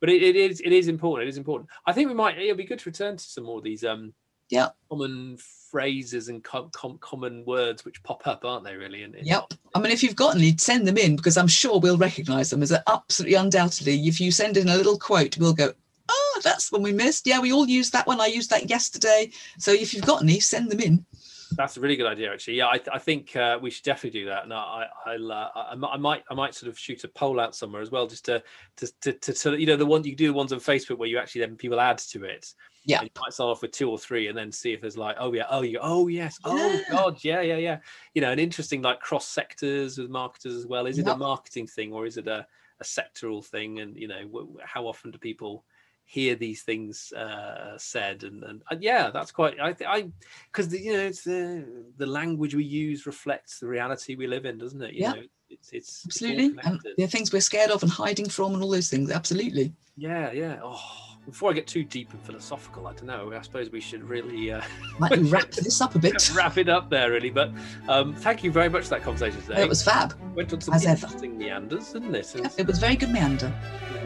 but 0.00 0.10
it, 0.10 0.22
it 0.22 0.36
is 0.36 0.60
it 0.60 0.72
is 0.72 0.88
important. 0.88 1.28
It 1.28 1.30
is 1.30 1.38
important. 1.38 1.70
I 1.86 1.92
think 1.92 2.08
we 2.08 2.14
might. 2.14 2.38
It'll 2.38 2.56
be 2.56 2.64
good 2.64 2.78
to 2.80 2.88
return 2.88 3.16
to 3.16 3.24
some 3.24 3.44
more 3.44 3.58
of 3.58 3.64
these 3.64 3.84
um 3.84 4.14
yeah. 4.48 4.68
common 4.90 5.38
phrases 5.70 6.28
and 6.28 6.42
com- 6.42 6.70
com- 6.72 6.98
common 6.98 7.44
words 7.44 7.84
which 7.84 8.02
pop 8.02 8.26
up 8.26 8.44
aren't 8.44 8.64
they 8.64 8.74
really? 8.76 9.02
In, 9.02 9.14
in 9.14 9.24
yep. 9.24 9.52
I 9.74 9.80
mean 9.80 9.92
if 9.92 10.02
you've 10.02 10.16
got 10.16 10.36
any 10.36 10.56
send 10.56 10.88
them 10.88 10.96
in 10.96 11.16
because 11.16 11.36
i'm 11.36 11.46
sure 11.46 11.78
we'll 11.78 11.98
recognize 11.98 12.50
them 12.50 12.62
as 12.62 12.72
absolutely 12.86 13.34
undoubtedly. 13.34 13.94
If 14.06 14.20
you 14.20 14.30
send 14.30 14.56
in 14.56 14.68
a 14.68 14.76
little 14.76 14.98
quote 14.98 15.36
we'll 15.38 15.54
go 15.54 15.72
oh 16.08 16.40
that's 16.42 16.72
one 16.72 16.82
we 16.82 16.92
missed. 16.92 17.26
Yeah 17.26 17.40
we 17.40 17.52
all 17.52 17.68
used 17.68 17.92
that 17.92 18.06
one. 18.06 18.20
I 18.20 18.26
used 18.26 18.50
that 18.50 18.70
yesterday. 18.70 19.30
So 19.58 19.72
if 19.72 19.92
you've 19.92 20.06
got 20.06 20.22
any 20.22 20.40
send 20.40 20.70
them 20.70 20.80
in 20.80 21.04
that's 21.50 21.76
a 21.76 21.80
really 21.80 21.96
good 21.96 22.06
idea, 22.06 22.32
actually. 22.32 22.56
Yeah, 22.56 22.66
I, 22.66 22.80
I 22.92 22.98
think 22.98 23.34
uh, 23.36 23.58
we 23.60 23.70
should 23.70 23.84
definitely 23.84 24.20
do 24.20 24.26
that. 24.26 24.44
And 24.44 24.52
I, 24.52 24.86
I, 25.06 25.14
uh, 25.14 25.48
I, 25.54 25.74
I, 25.92 25.96
might, 25.96 26.24
I 26.30 26.34
might 26.34 26.54
sort 26.54 26.70
of 26.70 26.78
shoot 26.78 27.04
a 27.04 27.08
poll 27.08 27.40
out 27.40 27.54
somewhere 27.54 27.82
as 27.82 27.90
well, 27.90 28.06
just 28.06 28.24
to, 28.26 28.42
to, 28.76 28.92
to, 29.00 29.12
to, 29.12 29.32
to 29.32 29.60
you 29.60 29.66
know, 29.66 29.76
the 29.76 29.86
one 29.86 30.04
you 30.04 30.16
do 30.16 30.28
the 30.28 30.32
ones 30.32 30.52
on 30.52 30.60
Facebook 30.60 30.98
where 30.98 31.08
you 31.08 31.18
actually 31.18 31.42
then 31.42 31.56
people 31.56 31.80
add 31.80 31.98
to 31.98 32.24
it. 32.24 32.52
Yeah, 32.84 33.02
you 33.02 33.10
might 33.20 33.34
start 33.34 33.50
off 33.50 33.62
with 33.62 33.72
two 33.72 33.90
or 33.90 33.98
three, 33.98 34.28
and 34.28 34.38
then 34.38 34.50
see 34.50 34.72
if 34.72 34.80
there's 34.80 34.96
like, 34.96 35.16
oh 35.18 35.32
yeah, 35.34 35.44
oh 35.50 35.62
you, 35.62 35.78
oh 35.82 36.08
yes, 36.08 36.38
oh 36.44 36.56
yeah. 36.56 36.80
god, 36.90 37.18
yeah, 37.22 37.40
yeah, 37.42 37.56
yeah. 37.56 37.78
You 38.14 38.22
know, 38.22 38.32
an 38.32 38.38
interesting 38.38 38.80
like 38.80 39.00
cross 39.00 39.26
sectors 39.26 39.98
with 39.98 40.10
marketers 40.10 40.54
as 40.54 40.66
well. 40.66 40.86
Is 40.86 40.98
it 40.98 41.06
a 41.06 41.16
marketing 41.16 41.66
thing 41.66 41.92
or 41.92 42.06
is 42.06 42.16
it 42.16 42.26
a, 42.26 42.46
a 42.80 42.84
sectoral 42.84 43.44
thing? 43.44 43.80
And 43.80 43.96
you 43.96 44.08
know, 44.08 44.56
how 44.64 44.86
often 44.86 45.10
do 45.10 45.18
people 45.18 45.64
hear 46.10 46.34
these 46.34 46.62
things 46.62 47.12
uh, 47.12 47.76
said 47.76 48.22
and, 48.22 48.42
and, 48.42 48.62
and 48.70 48.82
yeah 48.82 49.10
that's 49.10 49.30
quite 49.30 49.60
i 49.60 49.74
think 49.74 49.90
i 49.90 50.08
because 50.50 50.72
you 50.72 50.94
know 50.94 51.00
it's 51.00 51.22
the 51.22 51.62
the 51.98 52.06
language 52.06 52.54
we 52.54 52.64
use 52.64 53.04
reflects 53.04 53.60
the 53.60 53.68
reality 53.68 54.14
we 54.14 54.26
live 54.26 54.46
in 54.46 54.56
doesn't 54.56 54.80
it? 54.80 54.94
You 54.94 55.02
yeah. 55.02 55.12
know 55.12 55.22
it's 55.50 55.70
it's 55.72 56.04
absolutely. 56.06 56.46
It's 56.46 56.66
and 56.66 56.80
the 56.96 57.06
things 57.06 57.32
we're 57.32 57.40
scared 57.40 57.70
of 57.70 57.82
and 57.82 57.90
hiding 57.90 58.28
from 58.28 58.54
and 58.54 58.62
all 58.62 58.70
those 58.70 58.88
things. 58.88 59.10
Absolutely. 59.10 59.72
Yeah 59.96 60.30
yeah. 60.32 60.60
Oh 60.62 61.16
before 61.28 61.50
I 61.50 61.52
get 61.52 61.66
too 61.66 61.84
deep 61.84 62.10
and 62.12 62.20
philosophical, 62.22 62.86
I 62.86 62.94
don't 62.94 63.06
know. 63.06 63.32
I 63.32 63.42
suppose 63.42 63.70
we 63.70 63.80
should 63.80 64.02
really 64.02 64.50
uh, 64.50 64.62
might 64.98 65.18
wrap 65.18 65.50
this 65.50 65.80
up 65.80 65.94
a 65.94 65.98
bit. 65.98 66.30
wrap 66.34 66.56
it 66.56 66.68
up 66.68 66.88
there, 66.88 67.10
really. 67.10 67.30
But 67.30 67.50
um, 67.88 68.14
thank 68.14 68.42
you 68.42 68.50
very 68.50 68.68
much 68.68 68.84
for 68.84 68.90
that 68.90 69.02
conversation 69.02 69.40
today. 69.42 69.62
It 69.62 69.68
was 69.68 69.82
fab. 69.82 70.14
Went 70.34 70.52
on 70.52 70.60
some 70.60 70.74
As 70.74 70.86
interesting 70.86 71.32
ever. 71.32 71.38
meanders, 71.38 71.92
didn't 71.92 72.14
it? 72.14 72.32
Yeah, 72.34 72.48
it 72.56 72.66
was 72.66 72.78
very 72.78 72.96
good 72.96 73.10
meander. 73.10 73.52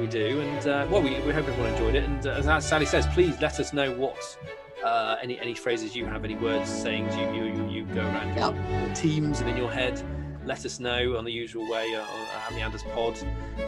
We 0.00 0.06
do, 0.06 0.40
and 0.40 0.66
uh, 0.66 0.86
well, 0.90 1.02
we, 1.02 1.10
we 1.20 1.32
hope 1.32 1.46
everyone 1.48 1.72
enjoyed 1.72 1.94
it. 1.94 2.04
And 2.04 2.26
uh, 2.26 2.42
as 2.44 2.66
Sally 2.66 2.86
says, 2.86 3.06
please 3.08 3.40
let 3.40 3.60
us 3.60 3.72
know 3.72 3.92
what 3.92 4.18
uh, 4.84 5.16
any 5.22 5.38
any 5.38 5.54
phrases 5.54 5.94
you 5.94 6.06
have, 6.06 6.24
any 6.24 6.34
words, 6.34 6.68
sayings 6.68 7.14
you 7.16 7.30
you 7.32 7.68
you 7.68 7.84
go 7.86 8.00
around 8.00 8.36
yep. 8.36 8.54
your, 8.70 8.80
your 8.80 8.94
teams 8.94 9.40
and 9.40 9.48
in 9.48 9.56
your 9.56 9.70
head 9.70 10.02
let 10.44 10.64
us 10.64 10.80
know 10.80 11.16
on 11.16 11.24
the 11.24 11.32
usual 11.32 11.68
way 11.70 11.94
uh, 11.94 12.02
on 12.46 12.54
Meanders 12.54 12.82
Pod. 12.94 13.18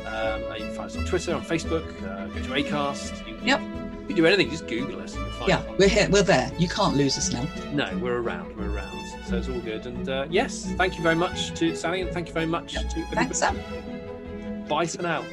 Um, 0.06 0.42
you 0.52 0.66
can 0.66 0.74
find 0.74 0.90
us 0.90 0.96
on 0.96 1.04
Twitter, 1.04 1.34
on 1.34 1.44
Facebook, 1.44 1.86
uh, 2.04 2.26
go 2.26 2.42
to 2.42 2.50
Acast. 2.50 3.26
You, 3.26 3.38
yep. 3.44 3.60
You 3.60 4.08
can 4.08 4.16
do 4.16 4.26
anything, 4.26 4.50
just 4.50 4.66
Google 4.66 5.00
us. 5.00 5.16
yeah, 5.46 5.62
we're 5.78 5.88
here, 5.88 6.08
we're 6.10 6.22
there. 6.22 6.52
You 6.58 6.68
can't 6.68 6.94
lose 6.94 7.16
us 7.16 7.32
now. 7.32 7.46
No, 7.72 7.96
we're 7.98 8.20
around, 8.20 8.54
we're 8.56 8.70
around. 8.70 8.94
So 9.26 9.38
it's 9.38 9.48
all 9.48 9.60
good. 9.60 9.86
And 9.86 10.08
uh, 10.08 10.26
yes, 10.28 10.70
thank 10.76 10.96
you 10.96 11.02
very 11.02 11.14
much 11.14 11.54
to 11.58 11.74
Sally, 11.74 12.02
and 12.02 12.10
thank 12.10 12.28
you 12.28 12.34
very 12.34 12.46
much 12.46 12.74
yep. 12.74 12.90
to 12.90 13.04
Thanks, 13.06 13.38
Sam. 13.38 13.58
Bye 14.68 14.86
for 14.86 15.02
now. 15.02 15.24